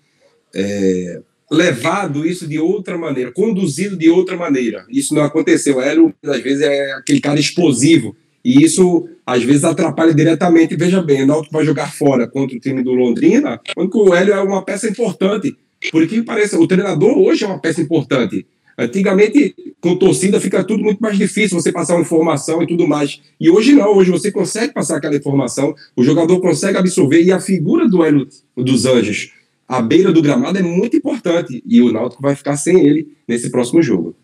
é, 0.54 1.20
levado 1.50 2.26
isso 2.26 2.46
de 2.46 2.58
outra 2.58 2.96
maneira, 2.96 3.32
conduzido 3.32 3.96
de 3.96 4.08
outra 4.08 4.36
maneira. 4.36 4.84
Isso 4.88 5.14
não 5.14 5.22
aconteceu. 5.22 5.76
O 5.76 5.80
Hélio, 5.80 6.14
às 6.24 6.40
vezes, 6.40 6.62
é 6.62 6.92
aquele 6.92 7.20
cara 7.20 7.38
explosivo. 7.40 8.16
E 8.44 8.64
isso, 8.64 9.08
às 9.26 9.42
vezes, 9.42 9.64
atrapalha 9.64 10.14
diretamente. 10.14 10.76
Veja 10.76 11.02
bem, 11.02 11.22
o 11.22 11.26
Náutico 11.26 11.52
vai 11.52 11.64
jogar 11.64 11.92
fora 11.92 12.26
contra 12.26 12.56
o 12.56 12.60
time 12.60 12.82
do 12.82 12.92
Londrina, 12.92 13.60
quando 13.74 13.94
o 13.96 14.14
Hélio 14.14 14.34
é 14.34 14.40
uma 14.40 14.64
peça 14.64 14.88
importante. 14.88 15.56
Por 15.90 16.06
que 16.06 16.22
parece, 16.22 16.56
o 16.56 16.66
treinador 16.66 17.18
hoje 17.18 17.44
é 17.44 17.46
uma 17.46 17.58
peça 17.58 17.80
importante. 17.80 18.46
Antigamente, 18.80 19.54
com 19.78 19.94
torcida, 19.94 20.40
fica 20.40 20.64
tudo 20.64 20.82
muito 20.82 21.00
mais 21.00 21.18
difícil 21.18 21.60
você 21.60 21.70
passar 21.70 21.96
uma 21.96 22.00
informação 22.00 22.62
e 22.62 22.66
tudo 22.66 22.88
mais. 22.88 23.20
E 23.38 23.50
hoje 23.50 23.74
não, 23.74 23.94
hoje 23.94 24.10
você 24.10 24.32
consegue 24.32 24.72
passar 24.72 24.96
aquela 24.96 25.14
informação, 25.14 25.74
o 25.94 26.02
jogador 26.02 26.40
consegue 26.40 26.78
absorver, 26.78 27.22
e 27.22 27.30
a 27.30 27.38
figura 27.38 27.86
do 27.86 28.02
Hélio 28.02 28.26
dos 28.56 28.86
Anjos 28.86 29.34
à 29.68 29.82
beira 29.82 30.10
do 30.10 30.22
gramado 30.22 30.58
é 30.58 30.62
muito 30.62 30.96
importante. 30.96 31.62
E 31.66 31.82
o 31.82 31.92
Náutico 31.92 32.22
vai 32.22 32.34
ficar 32.34 32.56
sem 32.56 32.86
ele 32.86 33.14
nesse 33.28 33.50
próximo 33.50 33.82
jogo. 33.82 34.16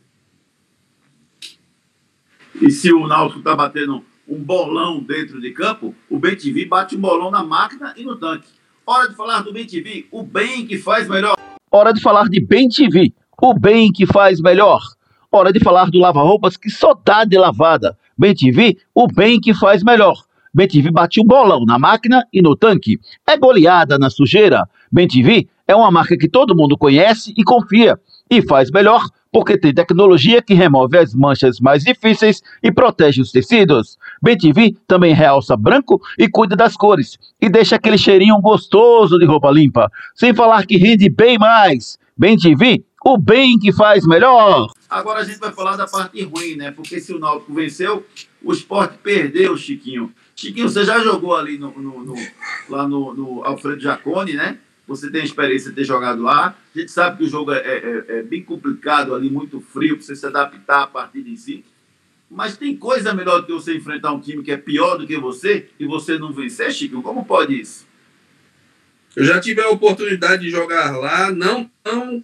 E 2.59 2.71
se 2.71 2.91
o 2.91 3.07
Náutico 3.07 3.41
está 3.41 3.55
batendo 3.55 4.03
um 4.27 4.43
bolão 4.43 5.03
dentro 5.03 5.39
de 5.39 5.51
campo, 5.51 5.95
o 6.09 6.19
Ben 6.19 6.35
TV 6.35 6.65
bate 6.65 6.97
um 6.97 7.01
bolão 7.01 7.31
na 7.31 7.45
máquina 7.45 7.93
e 7.95 8.05
no 8.05 8.17
tanque. 8.17 8.49
Hora 8.87 9.11
de 9.11 9.17
falar 9.17 9.43
do 9.43 9.53
Ben 9.53 9.67
TV, 9.67 10.07
o 10.11 10.23
bem 10.23 10.67
que 10.67 10.79
faz 10.79 11.07
melhor. 11.07 11.37
Hora 11.71 11.93
de 11.93 12.01
falar 12.01 12.25
de 12.31 12.41
Ben 12.41 12.69
TV, 12.71 13.13
o 13.41 13.55
bem 13.55 13.93
que 13.93 14.07
faz 14.07 14.41
melhor. 14.41 14.81
Hora 15.31 15.53
de 15.53 15.61
falar 15.61 15.91
do 15.91 15.99
lava-roupas 15.99 16.57
que 16.57 16.71
só 16.71 16.95
dá 17.05 17.25
de 17.25 17.37
lavada. 17.37 17.97
Ben 18.17 18.35
TV, 18.35 18.79
o 18.95 19.07
bem 19.07 19.41
que 19.41 19.53
faz 19.53 19.83
melhor. 19.83 20.17
BenTV 20.55 20.91
bate 20.91 21.21
um 21.21 21.25
bolão 21.25 21.67
na 21.67 21.79
máquina 21.79 22.27
e 22.33 22.41
no 22.41 22.57
tanque. 22.57 22.99
É 23.27 23.37
goleada 23.37 23.99
na 23.99 24.09
sujeira. 24.09 24.67
BenTV 24.91 25.47
é 25.69 25.77
uma 25.77 25.91
marca 25.91 26.17
que 26.17 26.31
todo 26.31 26.57
mundo 26.57 26.79
conhece 26.79 27.35
e 27.37 27.45
confia. 27.45 28.01
E 28.31 28.41
faz 28.41 28.71
melhor 28.71 29.07
porque 29.31 29.59
tem 29.59 29.75
tecnologia 29.75 30.41
que 30.41 30.55
remove 30.55 30.97
as 30.97 31.15
manchas 31.15 31.61
mais 31.61 31.83
difíceis 31.83 32.41
e 32.63 32.73
protege 32.73 33.21
os 33.21 33.31
tecidos. 33.31 33.99
BTV 34.23 34.75
também 34.87 35.13
realça 35.13 35.55
branco 35.55 36.01
e 36.19 36.27
cuida 36.27 36.57
das 36.57 36.75
cores 36.75 37.19
e 37.39 37.51
deixa 37.51 37.77
aquele 37.77 37.99
cheirinho 37.99 38.41
gostoso 38.41 39.19
de 39.19 39.27
roupa 39.27 39.51
limpa, 39.51 39.91
sem 40.15 40.33
falar 40.33 40.65
que 40.65 40.79
rende 40.79 41.11
bem 41.11 41.37
mais. 41.37 41.99
BTV, 42.17 42.83
o 43.07 43.17
bem 43.17 43.57
que 43.57 43.73
faz 43.73 44.05
melhor. 44.05 44.67
Agora 44.91 45.21
a 45.21 45.25
gente 45.25 45.39
vai 45.39 45.53
falar 45.53 45.77
da 45.77 45.87
parte 45.87 46.21
ruim, 46.25 46.57
né? 46.57 46.73
Porque 46.73 47.01
se 47.01 47.15
o 47.15 47.21
Náutico 47.21 47.55
venceu, 47.55 48.05
o 48.43 48.53
esporte 48.53 48.99
perdeu, 49.01 49.57
Chiquinho. 49.57 50.13
Chiquinho, 50.35 50.69
você 50.69 50.85
já 50.85 50.99
jogou 50.99 51.37
ali 51.37 51.57
no, 51.57 51.71
no, 51.71 52.05
no 52.05 52.15
lá 52.69 52.89
no, 52.89 53.15
no, 53.15 53.45
Alfredo 53.45 53.81
Jacone, 53.81 54.33
né? 54.33 54.59
Você 54.89 55.09
tem 55.09 55.23
experiência 55.23 55.71
de 55.71 55.77
ter 55.77 55.85
jogado 55.85 56.21
lá. 56.21 56.57
A 56.75 56.79
gente 56.79 56.91
sabe 56.91 57.19
que 57.19 57.25
o 57.25 57.29
jogo 57.29 57.53
é, 57.53 57.59
é, 57.59 58.05
é 58.09 58.23
bem 58.25 58.43
complicado 58.43 59.15
ali, 59.15 59.31
muito 59.31 59.61
frio, 59.61 59.97
para 59.97 60.05
você 60.05 60.17
se 60.17 60.27
adaptar 60.27 60.83
à 60.83 60.87
partida 60.89 61.29
em 61.29 61.37
si. 61.37 61.65
Mas 62.29 62.57
tem 62.57 62.77
coisa 62.77 63.15
melhor 63.15 63.41
do 63.41 63.47
que 63.47 63.53
você 63.53 63.77
enfrentar 63.77 64.13
um 64.13 64.21
time 64.21 64.43
que 64.43 64.51
é 64.51 64.57
pior 64.57 64.99
do 64.99 65.07
que 65.07 65.17
você 65.17 65.69
e 65.79 65.87
você 65.87 66.19
não 66.19 66.33
vencer, 66.33 66.73
Chiquinho? 66.73 67.03
Como 67.03 67.25
pode 67.25 67.61
isso? 67.61 67.87
Eu 69.15 69.25
já 69.25 69.41
tive 69.41 69.63
a 69.63 69.71
oportunidade 69.71 70.43
de 70.43 70.51
jogar 70.51 70.97
lá, 70.97 71.31
não 71.31 71.71
tão 71.85 72.23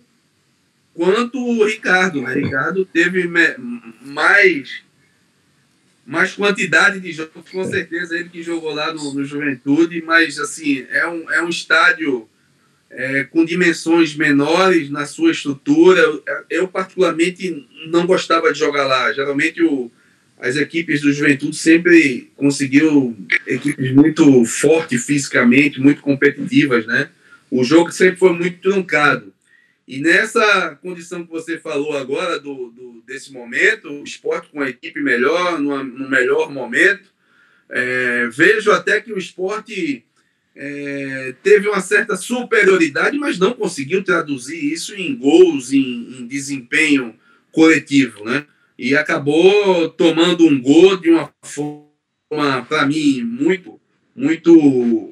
quanto 0.95 1.39
o 1.39 1.65
Ricardo. 1.65 2.23
Né? 2.23 2.35
Ricardo 2.35 2.85
teve 2.85 3.27
mais 3.27 4.83
mais 6.05 6.33
quantidade 6.33 6.99
de 6.99 7.13
jogos, 7.13 7.49
com 7.51 7.65
certeza 7.65 8.19
ele 8.19 8.29
que 8.29 8.43
jogou 8.43 8.75
lá 8.75 8.93
no, 8.93 9.15
no 9.15 9.25
Juventude, 9.25 10.03
mas 10.03 10.39
assim, 10.39 10.85
é 10.91 11.07
um, 11.07 11.31
é 11.31 11.41
um 11.41 11.49
estádio 11.49 12.29
é, 12.91 13.25
com 13.25 13.45
dimensões 13.45 14.15
menores 14.15 14.91
na 14.91 15.07
sua 15.07 15.31
estrutura. 15.31 16.01
Eu, 16.01 16.23
eu, 16.51 16.69
particularmente 16.69 17.67
não 17.87 18.07
gostava 18.07 18.53
de 18.53 18.59
jogar 18.59 18.85
lá. 18.85 19.13
Geralmente 19.13 19.63
o, 19.63 19.91
as 20.39 20.57
equipes 20.57 21.01
do 21.01 21.13
Juventude 21.13 21.57
sempre 21.57 22.31
conseguiu 22.37 23.17
equipes 23.47 23.93
muito 23.93 24.45
fortes 24.45 25.07
fisicamente, 25.07 25.81
muito 25.81 26.03
competitivas, 26.03 26.85
né? 26.85 27.09
O 27.51 27.63
jogo 27.65 27.93
sempre 27.93 28.17
foi 28.17 28.33
muito 28.33 28.61
truncado. 28.61 29.33
E 29.87 30.01
nessa 30.01 30.79
condição 30.81 31.25
que 31.25 31.31
você 31.31 31.59
falou 31.59 31.97
agora, 31.97 32.39
do, 32.39 32.71
do 32.71 33.03
desse 33.07 33.33
momento, 33.33 33.91
o 33.91 34.05
esporte 34.05 34.49
com 34.51 34.61
a 34.61 34.69
equipe 34.69 35.01
melhor, 35.01 35.59
no, 35.61 36.09
melhor 36.09 36.51
momento, 36.51 37.11
é, 37.69 38.29
vejo 38.29 38.71
até 38.71 39.01
que 39.01 39.13
o 39.13 39.19
esporte 39.19 40.05
é, 40.55 41.35
teve 41.43 41.69
uma 41.69 41.81
certa 41.81 42.17
superioridade, 42.17 43.19
mas 43.19 43.39
não 43.39 43.55
conseguiu 43.55 44.05
traduzir 44.05 44.73
isso 44.73 44.95
em 44.95 45.17
gols, 45.17 45.73
em, 45.73 46.21
em 46.21 46.27
desempenho 46.27 47.15
coletivo, 47.51 48.25
né? 48.25 48.47
E 48.79 48.97
acabou 48.97 49.89
tomando 49.91 50.47
um 50.47 50.61
gol 50.61 50.97
de 50.97 51.11
uma 51.11 51.33
forma, 51.43 52.65
para 52.69 52.87
mim, 52.87 53.23
muito, 53.23 53.81
muito 54.15 55.11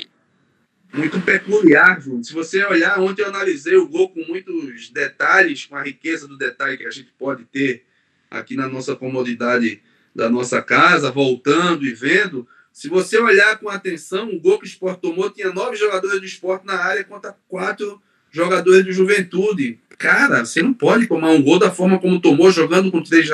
muito 0.92 1.20
peculiar, 1.20 2.00
Júnior. 2.00 2.24
Se 2.24 2.32
você 2.32 2.64
olhar, 2.64 2.98
ontem 3.00 3.22
eu 3.22 3.28
analisei 3.28 3.76
o 3.76 3.88
gol 3.88 4.08
com 4.10 4.24
muitos 4.24 4.90
detalhes, 4.90 5.66
com 5.66 5.76
a 5.76 5.82
riqueza 5.82 6.26
do 6.26 6.36
detalhe 6.36 6.76
que 6.76 6.86
a 6.86 6.90
gente 6.90 7.12
pode 7.18 7.44
ter 7.44 7.84
aqui 8.30 8.56
na 8.56 8.68
nossa 8.68 8.94
comodidade 8.96 9.80
da 10.14 10.28
nossa 10.28 10.60
casa, 10.60 11.10
voltando 11.10 11.86
e 11.86 11.92
vendo. 11.92 12.46
Se 12.72 12.88
você 12.88 13.18
olhar 13.18 13.58
com 13.58 13.68
atenção, 13.68 14.30
o 14.30 14.40
gol 14.40 14.58
que 14.58 14.64
o 14.64 14.68
Sport 14.68 15.00
tomou 15.00 15.30
tinha 15.30 15.52
nove 15.52 15.76
jogadores 15.76 16.20
do 16.20 16.26
esporte 16.26 16.66
na 16.66 16.74
área 16.74 17.04
contra 17.04 17.36
quatro 17.48 18.00
jogadores 18.30 18.84
de 18.84 18.92
juventude. 18.92 19.78
Cara, 19.98 20.44
você 20.44 20.62
não 20.62 20.72
pode 20.72 21.06
tomar 21.06 21.30
um 21.30 21.42
gol 21.42 21.58
da 21.58 21.70
forma 21.70 21.98
como 21.98 22.20
tomou, 22.20 22.50
jogando 22.50 22.90
com 22.90 23.02
três 23.02 23.28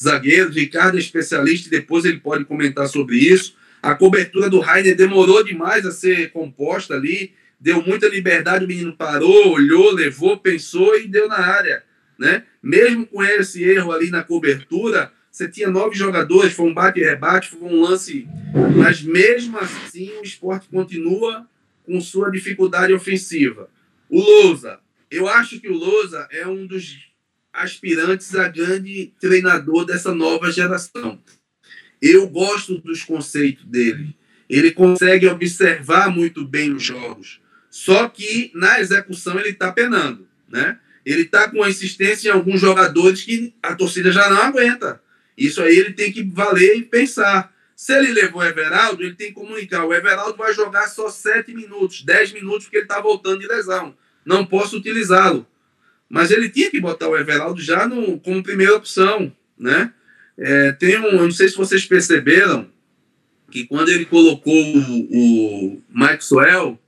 zagueiros. 0.00 0.56
Ricardo 0.56 0.96
é 0.96 1.00
especialista 1.00 1.68
e 1.68 1.70
depois 1.70 2.04
ele 2.04 2.20
pode 2.20 2.44
comentar 2.44 2.88
sobre 2.88 3.16
isso. 3.16 3.54
A 3.82 3.94
cobertura 3.94 4.50
do 4.50 4.60
Rainer 4.60 4.96
demorou 4.96 5.44
demais 5.44 5.86
a 5.86 5.90
ser 5.90 6.30
composta 6.30 6.94
ali, 6.94 7.32
deu 7.60 7.82
muita 7.82 8.08
liberdade, 8.08 8.64
o 8.64 8.68
menino 8.68 8.96
parou, 8.96 9.52
olhou, 9.52 9.92
levou, 9.92 10.38
pensou 10.38 10.98
e 10.98 11.06
deu 11.06 11.28
na 11.28 11.38
área. 11.38 11.84
Né? 12.18 12.44
Mesmo 12.62 13.06
com 13.06 13.22
esse 13.22 13.62
erro 13.62 13.92
ali 13.92 14.10
na 14.10 14.22
cobertura, 14.22 15.12
você 15.30 15.46
tinha 15.48 15.68
nove 15.68 15.94
jogadores, 15.94 16.54
foi 16.54 16.66
um 16.66 16.72
bate 16.72 16.98
e 16.98 17.04
rebate, 17.04 17.50
foi 17.50 17.68
um 17.68 17.82
lance, 17.82 18.26
mas 18.74 19.02
mesmo 19.02 19.58
assim 19.58 20.10
o 20.18 20.22
esporte 20.22 20.66
continua 20.68 21.46
com 21.84 22.00
sua 22.00 22.30
dificuldade 22.30 22.94
ofensiva. 22.94 23.68
O 24.08 24.18
Lousa, 24.18 24.80
eu 25.10 25.28
acho 25.28 25.60
que 25.60 25.68
o 25.68 25.76
Lousa 25.76 26.26
é 26.30 26.46
um 26.46 26.66
dos 26.66 27.06
aspirantes 27.52 28.34
a 28.34 28.48
grande 28.48 29.12
treinador 29.20 29.84
dessa 29.84 30.14
nova 30.14 30.50
geração. 30.50 31.20
Eu 32.00 32.28
gosto 32.28 32.78
dos 32.78 33.02
conceitos 33.02 33.64
dele. 33.64 34.14
Ele 34.48 34.70
consegue 34.70 35.26
observar 35.26 36.10
muito 36.10 36.44
bem 36.44 36.72
os 36.72 36.82
jogos. 36.82 37.40
Só 37.70 38.08
que 38.08 38.50
na 38.54 38.80
execução 38.80 39.38
ele 39.38 39.50
está 39.50 39.72
penando, 39.72 40.26
né? 40.48 40.78
Ele 41.04 41.22
está 41.22 41.48
com 41.48 41.66
insistência 41.66 42.28
em 42.28 42.32
alguns 42.32 42.60
jogadores 42.60 43.22
que 43.22 43.54
a 43.62 43.74
torcida 43.74 44.10
já 44.10 44.28
não 44.28 44.38
aguenta. 44.38 45.00
Isso 45.36 45.62
aí 45.62 45.76
ele 45.76 45.92
tem 45.92 46.10
que 46.10 46.22
valer 46.22 46.78
e 46.78 46.82
pensar. 46.82 47.54
Se 47.76 47.92
ele 47.92 48.12
levou 48.12 48.40
o 48.40 48.44
Everaldo, 48.44 49.02
ele 49.02 49.14
tem 49.14 49.28
que 49.28 49.34
comunicar. 49.34 49.84
O 49.84 49.92
Everaldo 49.92 50.36
vai 50.36 50.54
jogar 50.54 50.88
só 50.88 51.10
7 51.10 51.54
minutos, 51.54 52.02
10 52.02 52.32
minutos, 52.32 52.64
porque 52.64 52.78
ele 52.78 52.84
está 52.86 53.00
voltando 53.00 53.40
de 53.40 53.46
lesão. 53.46 53.94
Não 54.24 54.46
posso 54.46 54.78
utilizá-lo. 54.78 55.46
Mas 56.08 56.30
ele 56.30 56.48
tinha 56.48 56.70
que 56.70 56.80
botar 56.80 57.08
o 57.08 57.16
Everaldo 57.16 57.60
já 57.60 57.86
no, 57.86 58.18
como 58.20 58.42
primeira 58.42 58.74
opção, 58.74 59.30
né? 59.58 59.92
É, 60.38 60.72
tem 60.72 60.98
um, 60.98 61.06
eu 61.06 61.24
não 61.24 61.30
sei 61.30 61.48
se 61.48 61.56
vocês 61.56 61.84
perceberam 61.84 62.70
que 63.50 63.66
quando 63.66 63.88
ele 63.88 64.04
colocou 64.04 64.52
o, 64.52 65.08
o 65.10 65.82
Maxwell, 65.88 66.78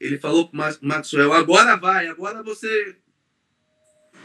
ele 0.00 0.18
falou 0.18 0.48
para 0.48 0.76
o 0.80 0.86
Maxwell: 0.86 1.32
agora 1.32 1.76
vai, 1.76 2.08
agora 2.08 2.42
você. 2.42 2.96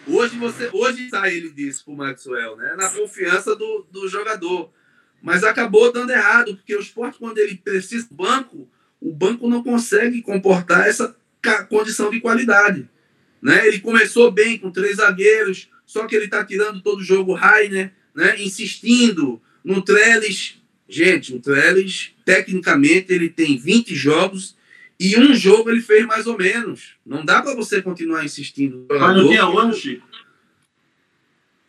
Hoje 0.07 0.37
você, 0.37 0.69
hoje 0.73 1.09
sai, 1.09 1.35
ele 1.35 1.51
disse 1.51 1.83
para 1.83 1.93
o 1.93 1.97
Maxwell, 1.97 2.55
né? 2.57 2.75
Na 2.77 2.89
confiança 2.89 3.55
do, 3.55 3.85
do 3.91 4.07
jogador. 4.07 4.71
Mas 5.21 5.43
acabou 5.43 5.91
dando 5.91 6.11
errado, 6.11 6.55
porque 6.55 6.75
o 6.75 6.79
esporte, 6.79 7.19
quando 7.19 7.37
ele 7.37 7.55
precisa 7.55 8.07
do 8.07 8.15
banco, 8.15 8.69
o 9.01 9.13
banco 9.13 9.49
não 9.49 9.63
consegue 9.63 10.21
comportar 10.21 10.87
essa 10.87 11.15
condição 11.67 12.09
de 12.09 12.19
qualidade. 12.19 12.89
Né? 13.41 13.67
Ele 13.67 13.79
começou 13.79 14.31
bem 14.31 14.57
com 14.57 14.71
três 14.71 14.97
zagueiros, 14.97 15.69
só 15.85 16.05
que 16.05 16.15
ele 16.15 16.25
está 16.25 16.43
tirando 16.43 16.81
todo 16.81 16.99
o 16.99 17.03
jogo 17.03 17.33
Rainer, 17.33 17.93
né, 18.19 18.35
insistindo 18.43 19.41
no 19.63 19.81
Trellis. 19.81 20.55
Gente, 20.87 21.33
o 21.33 21.39
Trellis, 21.39 22.11
tecnicamente, 22.25 23.13
ele 23.13 23.29
tem 23.29 23.57
20 23.57 23.95
jogos 23.95 24.57
e 24.99 25.17
um 25.17 25.33
jogo 25.33 25.69
ele 25.69 25.81
fez 25.81 26.05
mais 26.05 26.27
ou 26.27 26.37
menos. 26.37 26.95
Não 27.05 27.23
dá 27.23 27.41
para 27.41 27.55
você 27.55 27.81
continuar 27.81 28.25
insistindo. 28.25 28.85
Mas 28.89 29.15
não 29.15 29.29
tinha 29.29 29.47
outro, 29.47 29.73
Chico? 29.73 30.05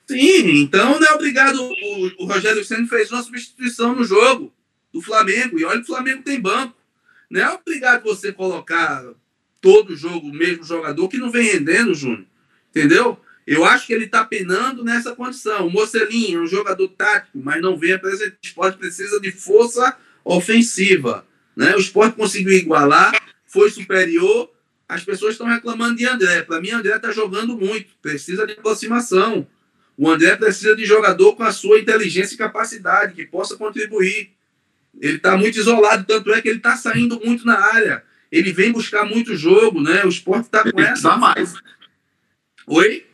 Sim, 0.08 0.62
então 0.62 0.98
não 0.98 1.06
é 1.06 1.12
obrigado. 1.12 1.56
O, 1.62 2.24
o 2.24 2.26
Rogério 2.26 2.64
Senna 2.64 2.88
fez 2.88 3.12
uma 3.12 3.22
substituição 3.22 3.94
no 3.94 4.02
jogo 4.02 4.52
do 4.92 5.00
Flamengo. 5.00 5.56
E 5.56 5.64
olha 5.64 5.78
que 5.78 5.84
o 5.84 5.94
Flamengo 5.94 6.24
tem 6.24 6.40
banco. 6.40 6.76
Não 7.30 7.40
é 7.40 7.48
obrigado 7.50 8.02
você 8.02 8.32
colocar 8.32 9.04
todo 9.60 9.96
jogo 9.96 10.26
o 10.26 10.34
mesmo 10.34 10.64
jogador 10.64 11.08
que 11.08 11.18
não 11.18 11.30
vem 11.30 11.52
rendendo, 11.52 11.94
Júnior. 11.94 12.26
Entendeu? 12.70 13.20
Eu 13.50 13.64
acho 13.64 13.84
que 13.88 13.92
ele 13.92 14.04
está 14.04 14.24
penando 14.24 14.84
nessa 14.84 15.12
condição. 15.12 15.66
O 15.66 15.70
Mocelinho 15.72 16.38
é 16.38 16.42
um 16.44 16.46
jogador 16.46 16.86
tático, 16.86 17.36
mas 17.42 17.60
não 17.60 17.76
vem 17.76 17.94
apresentar. 17.94 18.36
O 18.36 18.46
esporte 18.46 18.78
precisa 18.78 19.18
de 19.18 19.32
força 19.32 19.96
ofensiva. 20.24 21.26
Né? 21.56 21.74
O 21.74 21.80
esporte 21.80 22.14
conseguiu 22.14 22.52
igualar, 22.52 23.12
foi 23.48 23.68
superior. 23.68 24.52
As 24.88 25.02
pessoas 25.02 25.32
estão 25.32 25.48
reclamando 25.48 25.96
de 25.96 26.06
André. 26.06 26.42
Para 26.42 26.60
mim, 26.60 26.70
André 26.70 26.94
está 26.94 27.10
jogando 27.10 27.56
muito. 27.56 27.88
Precisa 28.00 28.46
de 28.46 28.52
aproximação. 28.52 29.44
O 29.98 30.08
André 30.08 30.36
precisa 30.36 30.76
de 30.76 30.84
jogador 30.84 31.34
com 31.34 31.42
a 31.42 31.50
sua 31.50 31.80
inteligência 31.80 32.36
e 32.36 32.38
capacidade, 32.38 33.14
que 33.14 33.26
possa 33.26 33.56
contribuir. 33.56 34.30
Ele 35.00 35.16
está 35.16 35.36
muito 35.36 35.58
isolado, 35.58 36.04
tanto 36.06 36.32
é 36.32 36.40
que 36.40 36.48
ele 36.48 36.58
está 36.58 36.76
saindo 36.76 37.18
muito 37.18 37.44
na 37.44 37.58
área. 37.58 38.04
Ele 38.30 38.52
vem 38.52 38.70
buscar 38.70 39.04
muito 39.04 39.34
jogo, 39.34 39.82
né? 39.82 40.04
O 40.04 40.08
esporte 40.08 40.44
está 40.44 40.62
com 40.62 40.80
essa. 40.80 41.16
mais. 41.16 41.54
Oi? 42.68 43.09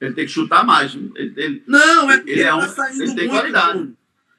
Ele 0.00 0.14
tem 0.14 0.26
que 0.26 0.32
chutar 0.32 0.64
mais. 0.64 0.94
Ele, 0.94 1.32
ele, 1.36 1.62
não, 1.66 2.10
é 2.10 2.16
porque 2.18 2.32
ele, 2.32 2.42
é 2.42 2.54
um, 2.54 2.60
tá 2.60 2.68
saindo 2.68 3.02
ele 3.02 3.14
tem 3.14 3.28
muito. 3.28 3.40
Qualidade. 3.40 3.92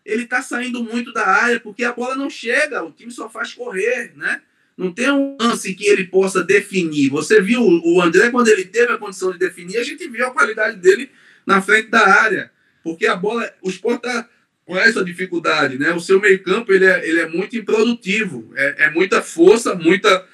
Ele 0.06 0.24
está 0.24 0.42
saindo 0.42 0.84
muito 0.84 1.12
da 1.12 1.28
área 1.28 1.60
porque 1.60 1.84
a 1.84 1.92
bola 1.92 2.16
não 2.16 2.30
chega, 2.30 2.84
o 2.84 2.92
time 2.92 3.12
só 3.12 3.30
faz 3.30 3.54
correr, 3.54 4.14
né? 4.16 4.42
Não 4.78 4.94
tem 4.94 5.12
um 5.12 5.36
lance 5.42 5.74
que 5.74 5.86
ele 5.86 6.06
possa 6.06 6.44
definir. 6.44 7.10
Você 7.10 7.42
viu 7.42 7.62
o 7.62 8.02
André, 8.02 8.30
quando 8.30 8.48
ele 8.48 8.64
teve 8.64 8.94
a 8.94 8.98
condição 8.98 9.32
de 9.32 9.40
definir, 9.40 9.78
a 9.78 9.84
gente 9.84 10.08
viu 10.08 10.28
a 10.28 10.32
qualidade 10.32 10.78
dele 10.78 11.10
na 11.46 11.62
frente 11.62 11.90
da 11.90 12.08
área. 12.08 12.52
Porque 12.84 13.08
a 13.08 13.16
bola, 13.16 13.52
o 13.62 13.70
Sport 13.70 13.98
está 13.98 14.30
com 14.66 14.78
essa 14.78 15.04
dificuldade, 15.04 15.80
né? 15.80 15.92
O 15.94 16.00
seu 16.00 16.22
meio-campo 16.22 16.72
ele 16.72 16.86
é, 16.86 17.10
ele 17.10 17.20
é 17.22 17.28
muito 17.28 17.58
improdutivo. 17.58 18.52
É, 18.56 18.86
é 18.86 18.92
muita 18.92 19.22
força, 19.22 19.74
muita 19.74 20.28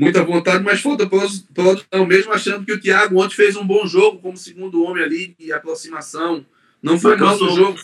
muita 0.00 0.24
vontade, 0.24 0.64
mas 0.64 0.80
falta 0.80 1.06
produção, 1.06 2.06
mesmo 2.06 2.32
achando 2.32 2.64
que 2.64 2.72
o 2.72 2.80
Thiago 2.80 3.20
ontem 3.22 3.34
fez 3.34 3.54
um 3.54 3.66
bom 3.66 3.86
jogo 3.86 4.18
como 4.18 4.36
segundo 4.36 4.82
homem 4.82 5.04
ali 5.04 5.36
de 5.38 5.52
aproximação. 5.52 6.44
Não 6.82 6.98
foi 6.98 7.16
mal 7.16 7.38
no 7.38 7.54
jogo. 7.54 7.78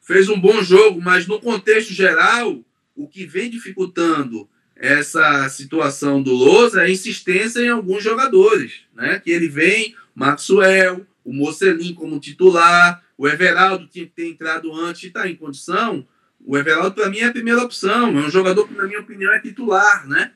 Fez 0.00 0.28
um 0.28 0.40
bom 0.40 0.60
jogo, 0.60 1.00
mas 1.00 1.28
no 1.28 1.40
contexto 1.40 1.92
geral, 1.92 2.60
o 2.96 3.06
que 3.06 3.24
vem 3.24 3.48
dificultando 3.48 4.48
essa 4.74 5.48
situação 5.48 6.20
do 6.20 6.32
Lousa 6.32 6.82
é 6.82 6.86
a 6.86 6.90
insistência 6.90 7.60
em 7.60 7.68
alguns 7.68 8.02
jogadores, 8.02 8.80
né? 8.92 9.20
Que 9.20 9.30
ele 9.30 9.48
vem, 9.48 9.94
Maxwell, 10.12 11.06
o 11.24 11.32
Mocelin 11.32 11.94
como 11.94 12.18
titular, 12.18 13.00
o 13.16 13.28
Everaldo 13.28 13.86
tinha 13.86 14.04
que 14.04 14.12
ter 14.12 14.28
entrado 14.28 14.74
antes 14.74 15.04
e 15.04 15.06
está 15.06 15.28
em 15.28 15.36
condição. 15.36 16.04
O 16.44 16.58
Everaldo, 16.58 16.96
para 16.96 17.08
mim, 17.08 17.18
é 17.18 17.26
a 17.26 17.32
primeira 17.32 17.62
opção. 17.62 18.08
É 18.18 18.26
um 18.26 18.30
jogador 18.30 18.66
que, 18.66 18.74
na 18.74 18.84
minha 18.84 18.98
opinião, 18.98 19.32
é 19.32 19.38
titular, 19.38 20.08
né? 20.08 20.32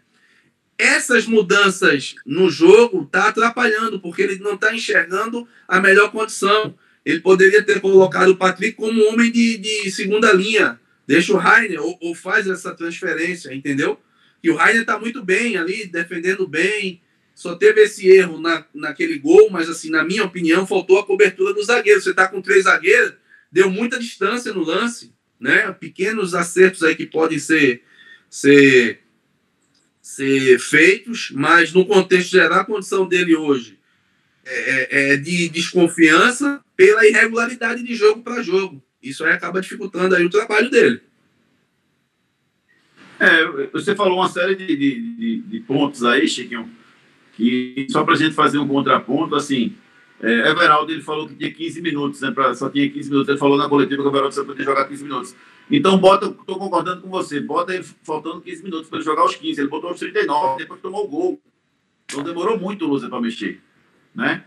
Essas 0.78 1.26
mudanças 1.26 2.14
no 2.24 2.50
jogo 2.50 3.06
tá 3.06 3.28
atrapalhando, 3.28 4.00
porque 4.00 4.22
ele 4.22 4.38
não 4.38 4.54
está 4.54 4.74
enxergando 4.74 5.48
a 5.66 5.80
melhor 5.80 6.10
condição. 6.10 6.74
Ele 7.04 7.20
poderia 7.20 7.62
ter 7.62 7.80
colocado 7.80 8.30
o 8.30 8.36
Patrick 8.36 8.76
como 8.76 9.08
homem 9.08 9.30
de, 9.30 9.56
de 9.56 9.90
segunda 9.90 10.32
linha. 10.32 10.78
Deixa 11.06 11.32
o 11.32 11.36
Rainer, 11.36 11.80
ou, 11.80 11.96
ou 12.00 12.14
faz 12.14 12.46
essa 12.46 12.74
transferência, 12.74 13.54
entendeu? 13.54 13.98
que 14.46 14.50
o 14.50 14.54
Rainer 14.54 14.82
está 14.82 14.96
muito 14.96 15.24
bem 15.24 15.56
ali, 15.56 15.86
defendendo 15.86 16.46
bem. 16.46 17.02
Só 17.34 17.56
teve 17.56 17.82
esse 17.82 18.08
erro 18.08 18.40
na, 18.40 18.64
naquele 18.72 19.18
gol, 19.18 19.50
mas 19.50 19.68
assim, 19.68 19.90
na 19.90 20.04
minha 20.04 20.22
opinião, 20.22 20.64
faltou 20.64 21.00
a 21.00 21.04
cobertura 21.04 21.52
do 21.52 21.64
zagueiro. 21.64 22.00
Você 22.00 22.10
está 22.10 22.28
com 22.28 22.40
três 22.40 22.62
zagueiros, 22.62 23.14
deu 23.50 23.68
muita 23.68 23.98
distância 23.98 24.52
no 24.52 24.62
lance, 24.62 25.12
né? 25.40 25.72
Pequenos 25.72 26.32
acertos 26.32 26.84
aí 26.84 26.94
que 26.94 27.06
podem 27.06 27.40
ser, 27.40 27.82
ser, 28.30 29.00
ser 30.06 30.60
feitos, 30.60 31.32
mas 31.34 31.72
no 31.72 31.84
contexto 31.84 32.30
geral, 32.30 32.60
a 32.60 32.64
condição 32.64 33.08
dele 33.08 33.34
hoje 33.34 33.76
é, 34.44 34.52
é, 34.54 35.12
é 35.12 35.16
de 35.16 35.48
desconfiança 35.48 36.64
pela 36.76 37.04
irregularidade 37.04 37.82
de 37.82 37.92
jogo 37.96 38.22
para 38.22 38.40
jogo. 38.40 38.80
Isso 39.02 39.24
aí 39.24 39.32
acaba 39.32 39.60
dificultando 39.60 40.14
aí 40.14 40.24
o 40.24 40.30
trabalho 40.30 40.70
dele. 40.70 41.00
É, 43.18 43.66
você 43.72 43.96
falou 43.96 44.18
uma 44.18 44.28
série 44.28 44.54
de, 44.54 44.76
de, 44.76 45.38
de, 45.40 45.60
pontos 45.60 46.04
aí, 46.04 46.28
Chiquinho, 46.28 46.70
que 47.32 47.88
só 47.90 48.04
para 48.04 48.14
a 48.14 48.16
gente 48.16 48.34
fazer 48.36 48.58
um 48.58 48.68
contraponto, 48.68 49.34
assim, 49.34 49.74
é, 50.22 50.50
Everaldo 50.50 50.92
ele 50.92 51.02
falou 51.02 51.26
que 51.26 51.34
tinha 51.34 51.52
15 51.52 51.82
minutos, 51.82 52.20
né, 52.20 52.30
pra, 52.30 52.54
só 52.54 52.70
tinha 52.70 52.88
15 52.88 53.10
minutos, 53.10 53.28
ele 53.28 53.38
falou 53.38 53.58
na 53.58 53.68
coletiva 53.68 54.02
que 54.02 54.08
o 54.08 54.12
Everaldo 54.12 54.34
só 54.36 54.44
podia 54.44 54.64
jogar 54.64 54.84
15 54.84 55.02
minutos. 55.02 55.34
Então, 55.70 55.98
bota, 55.98 56.26
estou 56.26 56.58
concordando 56.58 57.02
com 57.02 57.08
você, 57.08 57.40
bota 57.40 57.74
ele 57.74 57.84
faltando 58.02 58.40
15 58.40 58.62
minutos 58.62 58.88
para 58.88 58.98
ele 58.98 59.04
jogar 59.04 59.24
os 59.24 59.34
15, 59.34 59.60
ele 59.60 59.68
botou 59.68 59.90
os 59.90 59.98
39, 59.98 60.58
depois 60.58 60.80
tomou 60.80 61.04
o 61.04 61.08
gol. 61.08 61.40
Então 62.08 62.22
demorou 62.22 62.58
muito 62.58 62.84
o 62.84 62.88
Lúcia 62.88 63.08
para 63.08 63.20
mexer, 63.20 63.60
né? 64.14 64.44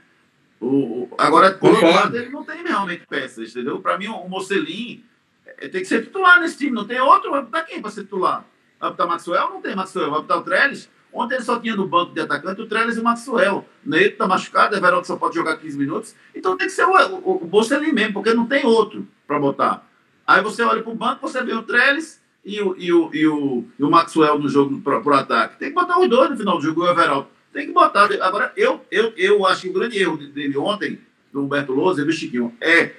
O, 0.62 0.67
o, 0.67 1.15
agora, 1.17 1.51
do 1.51 1.71
lado, 1.71 2.15
ele 2.15 2.29
não 2.29 2.43
tem 2.43 2.63
realmente 2.63 3.05
peças, 3.08 3.49
entendeu? 3.49 3.79
Para 3.79 3.97
mim, 3.97 4.08
o 4.08 4.27
Mocelin 4.29 5.03
é, 5.45 5.67
tem 5.67 5.82
que 5.82 5.88
ser 5.88 6.03
titular 6.03 6.39
nesse 6.39 6.58
time, 6.58 6.71
não 6.71 6.86
tem 6.86 6.99
outro, 6.99 7.32
vai 7.32 7.41
botar 7.41 7.63
quem 7.63 7.82
para 7.82 7.91
ser 7.91 8.03
titular? 8.03 8.45
Vai 8.79 8.91
botar 8.91 9.08
Maxwell? 9.08 9.49
Não 9.49 9.62
tem 9.62 9.75
Maxwell. 9.75 10.10
Vai 10.10 10.21
botar 10.21 10.38
o 10.38 10.41
Trellis? 10.41 10.89
Ontem 11.12 11.36
ele 11.36 11.43
só 11.43 11.60
tinha 11.60 11.75
no 11.75 11.88
banco 11.88 12.13
de 12.13 12.21
atacante 12.21 12.62
o 12.62 12.67
Trellis 12.67 12.95
e 12.95 12.99
o 12.99 13.03
Maxwell. 13.03 13.65
Neito 13.84 14.13
está 14.13 14.27
machucado, 14.27 14.75
o 14.75 14.77
Everaldo 14.77 15.05
só 15.05 15.15
pode 15.15 15.36
jogar 15.36 15.58
15 15.58 15.77
minutos. 15.77 16.15
Então 16.34 16.55
tem 16.55 16.67
que 16.67 16.73
ser 16.73 16.86
o, 16.86 16.93
o, 16.93 17.43
o 17.43 17.45
Bolsonaro 17.45 17.91
mesmo, 17.93 18.13
porque 18.13 18.34
não 18.34 18.45
tem 18.45 18.65
outro 18.65 19.08
para 19.27 19.39
botar. 19.39 19.88
Aí 20.29 20.43
você 20.43 20.61
olha 20.61 20.83
para 20.83 20.91
o 20.91 20.95
banco, 20.95 21.27
você 21.27 21.43
vê 21.43 21.53
o 21.53 21.63
Trellis 21.63 22.21
e 22.45 22.61
o, 22.61 22.75
e 22.77 22.93
o, 22.93 23.09
e 23.11 23.27
o, 23.27 23.65
e 23.79 23.83
o 23.83 23.89
Maxwell 23.89 24.37
no 24.37 24.47
jogo 24.47 24.79
para 24.79 25.01
o 25.01 25.13
ataque. 25.15 25.57
Tem 25.57 25.69
que 25.69 25.73
botar 25.73 25.99
os 25.99 26.07
dois 26.07 26.29
no 26.29 26.37
final 26.37 26.57
do 26.57 26.63
jogo, 26.63 26.83
o 26.83 26.87
Everaldo. 26.87 27.27
Tem 27.51 27.65
que 27.65 27.73
botar. 27.73 28.03
Agora, 28.21 28.53
eu, 28.55 28.79
eu, 28.91 29.11
eu 29.17 29.43
acho 29.47 29.63
que 29.63 29.69
o 29.69 29.73
grande 29.73 29.97
erro 29.97 30.17
dele 30.17 30.55
ontem, 30.55 30.99
do 31.33 31.43
Humberto 31.43 31.73
Lousa 31.73 32.03
e 32.03 32.05
do 32.05 32.11
Chiquinho, 32.11 32.53
é, 32.61 32.91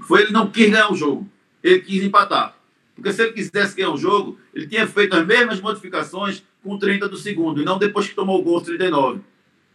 foi 0.00 0.22
ele 0.22 0.32
não 0.32 0.50
quis 0.50 0.70
ganhar 0.70 0.90
o 0.90 0.96
jogo. 0.96 1.28
Ele 1.62 1.80
quis 1.80 2.02
empatar. 2.02 2.56
Porque 2.94 3.12
se 3.12 3.22
ele 3.22 3.32
quisesse 3.32 3.76
ganhar 3.76 3.90
o 3.90 3.98
jogo, 3.98 4.38
ele 4.54 4.66
tinha 4.66 4.86
feito 4.86 5.14
as 5.14 5.26
mesmas 5.26 5.60
modificações 5.60 6.42
com 6.64 6.78
30 6.78 7.06
do 7.06 7.18
segundo, 7.18 7.60
e 7.60 7.66
não 7.66 7.76
depois 7.76 8.08
que 8.08 8.14
tomou 8.14 8.40
o 8.40 8.42
gol 8.42 8.62
39. 8.62 9.20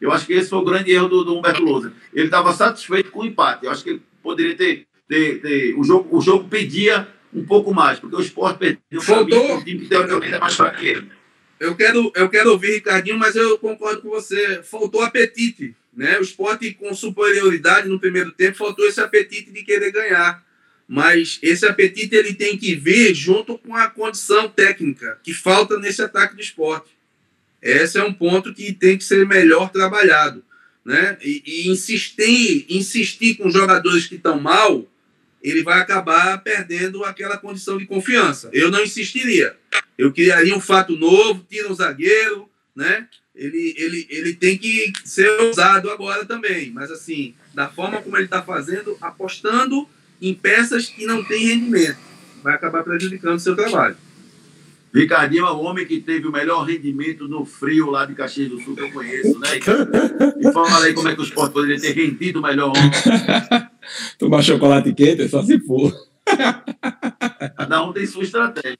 Eu 0.01 0.11
acho 0.11 0.25
que 0.25 0.33
esse 0.33 0.49
foi 0.49 0.57
o 0.57 0.65
grande 0.65 0.91
erro 0.91 1.07
do, 1.09 1.23
do 1.23 1.37
Humberto 1.37 1.61
Lousa. 1.61 1.93
Ele 2.11 2.25
estava 2.25 2.51
satisfeito 2.53 3.11
com 3.11 3.19
o 3.19 3.25
empate. 3.25 3.67
Eu 3.67 3.71
acho 3.71 3.83
que 3.83 3.91
ele 3.91 4.01
poderia 4.23 4.57
ter. 4.57 4.87
Ter, 5.07 5.41
ter 5.41 5.75
o, 5.75 5.83
jogo, 5.83 6.17
o 6.17 6.21
jogo 6.21 6.47
pedia 6.47 7.07
um 7.33 7.45
pouco 7.45 7.73
mais, 7.73 7.99
porque 7.99 8.15
o 8.15 8.21
esporte 8.21 8.59
perdeu 8.59 9.01
Faltou. 9.01 9.57
o 9.57 9.63
time 9.63 9.81
que 9.81 9.89
teoricamente 9.89 10.33
é 10.33 10.39
mais 10.39 10.55
fraco 10.55 10.79
que 10.79 10.87
ele. 10.87 11.11
Eu 11.59 11.75
quero, 11.75 12.11
eu 12.15 12.29
quero 12.29 12.51
ouvir, 12.51 12.73
Ricardinho, 12.73 13.17
mas 13.17 13.35
eu 13.35 13.57
concordo 13.57 14.01
com 14.01 14.09
você. 14.09 14.61
Faltou 14.63 15.01
apetite. 15.01 15.75
Né? 15.95 16.19
O 16.19 16.21
esporte 16.21 16.71
com 16.73 16.93
superioridade 16.93 17.89
no 17.89 17.99
primeiro 17.99 18.31
tempo, 18.31 18.57
faltou 18.57 18.87
esse 18.87 19.01
apetite 19.01 19.51
de 19.51 19.63
querer 19.63 19.91
ganhar 19.91 20.45
mas 20.87 21.37
esse 21.41 21.65
apetite 21.65 22.15
ele 22.15 22.33
tem 22.33 22.57
que 22.57 22.73
vir 22.73 23.13
junto 23.13 23.57
com 23.57 23.75
a 23.75 23.89
condição 23.89 24.47
técnica 24.47 25.19
que 25.21 25.33
falta 25.33 25.77
nesse 25.77 26.01
ataque 26.01 26.35
do 26.35 26.41
esporte. 26.41 26.91
Esse 27.61 27.97
é 27.97 28.03
um 28.03 28.13
ponto 28.13 28.53
que 28.53 28.71
tem 28.71 28.97
que 28.97 29.03
ser 29.03 29.27
melhor 29.27 29.69
trabalhado. 29.69 30.43
Né? 30.85 31.17
E, 31.21 31.43
e 31.45 31.69
insistir, 31.69 32.65
insistir 32.69 33.35
com 33.35 33.49
jogadores 33.49 34.05
que 34.07 34.15
estão 34.15 34.39
mal, 34.39 34.87
ele 35.49 35.63
vai 35.63 35.79
acabar 35.79 36.37
perdendo 36.39 37.03
aquela 37.03 37.37
condição 37.37 37.77
de 37.77 37.85
confiança. 37.85 38.49
Eu 38.51 38.71
não 38.71 38.83
insistiria. 38.83 39.55
Eu 39.97 40.11
criaria 40.11 40.55
um 40.55 40.61
fato 40.61 40.97
novo, 40.97 41.45
tira 41.49 41.71
um 41.71 41.75
zagueiro, 41.75 42.49
né? 42.75 43.07
Ele, 43.35 43.73
ele, 43.77 44.07
ele 44.09 44.33
tem 44.33 44.57
que 44.57 44.93
ser 45.05 45.29
usado 45.41 45.89
agora 45.89 46.25
também. 46.25 46.71
Mas 46.71 46.91
assim, 46.91 47.35
da 47.53 47.67
forma 47.67 48.01
como 48.01 48.17
ele 48.17 48.25
está 48.25 48.41
fazendo, 48.41 48.97
apostando 48.99 49.87
em 50.21 50.33
peças 50.33 50.87
que 50.87 51.05
não 51.05 51.23
têm 51.23 51.47
rendimento. 51.47 51.97
Vai 52.43 52.55
acabar 52.55 52.83
prejudicando 52.83 53.35
o 53.35 53.39
seu 53.39 53.55
trabalho. 53.55 53.95
Ricardinho 54.93 55.45
é 55.45 55.51
o 55.51 55.59
homem 55.59 55.85
que 55.85 55.99
teve 55.99 56.27
o 56.27 56.31
melhor 56.31 56.63
rendimento 56.63 57.27
no 57.27 57.45
frio 57.45 57.89
lá 57.89 58.05
de 58.05 58.15
Caxias 58.15 58.49
do 58.49 58.59
Sul 58.59 58.75
que 58.75 58.81
eu 58.81 58.91
conheço, 58.91 59.37
né? 59.39 59.49
E 60.39 60.51
fala 60.51 60.85
aí 60.85 60.93
como 60.93 61.07
é 61.07 61.15
que 61.15 61.21
o 61.21 61.23
esporte 61.23 61.53
poderia 61.53 61.79
ter 61.79 61.93
rendido 61.93 62.41
melhor 62.41 62.69
ontem. 62.69 62.81
Tomar 64.17 64.41
chocolate 64.41 64.93
quente 64.93 65.23
é 65.23 65.27
só 65.27 65.43
se 65.43 65.59
for. 65.59 65.93
Cada 67.57 67.83
um 67.87 67.93
tem 67.93 68.05
sua 68.05 68.23
estratégia. 68.23 68.77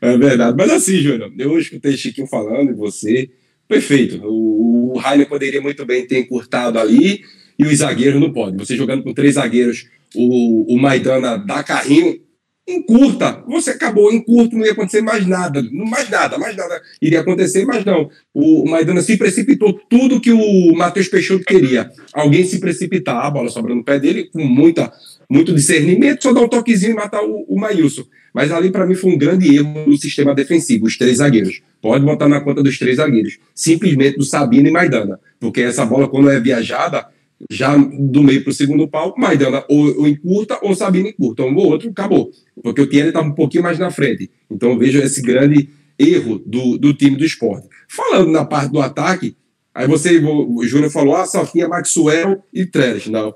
É 0.00 0.16
verdade. 0.16 0.56
Mas 0.56 0.70
assim, 0.70 0.98
Júnior, 0.98 1.32
eu 1.38 1.58
escutei 1.58 1.96
Chiquinho 1.96 2.26
falando 2.26 2.70
e 2.70 2.74
você. 2.74 3.30
Perfeito. 3.66 4.20
O, 4.24 4.92
o 4.94 4.98
Rainer 4.98 5.28
poderia 5.28 5.60
muito 5.60 5.84
bem 5.84 6.06
ter 6.06 6.18
encurtado 6.18 6.78
ali 6.78 7.22
e 7.58 7.64
os 7.64 7.78
zagueiros 7.78 8.20
não 8.20 8.32
podem. 8.32 8.58
Você 8.58 8.76
jogando 8.76 9.02
com 9.02 9.12
três 9.12 9.34
zagueiros 9.34 9.86
o, 10.14 10.74
o 10.74 10.78
Maidana 10.78 11.36
dá 11.36 11.62
carrinho, 11.62 12.20
encurta. 12.66 13.42
Você 13.46 13.70
acabou, 13.70 14.12
em 14.12 14.20
curto, 14.20 14.56
não 14.56 14.64
ia 14.64 14.72
acontecer 14.72 15.02
mais 15.02 15.26
nada. 15.26 15.62
Mais 15.70 16.08
nada, 16.08 16.38
mais 16.38 16.56
nada 16.56 16.80
iria 17.00 17.20
acontecer, 17.20 17.64
mas 17.64 17.84
não. 17.84 18.08
O, 18.32 18.68
Maidana 18.68 19.02
se 19.02 19.16
precipitou 19.16 19.72
tudo 19.88 20.20
que 20.20 20.32
o 20.32 20.74
Matheus 20.74 21.08
Peixoto 21.08 21.44
queria. 21.44 21.90
Alguém 22.12 22.44
se 22.44 22.58
precipitar, 22.58 23.24
a 23.24 23.30
bola 23.30 23.48
sobrando 23.48 23.78
no 23.78 23.84
pé 23.84 23.98
dele, 23.98 24.30
com 24.32 24.42
muita, 24.44 24.92
muito 25.28 25.54
discernimento, 25.54 26.22
só 26.22 26.32
dar 26.32 26.40
um 26.40 26.48
toquezinho 26.48 26.92
e 26.92 26.94
matar 26.94 27.22
o, 27.22 27.44
o 27.48 27.58
Maílson. 27.58 28.04
Mas 28.32 28.50
ali, 28.50 28.70
para 28.70 28.86
mim, 28.86 28.94
foi 28.94 29.12
um 29.12 29.18
grande 29.18 29.54
erro 29.54 29.84
do 29.84 29.96
sistema 29.96 30.34
defensivo, 30.34 30.86
os 30.86 30.98
três 30.98 31.18
zagueiros. 31.18 31.62
Pode 31.80 32.04
botar 32.04 32.28
na 32.28 32.40
conta 32.40 32.62
dos 32.62 32.78
três 32.78 32.96
zagueiros. 32.96 33.38
Simplesmente 33.54 34.16
do 34.16 34.24
Sabino 34.24 34.66
e 34.66 34.72
Maidana. 34.72 35.20
Porque 35.38 35.60
essa 35.60 35.84
bola, 35.84 36.08
quando 36.08 36.30
é 36.30 36.40
viajada, 36.40 37.06
já 37.50 37.76
do 37.76 38.22
meio 38.22 38.42
para 38.42 38.50
o 38.50 38.54
segundo 38.54 38.88
pau, 38.88 39.14
Maidana 39.16 39.64
ou, 39.68 40.00
ou 40.00 40.08
encurta 40.08 40.58
ou 40.62 40.74
Sabino 40.74 41.08
encurta. 41.08 41.42
Um 41.42 41.56
ou 41.56 41.66
outro, 41.66 41.90
acabou. 41.90 42.30
Porque 42.62 42.80
o 42.80 42.86
Tiene 42.86 43.08
estava 43.08 43.26
um 43.26 43.34
pouquinho 43.34 43.62
mais 43.62 43.78
na 43.78 43.90
frente. 43.90 44.30
Então 44.50 44.70
eu 44.70 44.78
vejo 44.78 44.98
esse 44.98 45.20
grande 45.22 45.68
erro 45.98 46.40
do, 46.44 46.78
do 46.78 46.94
time 46.94 47.16
do 47.16 47.24
esporte. 47.24 47.68
Falando 47.88 48.30
na 48.30 48.44
parte 48.44 48.72
do 48.72 48.80
ataque, 48.80 49.36
aí 49.74 49.86
você, 49.86 50.18
o 50.18 50.64
Júnior 50.64 50.90
falou, 50.90 51.16
ah, 51.16 51.26
só 51.26 51.44
tinha 51.44 51.68
Maxwell 51.68 52.42
e 52.52 52.66
Trellis. 52.66 53.06
Não. 53.06 53.34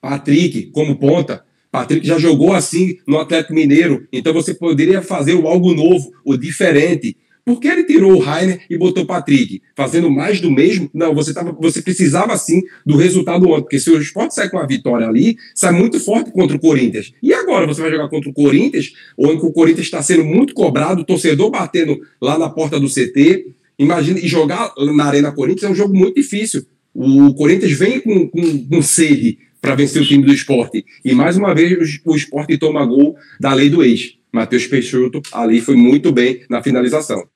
Patrick, 0.00 0.70
como 0.70 0.96
ponta, 0.96 1.44
Patrick 1.70 2.06
já 2.06 2.18
jogou 2.18 2.54
assim 2.54 2.98
no 3.06 3.18
Atlético 3.18 3.52
Mineiro, 3.52 4.06
então 4.12 4.32
você 4.32 4.54
poderia 4.54 5.02
fazer 5.02 5.32
algo 5.32 5.74
novo, 5.74 6.10
o 6.24 6.36
diferente. 6.36 7.16
Por 7.48 7.60
que 7.60 7.66
ele 7.66 7.84
tirou 7.84 8.12
o 8.12 8.18
Rainer 8.18 8.60
e 8.68 8.76
botou 8.76 9.04
o 9.04 9.06
Patrick? 9.06 9.62
Fazendo 9.74 10.10
mais 10.10 10.38
do 10.38 10.50
mesmo? 10.50 10.90
Não, 10.92 11.14
você, 11.14 11.32
tava, 11.32 11.50
você 11.58 11.80
precisava 11.80 12.36
sim 12.36 12.60
do 12.84 12.94
resultado 12.94 13.48
ontem, 13.48 13.62
porque 13.62 13.80
se 13.80 13.88
o 13.88 13.98
esporte 13.98 14.34
sai 14.34 14.50
com 14.50 14.58
a 14.58 14.66
vitória 14.66 15.08
ali, 15.08 15.38
sai 15.54 15.72
muito 15.72 15.98
forte 15.98 16.30
contra 16.30 16.58
o 16.58 16.60
Corinthians. 16.60 17.10
E 17.22 17.32
agora 17.32 17.66
você 17.66 17.80
vai 17.80 17.90
jogar 17.90 18.10
contra 18.10 18.28
o 18.28 18.34
Corinthians, 18.34 18.92
onde 19.16 19.40
o 19.46 19.50
Corinthians 19.50 19.86
está 19.86 20.02
sendo 20.02 20.26
muito 20.26 20.52
cobrado, 20.52 21.00
o 21.00 21.04
torcedor 21.06 21.50
batendo 21.50 21.98
lá 22.20 22.38
na 22.38 22.50
porta 22.50 22.78
do 22.78 22.86
CT. 22.86 23.46
Imagina, 23.78 24.18
e 24.18 24.28
jogar 24.28 24.74
na 24.94 25.04
Arena 25.06 25.32
Corinthians 25.32 25.70
é 25.70 25.72
um 25.72 25.74
jogo 25.74 25.96
muito 25.96 26.16
difícil. 26.16 26.66
O 26.92 27.32
Corinthians 27.32 27.72
vem 27.72 27.98
com, 27.98 28.28
com, 28.28 28.66
com 28.68 28.82
sede 28.82 29.38
para 29.58 29.74
vencer 29.74 30.02
o 30.02 30.06
time 30.06 30.22
do 30.22 30.34
esporte. 30.34 30.84
E 31.02 31.14
mais 31.14 31.38
uma 31.38 31.54
vez 31.54 31.98
o, 32.04 32.10
o 32.10 32.14
esporte 32.14 32.58
toma 32.58 32.84
gol 32.84 33.16
da 33.40 33.54
lei 33.54 33.70
do 33.70 33.82
ex. 33.82 34.18
Matheus 34.30 34.66
Peixoto 34.66 35.22
ali 35.32 35.62
foi 35.62 35.76
muito 35.76 36.12
bem 36.12 36.42
na 36.50 36.62
finalização. 36.62 37.26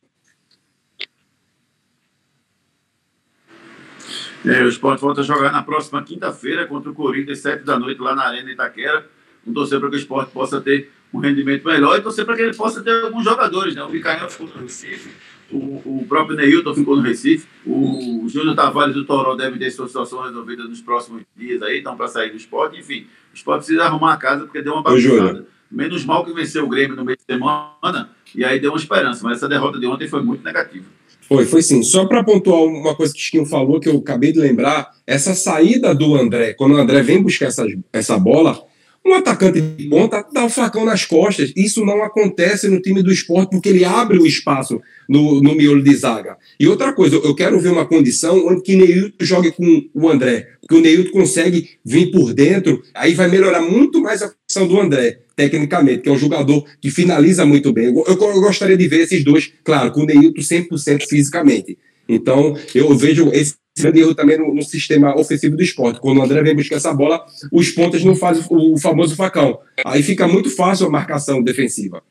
É, 4.44 4.62
o 4.64 4.68
esporte 4.68 5.00
volta 5.00 5.20
a 5.20 5.24
jogar 5.24 5.52
na 5.52 5.62
próxima 5.62 6.02
quinta-feira 6.02 6.66
contra 6.66 6.90
o 6.90 6.94
Corinthians, 6.94 7.38
sete 7.38 7.64
da 7.64 7.78
noite, 7.78 8.00
lá 8.00 8.14
na 8.14 8.24
Arena 8.24 8.50
Itaquera. 8.50 9.06
Vamos 9.44 9.60
torcer 9.60 9.78
para 9.80 9.88
que 9.88 9.96
o 9.96 9.98
esporte 9.98 10.32
possa 10.32 10.60
ter 10.60 10.90
um 11.12 11.18
rendimento 11.18 11.64
melhor 11.64 11.98
e 11.98 12.00
torcer 12.00 12.24
para 12.24 12.36
que 12.36 12.42
ele 12.42 12.54
possa 12.54 12.82
ter 12.82 13.04
alguns 13.04 13.24
jogadores, 13.24 13.74
né? 13.74 13.82
O 13.82 13.90
Micael 13.90 14.28
ficou 14.28 14.48
no 14.48 14.62
Recife, 14.62 15.10
o, 15.50 16.00
o 16.00 16.06
próprio 16.08 16.36
Neilton 16.36 16.74
ficou 16.74 16.96
no 16.96 17.02
Recife, 17.02 17.46
o 17.66 18.24
Júnior 18.28 18.56
Tavares 18.56 18.94
do 18.94 19.04
Toró 19.04 19.34
deve 19.34 19.58
ter 19.58 19.70
sua 19.70 19.86
situação 19.86 20.22
resolvida 20.22 20.64
nos 20.64 20.80
próximos 20.80 21.22
dias 21.36 21.60
aí, 21.62 21.80
então 21.80 21.96
para 21.96 22.08
sair 22.08 22.30
do 22.30 22.36
esporte, 22.36 22.78
enfim. 22.78 23.06
O 23.32 23.36
esporte 23.36 23.58
precisa 23.58 23.84
arrumar 23.84 24.14
a 24.14 24.16
casa 24.16 24.44
porque 24.44 24.62
deu 24.62 24.72
uma 24.72 24.82
bagunçada. 24.82 25.46
Menos 25.70 26.04
mal 26.04 26.24
que 26.24 26.32
venceu 26.32 26.64
o 26.64 26.68
Grêmio 26.68 26.96
no 26.96 27.04
meio 27.04 27.16
de 27.16 27.24
semana 27.24 28.10
e 28.34 28.44
aí 28.44 28.58
deu 28.58 28.72
uma 28.72 28.78
esperança, 28.78 29.22
mas 29.24 29.38
essa 29.38 29.48
derrota 29.48 29.78
de 29.78 29.86
ontem 29.86 30.08
foi 30.08 30.22
muito 30.22 30.42
negativa. 30.42 30.84
Foi, 31.32 31.46
foi 31.46 31.62
sim. 31.62 31.82
Só 31.82 32.04
para 32.06 32.22
pontuar 32.22 32.62
uma 32.62 32.94
coisa 32.94 33.12
que 33.12 33.18
o 33.18 33.22
Chiquinho 33.22 33.46
falou, 33.46 33.80
que 33.80 33.88
eu 33.88 33.96
acabei 33.96 34.32
de 34.32 34.38
lembrar, 34.38 34.90
essa 35.06 35.34
saída 35.34 35.94
do 35.94 36.14
André, 36.14 36.54
quando 36.54 36.74
o 36.74 36.78
André 36.78 37.02
vem 37.02 37.22
buscar 37.22 37.46
essa, 37.46 37.66
essa 37.92 38.18
bola, 38.18 38.62
um 39.04 39.14
atacante 39.14 39.60
de 39.60 39.88
ponta 39.88 40.24
dá 40.32 40.44
o 40.44 40.48
facão 40.48 40.84
nas 40.84 41.04
costas. 41.04 41.52
Isso 41.56 41.84
não 41.84 42.04
acontece 42.04 42.68
no 42.68 42.80
time 42.80 43.02
do 43.02 43.12
esporte 43.12 43.50
porque 43.50 43.68
ele 43.68 43.84
abre 43.84 44.18
o 44.18 44.26
espaço 44.26 44.80
no, 45.08 45.40
no 45.40 45.54
miolo 45.54 45.82
de 45.82 45.94
zaga. 45.96 46.36
E 46.58 46.68
outra 46.68 46.92
coisa, 46.92 47.16
eu 47.16 47.34
quero 47.34 47.58
ver 47.58 47.70
uma 47.70 47.84
condição 47.84 48.46
onde 48.46 48.62
que 48.62 48.76
Neilton 48.76 49.24
jogue 49.24 49.50
com 49.50 49.82
o 49.92 50.08
André. 50.08 50.48
Porque 50.60 50.76
o 50.76 50.80
Neilton 50.80 51.10
consegue 51.10 51.70
vir 51.84 52.12
por 52.12 52.32
dentro, 52.32 52.80
aí 52.94 53.12
vai 53.14 53.28
melhorar 53.28 53.60
muito 53.60 54.00
mais 54.00 54.22
a 54.22 54.30
função 54.52 54.68
do 54.68 54.78
André, 54.78 55.20
tecnicamente, 55.34 56.02
que 56.02 56.08
é 56.08 56.12
um 56.12 56.18
jogador 56.18 56.64
que 56.80 56.90
finaliza 56.90 57.46
muito 57.46 57.72
bem. 57.72 57.86
Eu, 57.86 58.04
eu, 58.06 58.20
eu 58.20 58.40
gostaria 58.40 58.76
de 58.76 58.86
ver 58.86 59.00
esses 59.00 59.24
dois, 59.24 59.50
claro, 59.64 59.90
com 59.90 60.02
o 60.02 60.06
Neilton 60.06 60.40
100% 60.40 61.06
fisicamente. 61.08 61.78
Então, 62.06 62.54
eu 62.74 62.94
vejo 62.94 63.30
esse 63.32 63.54
grande 63.78 64.00
erro 64.00 64.14
também 64.14 64.38
no, 64.38 64.54
no, 64.54 64.62
sistema 64.62 65.18
ofensivo 65.18 65.56
do 65.56 65.62
esporte. 65.62 66.00
Quando 66.00 66.18
o 66.18 66.22
André 66.22 66.42
vem 66.42 66.54
buscar 66.54 66.76
essa 66.76 66.92
bola, 66.92 67.24
os 67.50 67.70
pontas 67.70 68.04
não 68.04 68.14
fazem 68.14 68.44
o, 68.50 68.74
o 68.74 68.78
famoso 68.78 69.16
facão. 69.16 69.58
Aí 69.86 70.02
fica 70.02 70.28
muito 70.28 70.50
fácil 70.50 70.86
a 70.86 70.90
marcação 70.90 71.42
defensiva. 71.42 72.02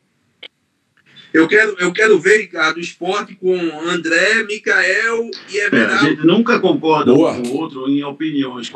Eu 1.31 1.47
quero, 1.47 1.77
eu 1.79 1.93
quero 1.93 2.19
ver, 2.19 2.39
Ricardo, 2.39 2.77
o 2.77 2.81
esporte 2.81 3.35
com 3.35 3.55
André, 3.87 4.43
Mikael 4.43 5.29
e 5.49 5.57
Everaldo. 5.59 5.93
É, 5.93 5.95
a 5.95 6.09
gente 6.09 6.25
nunca 6.25 6.59
concorda 6.59 7.13
Boa. 7.13 7.33
um 7.33 7.43
com 7.43 7.49
o 7.49 7.57
outro 7.57 7.87
em 7.87 8.03
opiniões. 8.03 8.69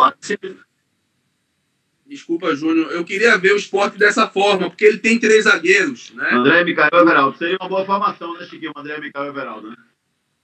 Desculpa, 2.16 2.56
Júnior. 2.56 2.92
Eu 2.94 3.04
queria 3.04 3.38
ver 3.38 3.52
o 3.52 3.58
esporte 3.58 3.98
dessa 3.98 4.26
forma, 4.26 4.70
porque 4.70 4.86
ele 4.86 5.00
tem 5.00 5.20
três 5.20 5.44
zagueiros, 5.44 6.14
né? 6.16 6.30
André, 6.32 6.64
Mikael 6.64 6.90
e 6.94 6.98
Everaldo. 6.98 7.38
Seria 7.38 7.58
uma 7.60 7.68
boa 7.68 7.86
formação, 7.86 8.34
né, 8.40 8.46
Chiquinho? 8.46 8.72
André, 8.74 8.98
Mikael 9.02 9.26
e 9.26 9.28
Everaldo, 9.28 9.70
né? 9.70 9.76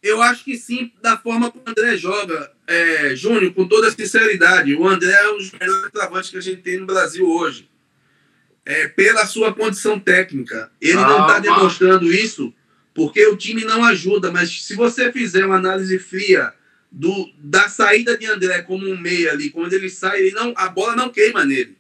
Eu 0.03 0.21
acho 0.21 0.43
que 0.43 0.57
sim, 0.57 0.91
da 1.01 1.17
forma 1.17 1.49
que 1.49 1.57
o 1.57 1.61
André 1.65 1.95
joga. 1.95 2.51
É, 2.67 3.15
Júnior, 3.15 3.53
com 3.53 3.65
toda 3.65 3.89
sinceridade, 3.89 4.75
o 4.75 4.85
André 4.85 5.13
é 5.13 5.31
um 5.31 5.37
dos 5.37 5.51
melhores 5.53 5.91
travantes 5.91 6.29
que 6.29 6.37
a 6.37 6.41
gente 6.41 6.61
tem 6.61 6.77
no 6.77 6.85
Brasil 6.85 7.25
hoje. 7.25 7.69
É, 8.65 8.89
pela 8.89 9.25
sua 9.25 9.53
condição 9.53 9.97
técnica. 9.97 10.69
Ele 10.81 10.97
ah, 10.97 11.07
não 11.07 11.21
está 11.21 11.39
demonstrando 11.39 12.11
isso 12.11 12.53
porque 12.93 13.25
o 13.27 13.37
time 13.37 13.63
não 13.63 13.85
ajuda, 13.85 14.29
mas 14.29 14.63
se 14.63 14.75
você 14.75 15.09
fizer 15.11 15.45
uma 15.45 15.55
análise 15.55 15.97
fria 15.97 16.53
do, 16.91 17.29
da 17.37 17.69
saída 17.69 18.17
de 18.17 18.25
André 18.25 18.61
como 18.63 18.87
um 18.87 18.99
meia 18.99 19.31
ali, 19.31 19.49
quando 19.49 19.71
ele 19.73 19.89
sai, 19.89 20.19
ele 20.19 20.31
não, 20.31 20.53
a 20.57 20.67
bola 20.67 20.95
não 20.95 21.09
queima 21.09 21.45
nele. 21.45 21.77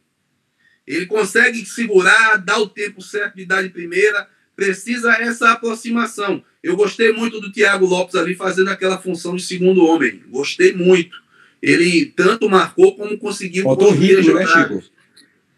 Ele 0.87 1.05
consegue 1.05 1.65
segurar, 1.65 2.37
dar 2.37 2.59
o 2.59 2.69
tempo 2.69 3.01
certo 3.01 3.35
de 3.35 3.45
dar 3.45 3.61
de 3.61 3.69
primeira, 3.69 4.27
precisa 4.55 5.13
essa 5.13 5.51
aproximação. 5.51 6.43
Eu 6.63 6.75
gostei 6.75 7.11
muito 7.11 7.41
do 7.41 7.51
Thiago 7.51 7.85
Lopes 7.85 8.15
ali 8.15 8.35
fazendo 8.35 8.69
aquela 8.69 8.97
função 8.97 9.35
de 9.35 9.43
segundo 9.43 9.85
homem. 9.85 10.23
Gostei 10.29 10.73
muito. 10.73 11.21
Ele 11.61 12.05
tanto 12.05 12.49
marcou 12.49 12.95
como 12.95 13.17
conseguiu. 13.17 13.63
Faltou 13.63 13.91
ritmo, 13.91 14.33
né, 14.33 14.45
Chico? 14.45 14.83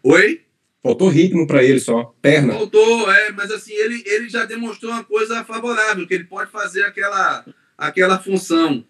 Oi? 0.02 0.42
Faltou 0.82 1.08
ritmo 1.08 1.46
para 1.46 1.64
ele 1.64 1.80
só, 1.80 2.14
perna. 2.20 2.52
Faltou, 2.52 3.10
é, 3.10 3.32
mas 3.32 3.50
assim, 3.50 3.72
ele, 3.72 4.02
ele 4.04 4.28
já 4.28 4.44
demonstrou 4.44 4.92
uma 4.92 5.02
coisa 5.02 5.42
favorável, 5.42 6.06
que 6.06 6.12
ele 6.12 6.24
pode 6.24 6.50
fazer 6.50 6.82
aquela, 6.82 7.42
aquela 7.78 8.18
função, 8.18 8.84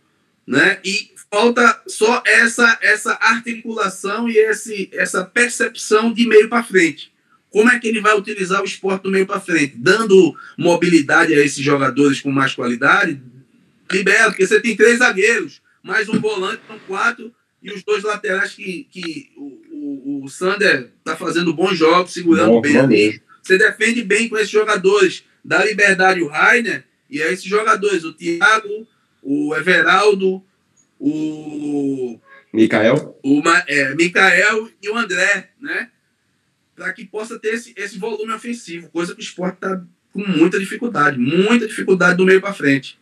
né? 0.46 0.78
E 0.84 1.10
falta 1.30 1.82
só 1.86 2.22
essa 2.26 2.78
essa 2.80 3.18
articulação 3.20 4.28
e 4.28 4.36
esse, 4.36 4.88
essa 4.92 5.24
percepção 5.24 6.12
de 6.12 6.26
meio 6.26 6.48
para 6.48 6.62
frente. 6.62 7.12
Como 7.50 7.70
é 7.70 7.78
que 7.78 7.86
ele 7.86 8.00
vai 8.00 8.16
utilizar 8.18 8.62
o 8.62 8.64
esporte 8.64 9.04
do 9.04 9.10
meio 9.10 9.26
para 9.26 9.40
frente? 9.40 9.74
Dando 9.76 10.36
mobilidade 10.58 11.32
a 11.34 11.38
esses 11.38 11.64
jogadores 11.64 12.20
com 12.20 12.30
mais 12.32 12.52
qualidade? 12.52 13.22
Libera, 13.90 14.30
porque 14.30 14.46
você 14.46 14.60
tem 14.60 14.76
três 14.76 14.98
zagueiros, 14.98 15.62
mais 15.82 16.08
um 16.08 16.18
volante, 16.18 16.62
são 16.66 16.78
quatro, 16.80 17.32
e 17.62 17.70
os 17.70 17.84
dois 17.84 18.02
laterais 18.02 18.54
que, 18.54 18.88
que 18.90 19.30
o, 19.36 19.44
o, 19.70 20.24
o 20.24 20.28
Sander 20.28 20.90
está 20.98 21.16
fazendo 21.16 21.54
bons 21.54 21.78
jogos, 21.78 22.12
segurando 22.12 22.50
bom, 22.50 22.60
bem 22.60 22.76
ali. 22.76 23.22
Você 23.42 23.56
defende 23.56 24.02
bem 24.02 24.28
com 24.28 24.36
esses 24.36 24.50
jogadores, 24.50 25.24
dá 25.44 25.64
liberdade 25.64 26.22
o 26.22 26.28
Rainer, 26.28 26.84
e 27.08 27.22
é 27.22 27.32
esses 27.32 27.44
jogadores, 27.44 28.02
o 28.02 28.12
Thiago, 28.12 28.86
o 29.24 29.54
Everaldo, 29.56 30.44
o. 31.00 32.20
Mikael? 32.52 33.18
O 33.24 33.42
é, 33.66 33.94
Mikael 33.94 34.68
e 34.80 34.88
o 34.88 34.96
André, 34.96 35.50
né? 35.60 35.90
para 36.74 36.92
que 36.92 37.04
possa 37.04 37.38
ter 37.38 37.54
esse, 37.54 37.72
esse 37.76 37.98
volume 37.98 38.32
ofensivo, 38.32 38.90
coisa 38.90 39.14
que 39.14 39.20
o 39.20 39.22
esporte 39.22 39.54
está 39.54 39.80
com 40.12 40.26
muita 40.26 40.58
dificuldade, 40.58 41.18
muita 41.18 41.66
dificuldade 41.66 42.16
do 42.16 42.24
meio 42.24 42.40
para 42.40 42.52
frente. 42.52 42.98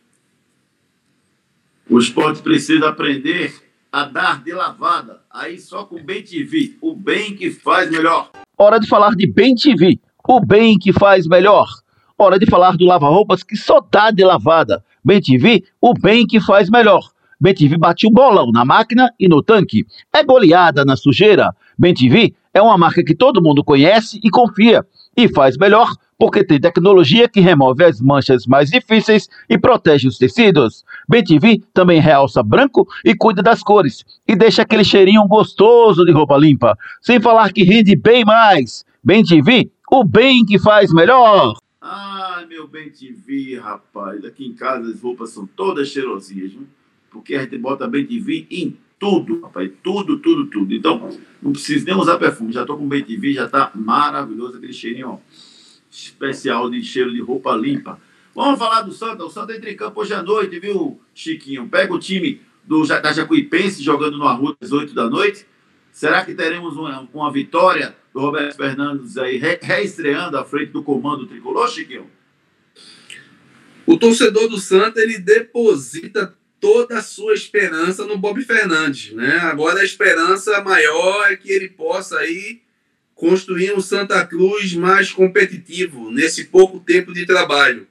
O 1.89 1.99
esporte 1.99 2.41
precisa 2.41 2.89
aprender 2.89 3.53
a 3.91 4.05
dar 4.05 4.43
de 4.43 4.51
lavada, 4.53 5.21
aí 5.29 5.59
só 5.59 5.85
com 5.85 5.95
o 5.95 6.03
Bem 6.03 6.23
TV, 6.23 6.75
o 6.81 6.95
bem 6.95 7.35
que 7.35 7.51
faz 7.51 7.89
melhor. 7.91 8.31
Hora 8.57 8.79
de 8.79 8.87
falar 8.87 9.15
de 9.15 9.27
Bem 9.27 9.53
TV, 9.55 9.99
o 10.27 10.39
bem 10.39 10.77
que 10.79 10.93
faz 10.93 11.27
melhor. 11.27 11.67
Hora 12.17 12.39
de 12.39 12.45
falar 12.45 12.77
do 12.77 12.85
lava-roupas 12.85 13.43
que 13.43 13.55
só 13.55 13.81
dá 13.91 14.09
de 14.09 14.23
lavada. 14.23 14.83
Bem 15.05 15.19
TV, 15.19 15.63
o 15.81 15.93
bem 15.93 16.25
que 16.25 16.39
faz 16.39 16.69
melhor. 16.69 17.01
Bem 17.39 17.53
TV 17.53 17.77
bate 17.77 18.07
o 18.07 18.09
bolão 18.09 18.51
na 18.51 18.63
máquina 18.63 19.11
e 19.19 19.27
no 19.27 19.43
tanque. 19.43 19.85
É 20.13 20.23
goleada 20.23 20.85
na 20.85 20.95
sujeira. 20.95 21.53
Bem 21.77 21.93
TV 21.93 22.33
é 22.53 22.61
uma 22.61 22.77
marca 22.77 23.03
que 23.03 23.13
todo 23.13 23.41
mundo 23.41 23.63
conhece 23.65 24.19
e 24.23 24.29
confia. 24.29 24.85
E 25.17 25.27
faz 25.27 25.57
melhor 25.57 25.93
porque 26.17 26.41
tem 26.41 26.57
tecnologia 26.57 27.27
que 27.27 27.41
remove 27.41 27.83
as 27.83 27.99
manchas 27.99 28.45
mais 28.45 28.69
difíceis 28.69 29.27
e 29.49 29.57
protege 29.57 30.07
os 30.07 30.17
tecidos. 30.17 30.85
BTV 31.09 31.61
também 31.73 31.99
realça 31.99 32.41
branco 32.41 32.87
e 33.03 33.13
cuida 33.13 33.43
das 33.43 33.61
cores 33.61 34.05
e 34.25 34.37
deixa 34.37 34.61
aquele 34.61 34.85
cheirinho 34.85 35.27
gostoso 35.27 36.05
de 36.05 36.13
roupa 36.13 36.37
limpa, 36.37 36.77
sem 37.01 37.19
falar 37.19 37.51
que 37.51 37.63
rende 37.63 37.93
bem 37.97 38.23
mais. 38.23 38.85
BTV, 39.03 39.69
o 39.91 40.05
bem 40.05 40.45
que 40.45 40.57
faz 40.57 40.93
melhor. 40.93 41.55
Ah, 41.85 42.45
meu 42.47 42.65
BTV, 42.65 43.59
rapaz, 43.59 44.23
aqui 44.23 44.45
em 44.45 44.53
casa 44.53 44.89
as 44.89 45.01
roupas 45.01 45.31
são 45.31 45.45
todas 45.45 45.89
cheirosinhas, 45.89 46.53
viu? 46.53 46.65
porque 47.11 47.35
a 47.35 47.41
gente 47.41 47.57
bota 47.57 47.85
BTV 47.85 48.47
em 48.49 48.77
tudo, 48.97 49.41
rapaz. 49.41 49.69
Tudo, 49.83 50.17
tudo, 50.17 50.45
tudo. 50.45 50.73
Então, 50.73 51.09
não 51.41 51.51
preciso 51.51 51.85
nem 51.85 51.93
usar 51.93 52.17
perfume. 52.17 52.53
Já 52.53 52.61
estou 52.61 52.77
com 52.77 52.87
bem 52.87 53.03
TV, 53.03 53.33
já 53.33 53.47
está 53.47 53.69
maravilhoso 53.75 54.55
aquele 54.55 54.71
cheirinho 54.71 55.09
ó, 55.09 55.17
especial 55.91 56.69
de 56.69 56.81
cheiro 56.81 57.11
de 57.11 57.19
roupa 57.19 57.53
limpa. 57.53 57.99
Vamos 58.33 58.57
falar 58.57 58.83
do 58.83 58.93
Santa. 58.93 59.25
O 59.25 59.29
Santa 59.29 59.53
entra 59.53 59.69
em 59.69 59.75
campo 59.75 59.99
hoje 59.99 60.13
à 60.13 60.23
noite, 60.23 60.57
viu, 60.61 61.01
Chiquinho? 61.13 61.67
Pega 61.67 61.93
o 61.93 61.99
time 61.99 62.39
do, 62.63 62.87
da 62.87 63.11
Jacuipense 63.11 63.83
jogando 63.83 64.17
no 64.17 64.25
Arruda 64.25 64.55
às 64.61 64.71
8 64.71 64.93
da 64.93 65.09
noite. 65.09 65.45
Será 65.91 66.23
que 66.23 66.33
teremos 66.33 66.77
uma, 66.77 67.09
uma 67.13 67.29
vitória 67.29 67.93
do 68.13 68.19
Roberto 68.19 68.55
Fernandes 68.55 69.17
aí 69.17 69.37
re, 69.37 69.59
reestreando 69.61 70.37
à 70.37 70.45
frente 70.45 70.71
do 70.71 70.83
comando 70.83 71.25
tricolor, 71.25 71.67
Chiquinho? 71.69 72.09
O 73.85 73.97
torcedor 73.97 74.47
do 74.47 74.57
Santa 74.57 75.01
ele 75.01 75.17
deposita 75.17 76.33
toda 76.59 76.99
a 76.99 77.01
sua 77.01 77.33
esperança 77.33 78.05
no 78.05 78.17
Bob 78.17 78.41
Fernandes, 78.43 79.11
né? 79.13 79.39
Agora 79.39 79.81
a 79.81 79.83
esperança 79.83 80.61
maior 80.63 81.31
é 81.31 81.35
que 81.35 81.51
ele 81.51 81.67
possa 81.67 82.19
aí 82.19 82.61
construir 83.15 83.73
um 83.73 83.81
Santa 83.81 84.25
Cruz 84.25 84.73
mais 84.73 85.11
competitivo 85.11 86.09
nesse 86.09 86.45
pouco 86.45 86.79
tempo 86.79 87.13
de 87.13 87.25
trabalho. 87.25 87.87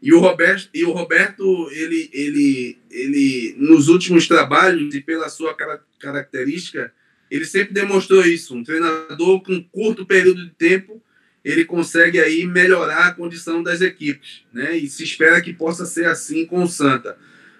E 0.00 0.12
o 0.12 0.20
Roberto, 0.20 0.68
e 0.72 0.84
o 0.84 0.92
Roberto 0.92 1.68
ele, 1.70 2.10
ele, 2.12 2.78
ele 2.90 3.54
nos 3.58 3.88
últimos 3.88 4.26
trabalhos 4.28 4.94
e 4.94 5.00
pela 5.00 5.28
sua 5.28 5.56
característica, 5.98 6.92
ele 7.34 7.44
sempre 7.44 7.74
demonstrou 7.74 8.24
isso. 8.24 8.54
Um 8.54 8.62
treinador 8.62 9.42
com 9.42 9.62
curto 9.64 10.06
período 10.06 10.44
de 10.44 10.52
tempo, 10.52 11.02
ele 11.44 11.64
consegue 11.64 12.20
aí 12.20 12.46
melhorar 12.46 13.08
a 13.08 13.12
condição 13.12 13.60
das 13.60 13.80
equipes, 13.80 14.42
né? 14.52 14.76
E 14.76 14.88
se 14.88 15.02
espera 15.02 15.40
que 15.40 15.52
possa 15.52 15.84
ser 15.84 16.06
assim 16.06 16.46
com 16.46 16.62
o 16.62 16.68
Santa. 16.68 17.18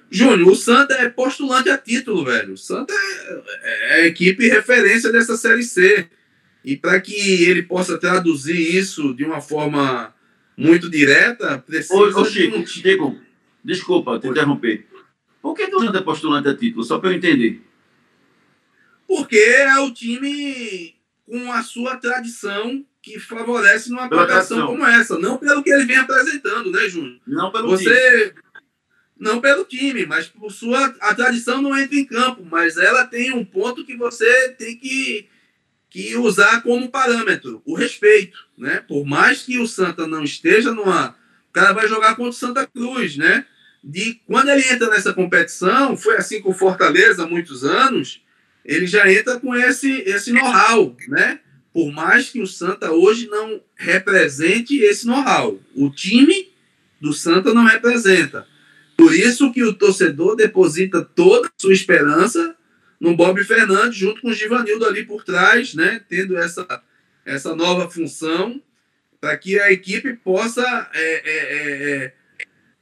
Júnior, 0.09 0.49
o 0.49 0.55
Santa 0.55 0.95
é 0.95 1.09
postulante 1.09 1.69
a 1.69 1.77
título, 1.77 2.25
velho. 2.25 2.55
O 2.55 2.57
Santa 2.57 2.95
é, 2.95 3.99
é 3.99 4.03
a 4.03 4.07
equipe 4.07 4.49
referência 4.49 5.11
dessa 5.11 5.37
Série 5.37 5.65
C. 5.65 6.09
E 6.65 6.77
para 6.77 7.01
que 7.01 7.45
ele 7.45 7.65
possa 7.65 7.99
traduzir 7.99 8.77
isso 8.77 9.13
de 9.13 9.25
uma 9.25 9.41
forma 9.41 10.15
muito 10.57 10.89
direta, 10.89 11.59
precisa. 11.59 11.95
Ô, 11.95 12.21
ô 12.21 12.25
Chico, 12.25 12.59
um... 12.59 12.67
Chico, 12.67 13.19
desculpa 13.63 14.21
te 14.21 14.29
Oi. 14.29 14.31
interromper. 14.31 14.87
Por 15.43 15.53
que, 15.55 15.67
que 15.67 15.75
o 15.75 15.81
Santa 15.81 15.99
é 15.99 16.03
postulante 16.03 16.49
a 16.49 16.57
título? 16.57 16.85
Só 16.85 16.99
para 16.99 17.11
eu 17.11 17.17
entender. 17.17 17.61
Porque 19.07 19.37
é 19.37 19.79
o 19.79 19.91
time 19.91 20.95
com 21.27 21.53
a 21.53 21.63
sua 21.63 21.97
tradição 21.97 22.85
que 23.05 23.19
favorece 23.19 23.91
numa 23.91 24.09
tradição. 24.09 24.67
como 24.67 24.87
essa. 24.87 25.19
Não 25.19 25.37
pelo 25.37 25.63
que 25.63 25.71
ele 25.71 25.85
vem 25.85 25.99
apresentando, 25.99 26.71
né, 26.71 26.89
Júnior? 26.89 27.21
Não 27.27 27.53
pelo 27.53 27.77
time. 27.77 27.91
Você. 27.91 28.35
Não 29.19 29.41
pelo 29.41 29.65
time, 29.65 30.07
mas 30.07 30.27
por 30.27 30.51
sua. 30.51 30.87
A 31.01 31.15
tradição 31.15 31.61
não 31.61 31.79
entra 31.79 31.97
em 31.97 32.05
campo, 32.05 32.45
mas 32.51 32.79
ela 32.79 33.07
tem 33.07 33.33
um 33.33 33.45
ponto 33.45 33.85
que 33.85 33.97
você 33.97 34.51
tem 34.59 34.77
que, 34.77 35.29
que 35.91 36.17
usar 36.17 36.63
como 36.63 36.91
parâmetro: 36.91 37.63
o 37.67 37.75
respeito. 37.75 38.39
Né? 38.57 38.83
Por 38.89 39.05
mais 39.05 39.43
que 39.43 39.59
o 39.59 39.67
Santa 39.67 40.07
não 40.07 40.25
esteja 40.25 40.73
numa. 40.73 41.15
O 41.51 41.53
cara 41.53 41.73
vai 41.73 41.87
jogar 41.87 42.17
contra 42.17 42.31
o 42.31 42.33
Santa 42.33 42.67
Cruz, 42.67 43.17
né? 43.17 43.47
De 43.83 44.15
quando 44.27 44.49
ele 44.49 44.67
entra 44.67 44.89
nessa 44.89 45.13
competição, 45.13 45.95
foi 45.95 46.17
assim 46.17 46.41
com 46.41 46.51
o 46.51 46.55
Fortaleza 46.55 47.23
há 47.23 47.27
muitos 47.27 47.65
anos, 47.65 48.24
ele 48.65 48.87
já 48.87 49.11
entra 49.13 49.39
com 49.39 49.55
esse, 49.55 49.91
esse 50.03 50.33
know-how, 50.33 50.97
né? 51.09 51.41
Por 51.73 51.93
mais 51.93 52.31
que 52.31 52.41
o 52.41 52.47
Santa 52.47 52.93
hoje 52.93 53.27
não 53.27 53.61
represente 53.77 54.79
esse 54.79 55.07
know-how. 55.07 55.61
O 55.75 55.91
time 55.91 56.49
do 57.01 57.13
Santa 57.13 57.53
não 57.53 57.65
representa. 57.65 58.47
Por 58.97 59.15
isso 59.15 59.53
que 59.53 59.63
o 59.63 59.75
torcedor 59.75 60.37
deposita 60.37 61.03
toda 61.03 61.49
a 61.49 61.51
sua 61.61 61.73
esperança 61.73 62.57
no 63.01 63.17
Bob 63.17 63.43
Fernandes, 63.45 63.99
junto 63.99 64.23
com 64.23 64.29
o 64.29 64.35
Givanildo 64.35 64.87
ali 64.87 65.05
por 65.05 65.25
trás, 65.25 65.75
né? 65.75 66.01
Tendo 66.09 66.37
essa, 66.37 66.67
essa 67.27 67.55
nova 67.55 67.91
função, 67.91 68.63
para 69.21 69.37
que 69.37 69.59
a 69.59 69.73
equipe 69.73 70.15
possa 70.15 70.91
é, 70.95 71.01
é, 71.01 71.23
é, 71.25 72.05
é, 72.05 72.13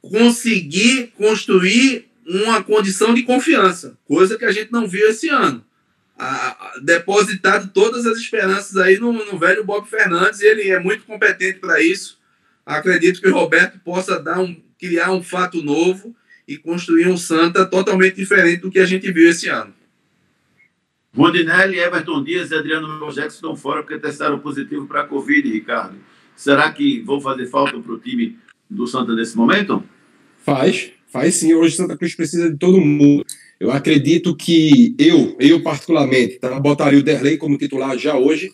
conseguir 0.01 1.13
construir 1.17 2.09
uma 2.25 2.63
condição 2.63 3.13
de 3.13 3.23
confiança, 3.23 3.97
coisa 4.05 4.37
que 4.37 4.45
a 4.45 4.51
gente 4.51 4.71
não 4.71 4.87
viu 4.87 5.09
esse 5.09 5.29
ano. 5.29 5.65
A, 6.17 6.27
a, 6.27 6.79
depositado 6.79 7.71
todas 7.73 8.05
as 8.05 8.17
esperanças 8.17 8.77
aí 8.77 8.99
no, 8.99 9.11
no 9.11 9.37
velho 9.37 9.63
Bob 9.63 9.87
Fernandes, 9.87 10.41
e 10.41 10.45
ele 10.45 10.69
é 10.69 10.79
muito 10.79 11.05
competente 11.05 11.59
para 11.59 11.81
isso. 11.81 12.19
Acredito 12.65 13.19
que 13.19 13.27
o 13.27 13.33
Roberto 13.33 13.79
possa 13.79 14.19
dar 14.19 14.39
um, 14.39 14.55
criar 14.79 15.11
um 15.11 15.23
fato 15.23 15.61
novo 15.61 16.15
e 16.47 16.57
construir 16.57 17.07
um 17.07 17.17
Santa 17.17 17.65
totalmente 17.65 18.15
diferente 18.15 18.61
do 18.61 18.71
que 18.71 18.79
a 18.79 18.85
gente 18.85 19.11
viu 19.11 19.29
esse 19.29 19.49
ano. 19.49 19.73
Rondinelli, 21.15 21.79
Everton 21.79 22.23
Dias 22.23 22.51
e 22.51 22.55
Adriano 22.55 22.99
Jackson 23.11 23.35
estão 23.35 23.55
fora 23.55 23.83
porque 23.83 23.99
testaram 23.99 24.39
positivo 24.39 24.87
para 24.87 25.01
a 25.01 25.07
Covid, 25.07 25.47
Ricardo. 25.47 25.95
Será 26.35 26.71
que 26.71 27.01
vão 27.01 27.21
fazer 27.21 27.45
falta 27.45 27.79
para 27.79 27.93
o 27.93 27.99
time 27.99 28.37
do 28.69 28.87
Santa 28.87 29.13
nesse 29.13 29.37
momento? 29.37 29.83
Faz, 30.43 30.91
faz 31.07 31.35
sim. 31.35 31.53
Hoje 31.53 31.75
Santa 31.75 31.95
Cruz 31.95 32.15
precisa 32.15 32.49
de 32.49 32.57
todo 32.57 32.81
mundo. 32.81 33.23
Eu 33.63 33.71
acredito 33.71 34.35
que 34.35 34.93
eu, 34.99 35.37
eu 35.39 35.63
particularmente, 35.63 36.37
tá, 36.37 36.59
botaria 36.59 36.99
o 36.99 37.01
Derlei 37.01 37.37
como 37.37 37.57
titular 37.57 37.97
já 37.97 38.17
hoje. 38.17 38.51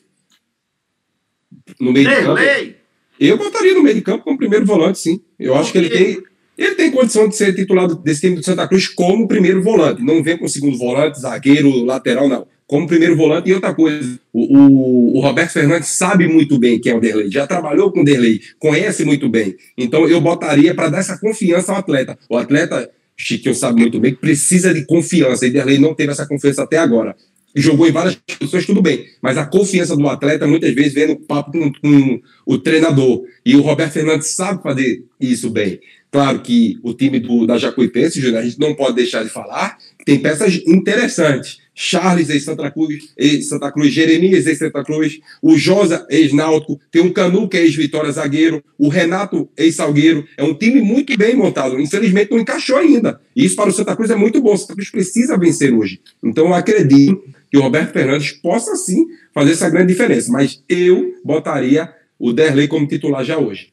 No 1.79 1.91
meio 1.91 2.07
de 2.07 2.15
campo. 2.15 2.35
Derlei! 2.35 2.75
Eu 3.19 3.35
botaria 3.35 3.73
no 3.73 3.81
meio 3.81 3.95
de 3.95 4.03
campo 4.03 4.23
como 4.23 4.37
primeiro 4.37 4.67
volante, 4.67 4.99
sim. 4.99 5.19
Eu 5.39 5.55
acho 5.55 5.71
que 5.71 5.79
ele 5.79 5.89
tem, 5.89 6.21
ele 6.55 6.75
tem 6.75 6.91
condição 6.91 7.27
de 7.27 7.35
ser 7.35 7.55
titular 7.55 7.87
desse 7.87 8.21
time 8.21 8.35
do 8.35 8.43
Santa 8.43 8.67
Cruz 8.67 8.87
como 8.87 9.27
primeiro 9.27 9.63
volante. 9.63 10.03
Não 10.03 10.21
vem 10.21 10.37
com 10.37 10.47
segundo 10.47 10.77
volante, 10.77 11.19
zagueiro, 11.19 11.83
lateral, 11.85 12.29
não. 12.29 12.45
Como 12.67 12.85
primeiro 12.85 13.17
volante. 13.17 13.49
E 13.49 13.53
outra 13.55 13.73
coisa, 13.73 14.19
o, 14.31 14.59
o, 14.59 15.17
o 15.17 15.21
Roberto 15.21 15.53
Fernandes 15.53 15.89
sabe 15.89 16.27
muito 16.27 16.59
bem 16.59 16.79
quem 16.79 16.91
é 16.91 16.95
o 16.95 17.01
Derlei. 17.01 17.31
Já 17.31 17.47
trabalhou 17.47 17.91
com 17.91 18.01
o 18.01 18.05
Derlei, 18.05 18.41
conhece 18.59 19.03
muito 19.03 19.27
bem. 19.27 19.55
Então 19.75 20.07
eu 20.07 20.21
botaria 20.21 20.75
para 20.75 20.89
dar 20.89 20.99
essa 20.99 21.17
confiança 21.17 21.71
ao 21.71 21.79
atleta. 21.79 22.15
O 22.29 22.37
atleta, 22.37 22.91
Chiquinho 23.21 23.53
sabe 23.53 23.79
muito 23.79 23.99
bem, 23.99 24.13
que 24.13 24.21
precisa 24.21 24.73
de 24.73 24.85
confiança. 24.85 25.45
E 25.45 25.51
Derlei 25.51 25.77
não 25.77 25.93
teve 25.93 26.11
essa 26.11 26.25
confiança 26.25 26.63
até 26.63 26.77
agora 26.77 27.15
jogou 27.55 27.87
em 27.87 27.91
várias 27.91 28.15
posições, 28.15 28.65
tudo 28.65 28.81
bem. 28.81 29.05
Mas 29.21 29.37
a 29.37 29.45
confiança 29.45 29.95
do 29.95 30.07
atleta, 30.07 30.47
muitas 30.47 30.73
vezes, 30.73 30.93
vem 30.93 31.07
no 31.07 31.19
papo 31.19 31.51
com, 31.51 31.71
com, 31.73 32.21
o 32.45 32.57
treinador. 32.57 33.23
E 33.45 33.55
o 33.55 33.61
Roberto 33.61 33.93
Fernandes 33.93 34.35
sabe 34.35 34.61
fazer 34.61 35.03
isso 35.19 35.49
bem. 35.49 35.79
Claro 36.11 36.39
que 36.41 36.79
o 36.81 36.93
time 36.93 37.19
do, 37.19 37.45
da 37.45 37.57
Jacuipense, 37.57 38.19
Júnior, 38.19 38.41
a 38.41 38.45
gente 38.45 38.59
não 38.59 38.73
pode 38.73 38.95
deixar 38.95 39.23
de 39.23 39.29
falar, 39.29 39.77
tem 40.09 40.19
peças 40.19 40.59
interessantes. 40.65 41.59
Charles, 41.75 42.29
ex-Santa 42.31 42.71
Cruz, 42.71 43.13
ex-Santa 43.15 43.71
Cruz, 43.71 43.93
Jeremias, 43.93 44.47
ex-Santa 44.47 44.83
Cruz, 44.83 45.19
o 45.39 45.55
Josa, 45.55 46.05
ex-Náutico, 46.09 46.79
tem 46.91 47.03
o 47.03 47.13
Canu, 47.13 47.47
que 47.47 47.55
é 47.55 47.61
ex-Vitória 47.61 48.11
Zagueiro, 48.11 48.63
o 48.75 48.89
Renato, 48.89 49.47
ex-Salgueiro. 49.55 50.25
É 50.35 50.43
um 50.43 50.55
time 50.55 50.81
muito 50.81 51.15
bem 51.15 51.35
montado. 51.35 51.79
Infelizmente, 51.79 52.31
não 52.31 52.39
encaixou 52.39 52.75
ainda. 52.77 53.21
E 53.35 53.45
isso 53.45 53.55
para 53.55 53.69
o 53.69 53.71
Santa 53.71 53.95
Cruz 53.95 54.09
é 54.09 54.15
muito 54.15 54.41
bom. 54.41 54.53
O 54.53 54.57
Santa 54.57 54.73
Cruz 54.73 54.89
precisa 54.89 55.37
vencer 55.37 55.71
hoje. 55.71 56.01
Então, 56.23 56.47
eu 56.47 56.53
acredito 56.55 57.23
que 57.51 57.57
o 57.57 57.61
Roberto 57.61 57.93
Fernandes 57.93 58.31
possa 58.31 58.75
sim 58.75 59.05
fazer 59.31 59.51
essa 59.51 59.69
grande 59.69 59.93
diferença. 59.93 60.31
Mas 60.31 60.63
eu 60.67 61.13
botaria 61.23 61.93
o 62.17 62.33
Derlei 62.33 62.67
como 62.67 62.87
titular 62.87 63.23
já 63.23 63.37
hoje. 63.37 63.69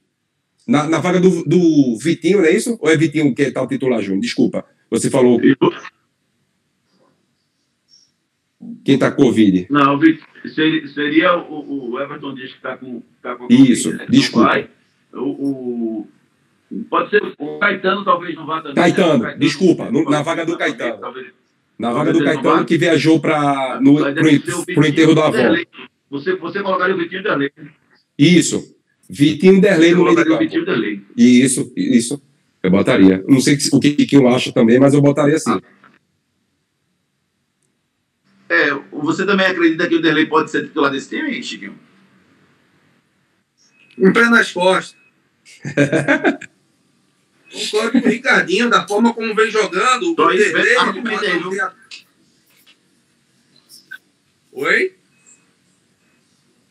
Na, 0.69 0.87
na 0.87 0.99
vaga 0.99 1.19
do, 1.19 1.45
do, 1.45 1.97
Vitinho, 1.99 2.39
não 2.39 2.45
é 2.45 2.51
isso? 2.51 2.79
Ou 2.79 2.91
é 2.91 2.97
Vitinho 2.97 3.35
que 3.35 3.43
está 3.43 3.63
o 3.63 3.67
titular, 3.67 4.03
Júnior? 4.03 4.21
Desculpa. 4.21 4.67
Você 4.91 5.11
falou. 5.11 5.41
Quem 8.85 8.95
está 8.95 9.11
com 9.11 9.23
Covid? 9.25 9.67
Não, 9.71 10.01
seria, 10.55 10.89
seria 10.89 11.37
o, 11.37 11.93
o, 11.93 12.01
Everton 12.01 12.35
Dias 12.35 12.51
que 12.51 12.57
está 12.57 12.77
com, 12.77 13.03
tá 13.23 13.37
com 13.37 13.47
Isso, 13.51 13.91
COVID, 13.91 14.05
né? 14.05 14.07
desculpa. 14.09 14.69
O, 15.13 16.09
o, 16.71 16.85
pode 16.89 17.11
ser 17.11 17.23
o 17.39 17.59
Caetano, 17.59 18.05
talvez 18.05 18.35
não 18.35 18.47
vá 18.47 18.61
também. 18.61 18.75
Caetano, 18.75 19.13
né? 19.15 19.21
Caetano 19.21 19.41
desculpa, 19.41 19.91
no, 19.91 20.05
na 20.05 20.23
vaga 20.23 20.47
do 20.47 20.57
Caetano. 20.57 20.99
Talvez, 20.99 21.27
na 21.79 21.93
vaga 21.93 22.13
do 22.13 22.25
Caetano 22.25 22.65
que 22.65 22.79
viajou 22.79 23.21
para 23.21 23.79
o 23.83 24.87
enterro 24.87 25.15
da 25.15 25.27
avó. 25.27 25.57
Você, 26.11 26.35
você 26.37 26.63
colocaria 26.63 26.95
o 26.95 26.99
Vitinho 26.99 27.23
Derlei. 27.23 27.51
Isso. 28.19 28.77
Vitinho 29.09 29.61
Derlei 29.61 29.95
no 29.95 30.05
meio 30.05 30.25
do. 30.25 30.39
Vitinho 30.39 30.65
Derlei. 30.65 31.03
Isso, 31.17 31.73
isso. 31.77 32.23
Eu 32.63 32.71
botaria. 32.71 33.25
Não 33.29 33.41
sei 33.41 33.59
o 33.73 33.79
que, 33.79 33.93
que 34.07 34.17
eu 34.17 34.27
acho 34.29 34.53
também, 34.53 34.79
mas 34.79 34.95
eu 34.95 35.03
botaria 35.03 35.37
assim. 35.37 35.61
É, 38.49 38.71
você 38.93 39.27
também 39.27 39.47
acredita 39.47 39.89
que 39.89 39.97
o 39.97 40.03
Derlei 40.03 40.27
pode 40.27 40.51
ser 40.51 40.65
titular 40.65 40.91
desse 40.91 41.09
time, 41.09 41.43
Chiquinho? 41.43 41.79
Um 43.99 44.13
pé 44.13 44.29
nas 44.29 44.53
costas. 44.53 44.97
Concordo 47.51 47.93
com 47.93 48.07
o 48.07 48.11
Ricardinho, 48.11 48.69
da 48.69 48.87
forma 48.87 49.15
como 49.15 49.35
vem 49.35 49.51
jogando. 49.51 50.15
Tô 50.15 50.27
o 50.27 50.37
Derlei. 50.37 50.77
Oi? 54.53 54.96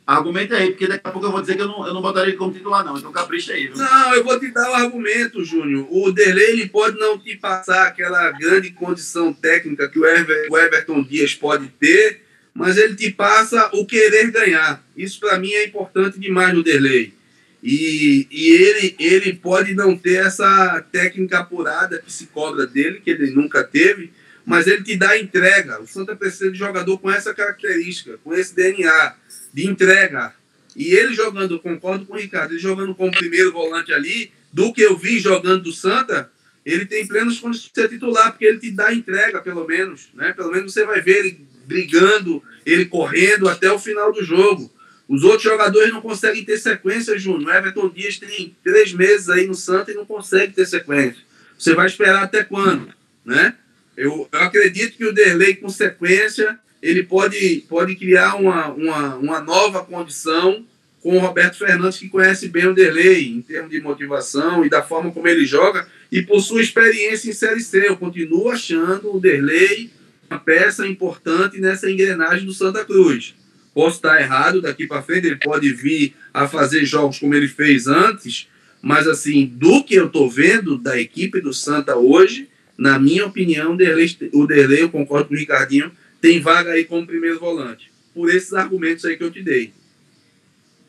Argumenta 0.05 0.55
aí, 0.55 0.69
porque 0.69 0.87
daqui 0.87 1.07
a 1.07 1.11
pouco 1.11 1.25
eu 1.25 1.31
vou 1.31 1.41
dizer 1.41 1.55
que 1.55 1.63
eu 1.63 1.67
não, 1.67 1.87
eu 1.87 1.91
não 1.91 2.01
botaria 2.01 2.29
ele 2.29 2.37
como 2.37 2.53
titular, 2.53 2.85
não. 2.85 2.95
Então 2.95 3.11
capricha 3.11 3.53
aí, 3.53 3.67
viu? 3.67 3.77
Não, 3.77 4.13
eu 4.13 4.23
vou 4.23 4.39
te 4.39 4.51
dar 4.51 4.69
o 4.69 4.75
argumento, 4.75 5.43
Júnior. 5.43 5.87
O 5.89 6.11
Derlei 6.11 6.67
pode 6.69 6.99
não 6.99 7.17
te 7.17 7.35
passar 7.35 7.87
aquela 7.87 8.29
grande 8.31 8.69
condição 8.71 9.33
técnica 9.33 9.89
que 9.89 9.97
o, 9.97 10.05
Ever, 10.05 10.47
o 10.51 10.57
Everton 10.57 11.01
Dias 11.01 11.33
pode 11.33 11.69
ter, 11.79 12.21
mas 12.53 12.77
ele 12.77 12.95
te 12.95 13.09
passa 13.09 13.71
o 13.73 13.83
querer 13.83 14.29
ganhar. 14.29 14.85
Isso 14.95 15.19
para 15.19 15.39
mim 15.39 15.51
é 15.51 15.65
importante 15.65 16.19
demais 16.19 16.53
no 16.53 16.63
Derlei. 16.63 17.15
E, 17.63 18.27
e 18.29 18.51
ele, 18.51 18.95
ele 18.99 19.33
pode 19.33 19.73
não 19.73 19.97
ter 19.97 20.23
essa 20.23 20.85
técnica 20.91 21.39
apurada 21.39 21.97
que 21.97 22.13
se 22.13 22.27
cobra 22.27 22.67
dele, 22.67 23.01
que 23.03 23.09
ele 23.09 23.31
nunca 23.31 23.63
teve, 23.63 24.13
mas 24.45 24.67
ele 24.67 24.83
te 24.83 24.95
dá 24.95 25.17
entrega. 25.17 25.81
O 25.81 25.87
Santa 25.87 26.15
precisa 26.15 26.51
de 26.51 26.59
jogador 26.59 26.99
com 26.99 27.09
essa 27.09 27.33
característica, 27.33 28.19
com 28.23 28.31
esse 28.35 28.55
DNA 28.55 29.15
de 29.55 29.65
entrega. 29.65 30.33
E 30.75 30.93
ele 30.93 31.13
jogando, 31.13 31.57
concordo 31.61 32.05
com 32.05 32.13
o 32.13 32.17
Ricardo, 32.17 32.51
ele 32.51 32.59
jogando 32.59 32.93
como 32.93 33.09
primeiro 33.09 33.53
volante 33.53 33.93
ali, 33.93 34.33
do 34.51 34.73
que 34.73 34.81
eu 34.81 34.97
vi 34.97 35.17
jogando 35.17 35.63
do 35.63 35.71
Santa, 35.71 36.29
ele 36.65 36.85
tem 36.85 37.07
plenas 37.07 37.39
condições 37.39 37.71
de 37.73 37.81
ser 37.81 37.87
titular, 37.87 38.31
porque 38.31 38.43
ele 38.43 38.59
te 38.59 38.71
dá 38.71 38.93
entrega, 38.93 39.41
pelo 39.41 39.65
menos. 39.65 40.09
Né? 40.13 40.33
Pelo 40.33 40.51
menos 40.51 40.73
você 40.73 40.85
vai 40.85 40.99
ver 40.99 41.19
ele 41.19 41.47
brigando, 41.65 42.43
ele 42.65 42.85
correndo 42.85 43.47
até 43.47 43.71
o 43.71 43.79
final 43.79 44.11
do 44.11 44.21
jogo. 44.23 44.69
Os 45.07 45.23
outros 45.23 45.43
jogadores 45.43 45.93
não 45.93 46.01
conseguem 46.01 46.43
ter 46.43 46.57
sequência, 46.57 47.17
Júnior. 47.17 47.55
Everton 47.55 47.87
Dias 47.89 48.19
tem 48.19 48.57
três 48.61 48.91
meses 48.91 49.29
aí 49.29 49.47
no 49.47 49.55
Santa 49.55 49.91
e 49.91 49.95
não 49.95 50.05
consegue 50.05 50.51
ter 50.51 50.65
sequência. 50.65 51.23
Você 51.57 51.73
vai 51.73 51.87
esperar 51.87 52.23
até 52.23 52.43
quando? 52.43 52.89
Né? 53.23 53.55
Eu, 53.95 54.27
eu 54.29 54.39
acredito 54.39 54.97
que 54.97 55.05
o 55.05 55.13
Derlei, 55.13 55.55
com 55.55 55.69
sequência, 55.69 56.59
ele 56.85 57.01
pode, 57.01 57.65
pode 57.67 57.95
criar 57.95 58.35
uma, 58.35 58.67
uma, 58.69 59.15
uma 59.15 59.39
nova 59.41 59.83
condição 59.83 60.63
com 61.01 61.17
o 61.17 61.19
Roberto 61.19 61.57
Fernandes, 61.57 61.97
que 61.97 62.07
conhece 62.07 62.47
bem 62.47 62.67
o 62.67 62.75
Derlei, 62.75 63.27
em 63.27 63.41
termos 63.41 63.71
de 63.71 63.81
motivação 63.81 64.63
e 64.63 64.69
da 64.69 64.83
forma 64.83 65.11
como 65.11 65.27
ele 65.27 65.45
joga, 65.45 65.87
e 66.11 66.21
por 66.21 66.39
sua 66.41 66.61
experiência 66.61 67.29
em 67.29 67.33
Série 67.33 67.61
C. 67.61 67.89
Eu 67.89 67.97
continuo 67.97 68.49
achando 68.49 69.15
o 69.15 69.19
Derlei 69.19 69.89
uma 70.29 70.39
peça 70.39 70.87
importante 70.87 71.59
nessa 71.59 71.89
engrenagem 71.89 72.45
do 72.45 72.53
Santa 72.53 72.85
Cruz. 72.85 73.33
Posso 73.73 73.97
estar 73.97 74.21
errado 74.21 74.61
daqui 74.61 74.85
para 74.85 75.01
frente, 75.01 75.25
ele 75.25 75.37
pode 75.37 75.71
vir 75.73 76.13
a 76.31 76.47
fazer 76.47 76.85
jogos 76.85 77.17
como 77.17 77.33
ele 77.33 77.47
fez 77.47 77.87
antes, 77.87 78.47
mas 78.79 79.07
assim, 79.07 79.47
do 79.47 79.83
que 79.83 79.95
eu 79.95 80.05
estou 80.05 80.29
vendo 80.29 80.77
da 80.77 80.99
equipe 80.99 81.41
do 81.41 81.51
Santa 81.51 81.95
hoje, 81.95 82.47
na 82.77 82.99
minha 82.99 83.25
opinião, 83.25 83.73
o 83.73 83.77
Derlei, 83.77 84.15
o 84.33 84.45
Derlei, 84.45 84.83
eu 84.83 84.89
concordo 84.89 85.29
com 85.29 85.33
o 85.33 85.37
Ricardinho, 85.37 85.91
tem 86.25 86.39
vaga 86.39 86.71
aí 86.71 86.85
como 86.85 87.05
primeiro 87.05 87.39
volante. 87.39 87.91
Por 88.11 88.33
esses 88.33 88.51
argumentos 88.51 89.05
aí 89.05 89.15
que 89.15 89.23
eu 89.23 89.29
te 89.29 89.43
dei. 89.43 89.71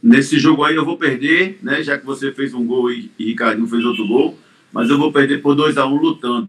Nesse 0.02 0.38
jogo 0.38 0.64
aí 0.64 0.74
eu 0.74 0.84
vou 0.84 0.96
perder, 0.96 1.58
né? 1.62 1.82
Já 1.82 1.98
que 1.98 2.06
você 2.06 2.32
fez 2.32 2.54
um 2.54 2.66
gol 2.66 2.90
e, 2.90 3.10
e 3.18 3.26
Ricardinho 3.26 3.68
fez 3.68 3.84
outro 3.84 4.08
gol, 4.08 4.38
mas 4.72 4.88
eu 4.88 4.96
vou 4.96 5.12
perder 5.12 5.42
por 5.42 5.54
2 5.54 5.76
a 5.76 5.84
1 5.84 5.92
um, 5.92 6.00
lutando. 6.00 6.48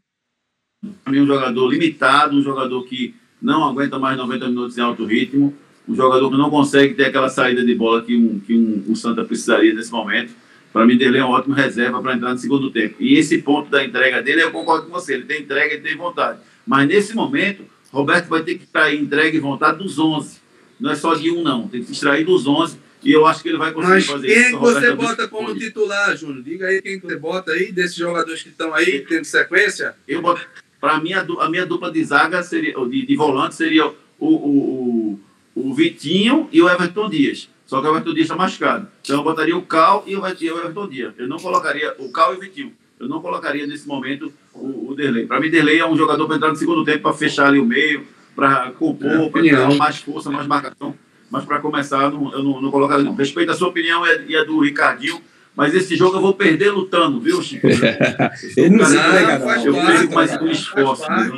Um 1.05 1.25
jogador 1.25 1.67
limitado, 1.67 2.37
um 2.37 2.41
jogador 2.41 2.81
que 2.85 3.13
não 3.41 3.65
aguenta 3.65 3.99
mais 3.99 4.15
90 4.15 4.47
minutos 4.47 4.77
em 4.77 4.81
alto 4.81 5.03
ritmo, 5.03 5.53
um 5.85 5.93
jogador 5.93 6.31
que 6.31 6.37
não 6.37 6.49
consegue 6.49 6.93
ter 6.93 7.07
aquela 7.07 7.27
saída 7.27 7.65
de 7.65 7.75
bola 7.75 8.01
que 8.01 8.15
um, 8.15 8.39
que 8.39 8.55
um, 8.55 8.85
um 8.87 8.95
Santa 8.95 9.25
precisaria 9.25 9.73
nesse 9.73 9.91
momento. 9.91 10.31
Para 10.71 10.85
mim, 10.85 10.95
Derlei 10.95 11.19
é 11.19 11.25
uma 11.25 11.37
ótima 11.37 11.57
reserva 11.57 12.01
para 12.01 12.13
entrar 12.13 12.31
no 12.31 12.39
segundo 12.39 12.71
tempo. 12.71 12.95
E 13.01 13.17
esse 13.17 13.39
ponto 13.39 13.69
da 13.69 13.83
entrega 13.83 14.23
dele, 14.23 14.43
eu 14.43 14.51
concordo 14.51 14.85
com 14.85 14.93
você, 14.93 15.15
ele 15.15 15.25
tem 15.25 15.41
entrega, 15.41 15.73
ele 15.73 15.83
tem 15.83 15.97
vontade. 15.97 16.39
Mas 16.65 16.87
nesse 16.87 17.13
momento, 17.13 17.65
Roberto 17.91 18.27
vai 18.27 18.43
ter 18.43 18.55
que 18.55 18.63
extrair 18.63 18.99
entrega 18.99 19.35
e 19.35 19.39
vontade 19.39 19.77
dos 19.77 19.97
11. 19.97 20.39
Não 20.79 20.91
é 20.91 20.95
só 20.95 21.15
de 21.15 21.31
um, 21.31 21.41
não. 21.41 21.67
Tem 21.67 21.83
que 21.83 21.91
extrair 21.91 22.25
dos 22.25 22.45
11 22.45 22.77
e 23.03 23.11
eu 23.11 23.25
acho 23.25 23.41
que 23.41 23.49
ele 23.49 23.57
vai 23.57 23.71
conseguir 23.71 23.93
Mas 23.93 24.05
fazer 24.05 24.27
quem 24.27 24.37
isso. 24.37 24.49
que 24.49 24.55
O 24.55 24.59
você 24.59 24.89
Roberto 24.89 24.97
bota 24.97 25.27
como 25.27 25.57
titular, 25.57 26.17
Júnior? 26.17 26.43
Diga 26.43 26.67
aí 26.67 26.81
quem 26.81 26.99
que 26.99 27.07
você 27.07 27.15
bota 27.15 27.51
aí, 27.51 27.71
desses 27.71 27.95
jogadores 27.95 28.43
que 28.43 28.49
estão 28.49 28.73
aí, 28.73 29.05
tendo 29.07 29.25
sequência. 29.25 29.95
Eu 30.07 30.21
boto, 30.21 30.45
para 30.79 30.99
mim, 30.99 31.13
a, 31.13 31.49
minha 31.49 31.65
dupla 31.65 31.91
de 31.91 32.03
zaga 32.03 32.41
seria, 32.43 32.73
de, 32.73 33.05
de 33.05 33.15
volante 33.15 33.55
seria 33.55 33.87
o, 33.87 33.93
o, 34.19 35.19
o, 35.55 35.69
o 35.69 35.73
Vitinho 35.73 36.49
e 36.51 36.61
o 36.61 36.69
Everton 36.69 37.09
Dias. 37.09 37.49
Só 37.65 37.81
que 37.81 37.87
o 37.87 37.91
Everton 37.91 38.13
Dias 38.13 38.25
está 38.25 38.35
machucado. 38.35 38.87
Então 39.01 39.17
eu 39.17 39.23
botaria 39.23 39.55
o 39.55 39.61
Cal 39.61 40.03
e 40.07 40.15
o 40.15 40.25
Everton 40.25 40.87
Dias. 40.87 41.13
Eu 41.17 41.27
não 41.27 41.37
colocaria 41.37 41.95
o 41.99 42.11
Cal 42.11 42.33
e 42.33 42.37
o 42.37 42.39
Vitinho. 42.39 42.73
Eu 42.99 43.07
não 43.07 43.21
colocaria 43.21 43.67
nesse 43.67 43.87
momento 43.87 44.31
o, 44.53 44.91
o 44.91 44.95
Derlei. 44.95 45.25
Para 45.27 45.39
mim, 45.39 45.49
Derlei 45.49 45.79
é 45.79 45.85
um 45.87 45.95
jogador 45.95 46.25
para 46.27 46.35
entrar 46.37 46.49
no 46.49 46.55
segundo 46.55 46.83
tempo, 46.83 47.03
para 47.03 47.13
fechar 47.13 47.47
ali 47.47 47.59
o 47.59 47.65
meio, 47.65 48.05
para 48.35 48.67
É, 48.67 48.71
compor, 48.71 49.31
para 49.31 49.41
dar 49.43 49.75
mais 49.75 49.97
força, 49.97 50.29
mais 50.31 50.47
marcação. 50.47 50.95
Mas 51.29 51.43
para 51.45 51.59
começar, 51.59 52.03
eu 52.03 52.11
não, 52.11 52.33
eu 52.33 52.43
não, 52.43 52.61
não 52.61 52.71
colocaria. 52.71 53.03
Não. 53.03 53.13
Respeito 53.15 53.51
a 53.51 53.55
sua 53.55 53.67
opinião 53.67 54.03
e 54.27 54.35
a, 54.35 54.43
do 54.43 54.59
Ricardinho. 54.59 55.21
Mas 55.55 55.73
esse 55.73 55.95
jogo 55.95 56.17
eu 56.17 56.21
vou 56.21 56.33
perder 56.35 56.69
lutando, 56.71 57.19
viu, 57.19 57.41
Chico? 57.41 57.67
Ele 58.55 58.69
não 58.69 58.85
faz 58.85 59.63
não. 59.65 59.75
eu 59.75 59.85
perco 59.85 60.13
mais 60.13 60.41
um 60.41 60.47
esforço. 60.47 61.09
né? 61.09 61.31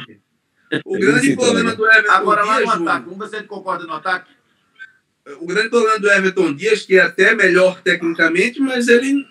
O 0.85 0.95
Ele 0.97 1.05
grande 1.05 1.35
problema 1.35 1.71
entrega. 1.71 1.75
do 1.77 1.85
Everton 1.87 2.11
Agora 2.11 2.43
lá 2.43 2.57
Dias, 2.57 2.65
no 2.67 2.73
Júnior, 2.73 2.89
ataque, 2.89 3.05
vamos 3.09 3.19
ver 3.19 3.27
se 3.29 3.35
ele 3.37 3.47
concorda 3.47 3.85
no 3.87 3.93
ataque. 3.93 4.31
o 5.39 5.45
grande 5.47 5.69
problema 5.69 5.99
do 5.99 6.11
Everton 6.11 6.53
Dias, 6.53 6.85
que 6.85 6.95
é 6.97 7.01
até 7.01 7.33
melhor 7.33 7.81
tecnicamente, 7.81 8.59
mas 8.59 8.87
ele, 8.89 9.25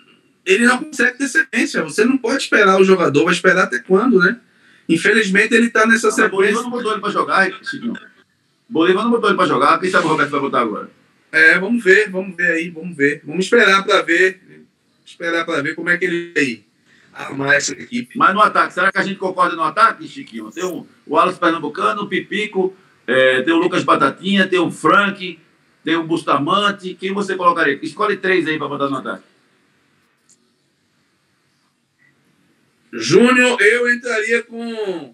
ele 0.49 0.65
não 0.65 0.83
consegue 0.83 1.17
ter 1.17 1.27
sequência. 1.27 1.83
Você 1.83 2.03
não 2.03 2.17
pode 2.17 2.43
esperar 2.43 2.79
o 2.79 2.83
jogador, 2.83 3.25
vai 3.25 3.33
esperar 3.33 3.65
até 3.65 3.79
quando, 3.79 4.19
né? 4.19 4.39
Infelizmente 4.87 5.53
ele 5.53 5.67
está 5.67 5.85
nessa 5.85 6.09
Bolívar 6.09 6.29
sequência. 6.31 6.63
não 6.63 6.69
botou 6.71 6.91
ele 6.91 7.01
pra 7.01 7.11
jogar, 7.11 7.51
Chiquinho. 7.63 7.93
Bolívar 8.67 9.03
não 9.03 9.11
botou 9.11 9.29
ele 9.29 9.37
pra 9.37 9.45
jogar. 9.45 9.79
Quem 9.79 9.89
sabe 9.89 10.05
o 10.05 10.09
Roberto 10.09 10.31
vai 10.31 10.39
botar 10.39 10.61
agora? 10.61 10.89
É, 11.31 11.59
vamos 11.59 11.83
ver, 11.83 12.09
vamos 12.09 12.35
ver 12.35 12.51
aí, 12.51 12.69
vamos 12.69 12.97
ver. 12.97 13.21
Vamos 13.23 13.45
esperar 13.45 13.83
para 13.83 14.01
ver. 14.01 14.41
Esperar 15.05 15.45
para 15.45 15.61
ver 15.61 15.75
como 15.75 15.89
é 15.89 15.97
que 15.97 16.05
ele 16.05 16.31
vai 16.33 16.43
aí 16.43 16.65
armar 17.13 17.53
essa 17.53 17.73
equipe. 17.73 18.17
Mas 18.17 18.33
no 18.33 18.41
ataque, 18.41 18.73
será 18.73 18.91
que 18.91 18.97
a 18.97 19.03
gente 19.03 19.17
concorda 19.17 19.55
no 19.55 19.63
ataque, 19.63 20.07
Chiquinho? 20.07 20.51
Tem 20.51 20.63
o, 20.63 20.87
o 21.05 21.13
Wallace 21.15 21.39
Pernambucano, 21.39 22.03
o 22.03 22.07
Pipico, 22.07 22.75
é, 23.05 23.41
tem 23.41 23.53
o 23.53 23.57
Lucas 23.57 23.83
Batatinha, 23.83 24.47
tem 24.47 24.59
o 24.59 24.71
Frank, 24.71 25.39
tem 25.83 25.95
o 25.95 26.03
Bustamante. 26.03 26.95
Quem 26.95 27.13
você 27.13 27.35
colocaria? 27.35 27.77
Escolhe 27.83 28.17
três 28.17 28.47
aí 28.47 28.57
pra 28.57 28.67
botar 28.67 28.89
no 28.89 28.97
ataque. 28.97 29.23
Júnior, 32.91 33.61
eu 33.61 33.93
entraria 33.93 34.43
com, 34.43 35.13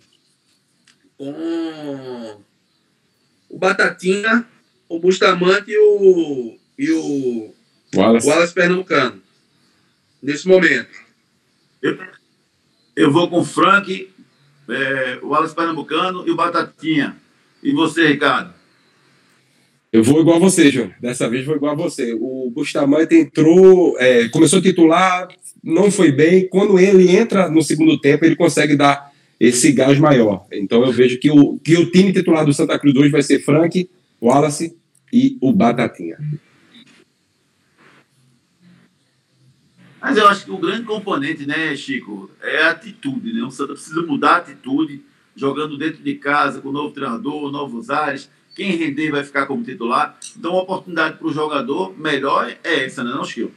com 1.17 2.41
o 3.49 3.57
Batatinha, 3.57 4.47
o 4.87 4.99
Bustamante 4.99 5.71
e 5.71 5.77
o, 5.77 6.57
e 6.77 6.91
o 6.91 7.53
Wallace. 7.95 8.27
Wallace 8.27 8.53
Pernambucano. 8.53 9.21
Nesse 10.21 10.47
momento. 10.47 11.05
Eu, 11.81 11.99
eu 12.95 13.11
vou 13.11 13.29
com 13.29 13.39
o 13.39 13.45
Frank, 13.45 14.09
é, 14.69 15.19
o 15.21 15.29
Wallace 15.29 15.55
Pernambucano 15.55 16.27
e 16.27 16.31
o 16.31 16.35
Batatinha. 16.35 17.15
E 17.61 17.71
você, 17.71 18.07
Ricardo? 18.07 18.53
Eu 19.95 20.03
vou 20.03 20.19
igual 20.19 20.35
a 20.35 20.39
você, 20.39 20.69
Júnior. 20.69 20.93
Dessa 20.99 21.29
vez 21.29 21.45
vou 21.45 21.55
igual 21.55 21.71
a 21.71 21.75
você. 21.75 22.13
O 22.19 22.51
Bustamante 22.53 23.15
entrou, 23.15 23.97
é, 23.97 24.27
começou 24.27 24.59
a 24.59 24.61
titular, 24.61 25.29
não 25.63 25.89
foi 25.89 26.11
bem. 26.11 26.49
Quando 26.49 26.77
ele 26.77 27.15
entra 27.15 27.49
no 27.49 27.61
segundo 27.61 27.97
tempo, 27.97 28.25
ele 28.25 28.35
consegue 28.35 28.75
dar 28.75 29.09
esse 29.39 29.71
gás 29.71 29.97
maior. 29.97 30.47
Então 30.51 30.83
eu 30.83 30.91
vejo 30.91 31.17
que 31.17 31.31
o, 31.31 31.57
que 31.59 31.77
o 31.77 31.89
time 31.91 32.11
titular 32.11 32.45
do 32.45 32.51
Santa 32.51 32.77
Cruz 32.77 32.93
hoje 32.93 33.09
vai 33.09 33.23
ser 33.23 33.39
Frank, 33.39 33.89
Wallace 34.21 34.75
e 35.13 35.37
o 35.39 35.53
Batatinha. 35.53 36.17
Mas 40.01 40.17
eu 40.17 40.27
acho 40.27 40.43
que 40.43 40.51
o 40.51 40.57
grande 40.57 40.83
componente, 40.83 41.45
né, 41.45 41.73
Chico, 41.73 42.29
é 42.43 42.63
a 42.63 42.71
atitude, 42.71 43.31
né? 43.31 43.43
O 43.43 43.49
Santa 43.49 43.71
precisa 43.71 44.01
mudar 44.01 44.31
a 44.31 44.37
atitude, 44.39 45.01
jogando 45.37 45.77
dentro 45.77 46.03
de 46.03 46.15
casa, 46.15 46.59
com 46.59 46.67
o 46.67 46.73
novo 46.73 46.93
treinador, 46.93 47.49
novos 47.49 47.89
ares. 47.89 48.29
Quem 48.55 48.77
render 48.77 49.11
vai 49.11 49.23
ficar 49.23 49.45
como 49.45 49.63
titular. 49.63 50.17
Então, 50.37 50.53
a 50.53 50.61
oportunidade 50.63 51.17
para 51.17 51.27
o 51.27 51.33
jogador 51.33 51.97
melhor 51.99 52.49
é 52.63 52.85
essa, 52.85 53.03
né, 53.03 53.11
não, 53.11 53.25
Chico? 53.25 53.51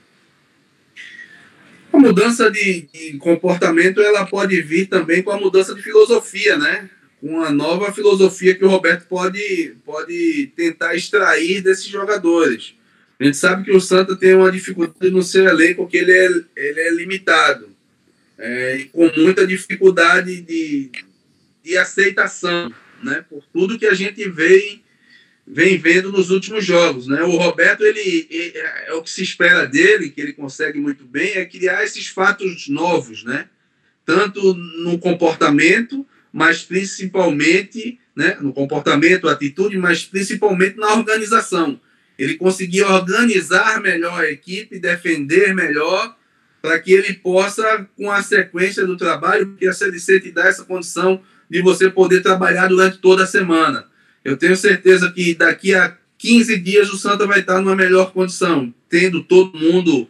A 1.92 1.98
mudança 1.98 2.50
de, 2.50 2.88
de 2.92 3.16
comportamento 3.16 4.00
ela 4.00 4.26
pode 4.26 4.60
vir 4.60 4.86
também 4.86 5.22
com 5.22 5.30
a 5.30 5.40
mudança 5.40 5.74
de 5.74 5.82
filosofia, 5.82 6.58
né? 6.58 6.90
Com 7.20 7.42
a 7.42 7.50
nova 7.50 7.92
filosofia 7.92 8.54
que 8.54 8.64
o 8.64 8.68
Roberto 8.68 9.06
pode, 9.08 9.74
pode 9.84 10.52
tentar 10.54 10.94
extrair 10.94 11.62
desses 11.62 11.86
jogadores. 11.86 12.74
A 13.18 13.24
gente 13.24 13.36
sabe 13.36 13.64
que 13.64 13.72
o 13.72 13.80
Santa 13.80 14.14
tem 14.14 14.34
uma 14.34 14.52
dificuldade 14.52 15.10
no 15.10 15.22
seu 15.22 15.44
elenco, 15.46 15.82
porque 15.82 15.96
ele 15.96 16.12
é, 16.12 16.26
ele 16.56 16.80
é 16.80 16.90
limitado. 16.92 17.68
É, 18.38 18.86
com 18.92 19.10
muita 19.16 19.44
dificuldade 19.44 20.40
de, 20.42 20.92
de 21.64 21.76
aceitação, 21.76 22.72
né? 23.02 23.24
Por 23.28 23.42
tudo 23.52 23.78
que 23.78 23.86
a 23.86 23.94
gente 23.94 24.28
vem, 24.28 24.84
vem 25.50 25.78
vendo 25.78 26.12
nos 26.12 26.30
últimos 26.30 26.64
jogos, 26.64 27.06
né? 27.06 27.22
O 27.22 27.36
Roberto, 27.36 27.82
ele, 27.82 28.26
ele- 28.30 28.52
é 28.86 28.92
o 28.92 29.02
que 29.02 29.10
se 29.10 29.22
espera 29.22 29.66
dele, 29.66 30.10
que 30.10 30.20
ele 30.20 30.32
consegue 30.32 30.78
muito 30.78 31.04
bem, 31.04 31.32
é 31.32 31.44
criar 31.46 31.82
esses 31.84 32.06
fatos 32.08 32.68
novos, 32.68 33.24
né? 33.24 33.46
Tanto 34.04 34.54
no 34.54 34.98
comportamento, 34.98 36.06
mas 36.32 36.62
principalmente, 36.62 37.98
né? 38.14 38.36
No 38.40 38.52
comportamento, 38.52 39.28
atitude, 39.28 39.78
mas 39.78 40.04
principalmente 40.04 40.76
na 40.76 40.94
organização. 40.94 41.80
Ele 42.18 42.34
conseguir 42.34 42.82
organizar 42.82 43.80
melhor 43.80 44.20
a 44.20 44.30
equipe, 44.30 44.78
defender 44.78 45.54
melhor, 45.54 46.16
para 46.60 46.78
que 46.80 46.92
ele 46.92 47.14
possa, 47.14 47.88
com 47.96 48.10
a 48.10 48.22
sequência 48.22 48.84
do 48.84 48.96
trabalho, 48.96 49.46
porque 49.46 49.66
a 49.66 49.72
CLC 49.72 50.20
te 50.20 50.32
dá 50.32 50.46
essa 50.46 50.64
condição 50.64 51.22
de 51.48 51.62
você 51.62 51.88
poder 51.88 52.20
trabalhar 52.22 52.66
durante 52.66 52.98
toda 52.98 53.22
a 53.24 53.26
semana. 53.26 53.86
Eu 54.24 54.36
tenho 54.36 54.56
certeza 54.56 55.10
que 55.10 55.34
daqui 55.34 55.74
a 55.74 55.96
15 56.18 56.58
dias 56.58 56.92
o 56.92 56.98
Santa 56.98 57.26
vai 57.26 57.40
estar 57.40 57.60
numa 57.60 57.76
melhor 57.76 58.12
condição, 58.12 58.74
tendo 58.88 59.22
todo 59.22 59.58
mundo 59.58 60.08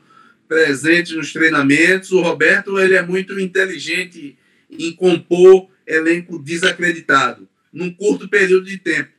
presente 0.48 1.14
nos 1.14 1.32
treinamentos. 1.32 2.10
O 2.12 2.22
Roberto 2.22 2.78
ele 2.78 2.94
é 2.94 3.02
muito 3.02 3.38
inteligente 3.38 4.36
em 4.70 4.92
compor 4.92 5.68
elenco 5.86 6.38
desacreditado 6.38 7.48
num 7.72 7.92
curto 7.92 8.28
período 8.28 8.64
de 8.64 8.78
tempo. 8.78 9.10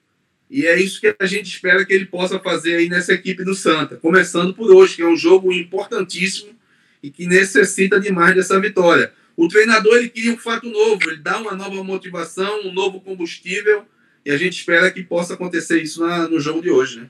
E 0.49 0.65
é 0.65 0.79
isso 0.81 0.99
que 0.99 1.15
a 1.19 1.25
gente 1.27 1.45
espera 1.45 1.85
que 1.85 1.93
ele 1.93 2.05
possa 2.05 2.39
fazer 2.39 2.75
aí 2.75 2.89
nessa 2.89 3.13
equipe 3.13 3.43
do 3.43 3.53
Santa, 3.53 3.97
começando 3.97 4.53
por 4.53 4.71
hoje, 4.71 4.95
que 4.95 5.01
é 5.03 5.07
um 5.07 5.15
jogo 5.15 5.53
importantíssimo 5.53 6.57
e 7.03 7.11
que 7.11 7.27
necessita 7.27 7.99
demais 7.99 8.35
dessa 8.35 8.59
vitória. 8.59 9.13
O 9.37 9.47
treinador 9.47 9.97
ele 9.97 10.09
cria 10.09 10.33
um 10.33 10.37
fato 10.37 10.67
novo, 10.67 11.07
ele 11.07 11.21
dá 11.21 11.37
uma 11.37 11.55
nova 11.55 11.83
motivação, 11.83 12.61
um 12.67 12.73
novo 12.73 12.99
combustível, 12.99 13.85
e 14.25 14.31
a 14.31 14.37
gente 14.37 14.53
espera 14.59 14.91
que 14.91 15.03
possa 15.03 15.33
acontecer 15.33 15.81
isso 15.81 16.01
na- 16.05 16.27
no 16.27 16.39
jogo 16.39 16.61
de 16.61 16.69
hoje, 16.69 17.01
né? 17.01 17.09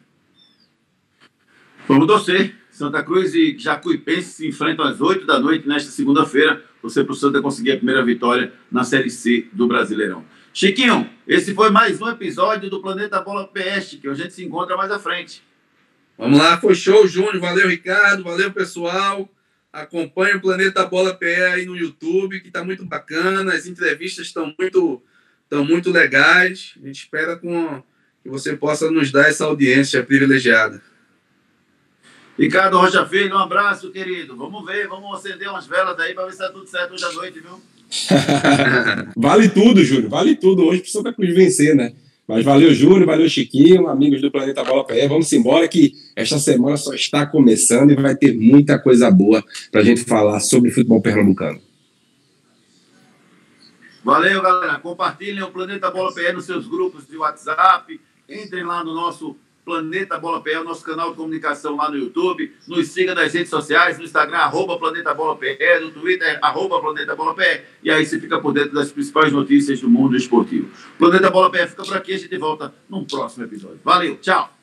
Vamos 1.87 2.07
torcer. 2.07 2.55
Santa 2.71 3.03
Cruz 3.03 3.33
e 3.33 3.57
Jacuipense 3.57 4.29
se 4.31 4.47
enfrentam 4.47 4.85
às 4.85 5.01
8 5.01 5.25
da 5.25 5.39
noite 5.39 5.67
nesta 5.67 5.91
segunda-feira. 5.91 6.63
Você 6.81 7.03
para 7.03 7.11
o 7.11 7.15
Santa 7.15 7.41
conseguir 7.41 7.71
a 7.73 7.75
primeira 7.77 8.03
vitória 8.05 8.53
na 8.71 8.83
Série 8.83 9.09
C 9.09 9.47
do 9.51 9.67
Brasileirão. 9.67 10.23
Chiquinho, 10.53 11.09
esse 11.27 11.53
foi 11.53 11.69
mais 11.69 12.01
um 12.01 12.07
episódio 12.07 12.69
do 12.69 12.81
Planeta 12.81 13.19
Bola 13.21 13.47
PS, 13.47 13.97
que 13.99 14.07
a 14.07 14.13
gente 14.13 14.33
se 14.33 14.43
encontra 14.45 14.77
mais 14.77 14.91
à 14.91 14.97
frente. 14.99 15.43
Vamos 16.17 16.39
lá, 16.39 16.59
foi 16.59 16.73
show, 16.75 17.05
Júnior. 17.07 17.39
Valeu, 17.39 17.67
Ricardo. 17.67 18.23
Valeu, 18.23 18.51
pessoal. 18.51 19.27
Acompanhe 19.73 20.35
o 20.35 20.41
Planeta 20.41 20.85
Bola 20.85 21.13
PE 21.13 21.41
aí 21.43 21.65
no 21.65 21.75
YouTube, 21.75 22.39
que 22.39 22.47
está 22.47 22.63
muito 22.63 22.85
bacana. 22.85 23.53
As 23.53 23.67
entrevistas 23.67 24.27
estão 24.27 24.53
muito, 24.57 25.01
estão 25.49 25.65
muito 25.65 25.91
legais. 25.91 26.73
A 26.81 26.85
gente 26.85 26.99
espera 26.99 27.35
com, 27.35 27.81
que 28.21 28.29
você 28.29 28.55
possa 28.55 28.91
nos 28.91 29.11
dar 29.11 29.27
essa 29.27 29.45
audiência 29.45 30.03
privilegiada. 30.03 30.79
Ricardo 32.37 32.77
Rocha 32.77 33.05
Filho, 33.05 33.35
um 33.35 33.39
abraço, 33.39 33.91
querido. 33.91 34.37
Vamos 34.37 34.65
ver, 34.65 34.87
vamos 34.87 35.17
acender 35.17 35.49
umas 35.49 35.67
velas 35.67 35.99
aí 35.99 36.13
para 36.13 36.25
ver 36.25 36.31
se 36.31 36.41
está 36.41 36.53
tudo 36.53 36.67
certo 36.67 36.93
hoje 36.93 37.03
à 37.03 37.11
noite, 37.11 37.39
viu? 37.41 37.59
Vale 39.17 39.49
tudo, 39.49 39.83
Júnior. 39.83 40.09
Vale 40.09 40.35
tudo 40.35 40.63
hoje 40.63 40.81
para 40.81 40.91
Santa 40.91 41.11
Cruz 41.11 41.35
vencer, 41.35 41.75
né? 41.75 41.91
Mas 42.25 42.45
valeu, 42.45 42.71
Júnior, 42.71 43.07
valeu, 43.07 43.27
Chiquinho, 43.27 43.87
amigos 43.87 44.21
do 44.21 44.29
Planeta 44.29 44.63
Bola 44.63 44.85
PE. 44.85 45.07
Vamos 45.07 45.33
embora 45.33 45.67
que 45.67 45.93
esta 46.15 46.37
semana 46.37 46.77
só 46.77 46.93
está 46.93 47.25
começando 47.25 47.89
e 47.89 47.95
vai 47.95 48.15
ter 48.15 48.37
muita 48.37 48.77
coisa 48.77 49.09
boa 49.09 49.43
para 49.71 49.81
a 49.81 49.83
gente 49.83 50.03
falar 50.03 50.39
sobre 50.39 50.69
futebol 50.69 51.01
pernambucano. 51.01 51.59
Valeu, 54.09 54.41
galera. 54.41 54.79
Compartilhem 54.79 55.43
o 55.43 55.51
Planeta 55.51 55.91
Bola 55.91 56.11
PE 56.13 56.33
nos 56.33 56.45
seus 56.45 56.67
grupos 56.67 57.07
de 57.07 57.15
WhatsApp. 57.15 58.01
Entrem 58.27 58.63
lá 58.63 58.83
no 58.83 58.95
nosso 58.95 59.37
Planeta 59.63 60.17
Bola 60.17 60.41
PE, 60.41 60.57
o 60.57 60.63
nosso 60.63 60.83
canal 60.83 61.11
de 61.11 61.17
comunicação 61.17 61.75
lá 61.75 61.91
no 61.91 61.97
YouTube. 61.97 62.51
Nos 62.67 62.87
siga 62.87 63.13
nas 63.13 63.31
redes 63.31 63.51
sociais, 63.51 63.99
no 63.99 64.03
Instagram, 64.03 64.37
arroba 64.37 64.79
Planeta 64.79 65.13
Bola 65.13 65.35
PE, 65.37 65.79
no 65.81 65.91
Twitter, 65.91 66.39
arroba 66.41 66.81
Planeta 66.81 67.15
Bola 67.15 67.35
PE. 67.35 67.61
E 67.83 67.91
aí 67.91 68.03
você 68.03 68.19
fica 68.19 68.39
por 68.39 68.51
dentro 68.51 68.73
das 68.73 68.91
principais 68.91 69.31
notícias 69.31 69.79
do 69.79 69.87
mundo 69.87 70.17
esportivo. 70.17 70.71
Planeta 70.97 71.29
Bola 71.29 71.51
PE 71.51 71.67
fica 71.67 71.83
por 71.83 71.95
aqui, 71.95 72.13
a 72.13 72.17
gente 72.17 72.37
volta 72.37 72.73
num 72.89 73.05
próximo 73.05 73.45
episódio. 73.45 73.79
Valeu, 73.83 74.17
tchau! 74.17 74.58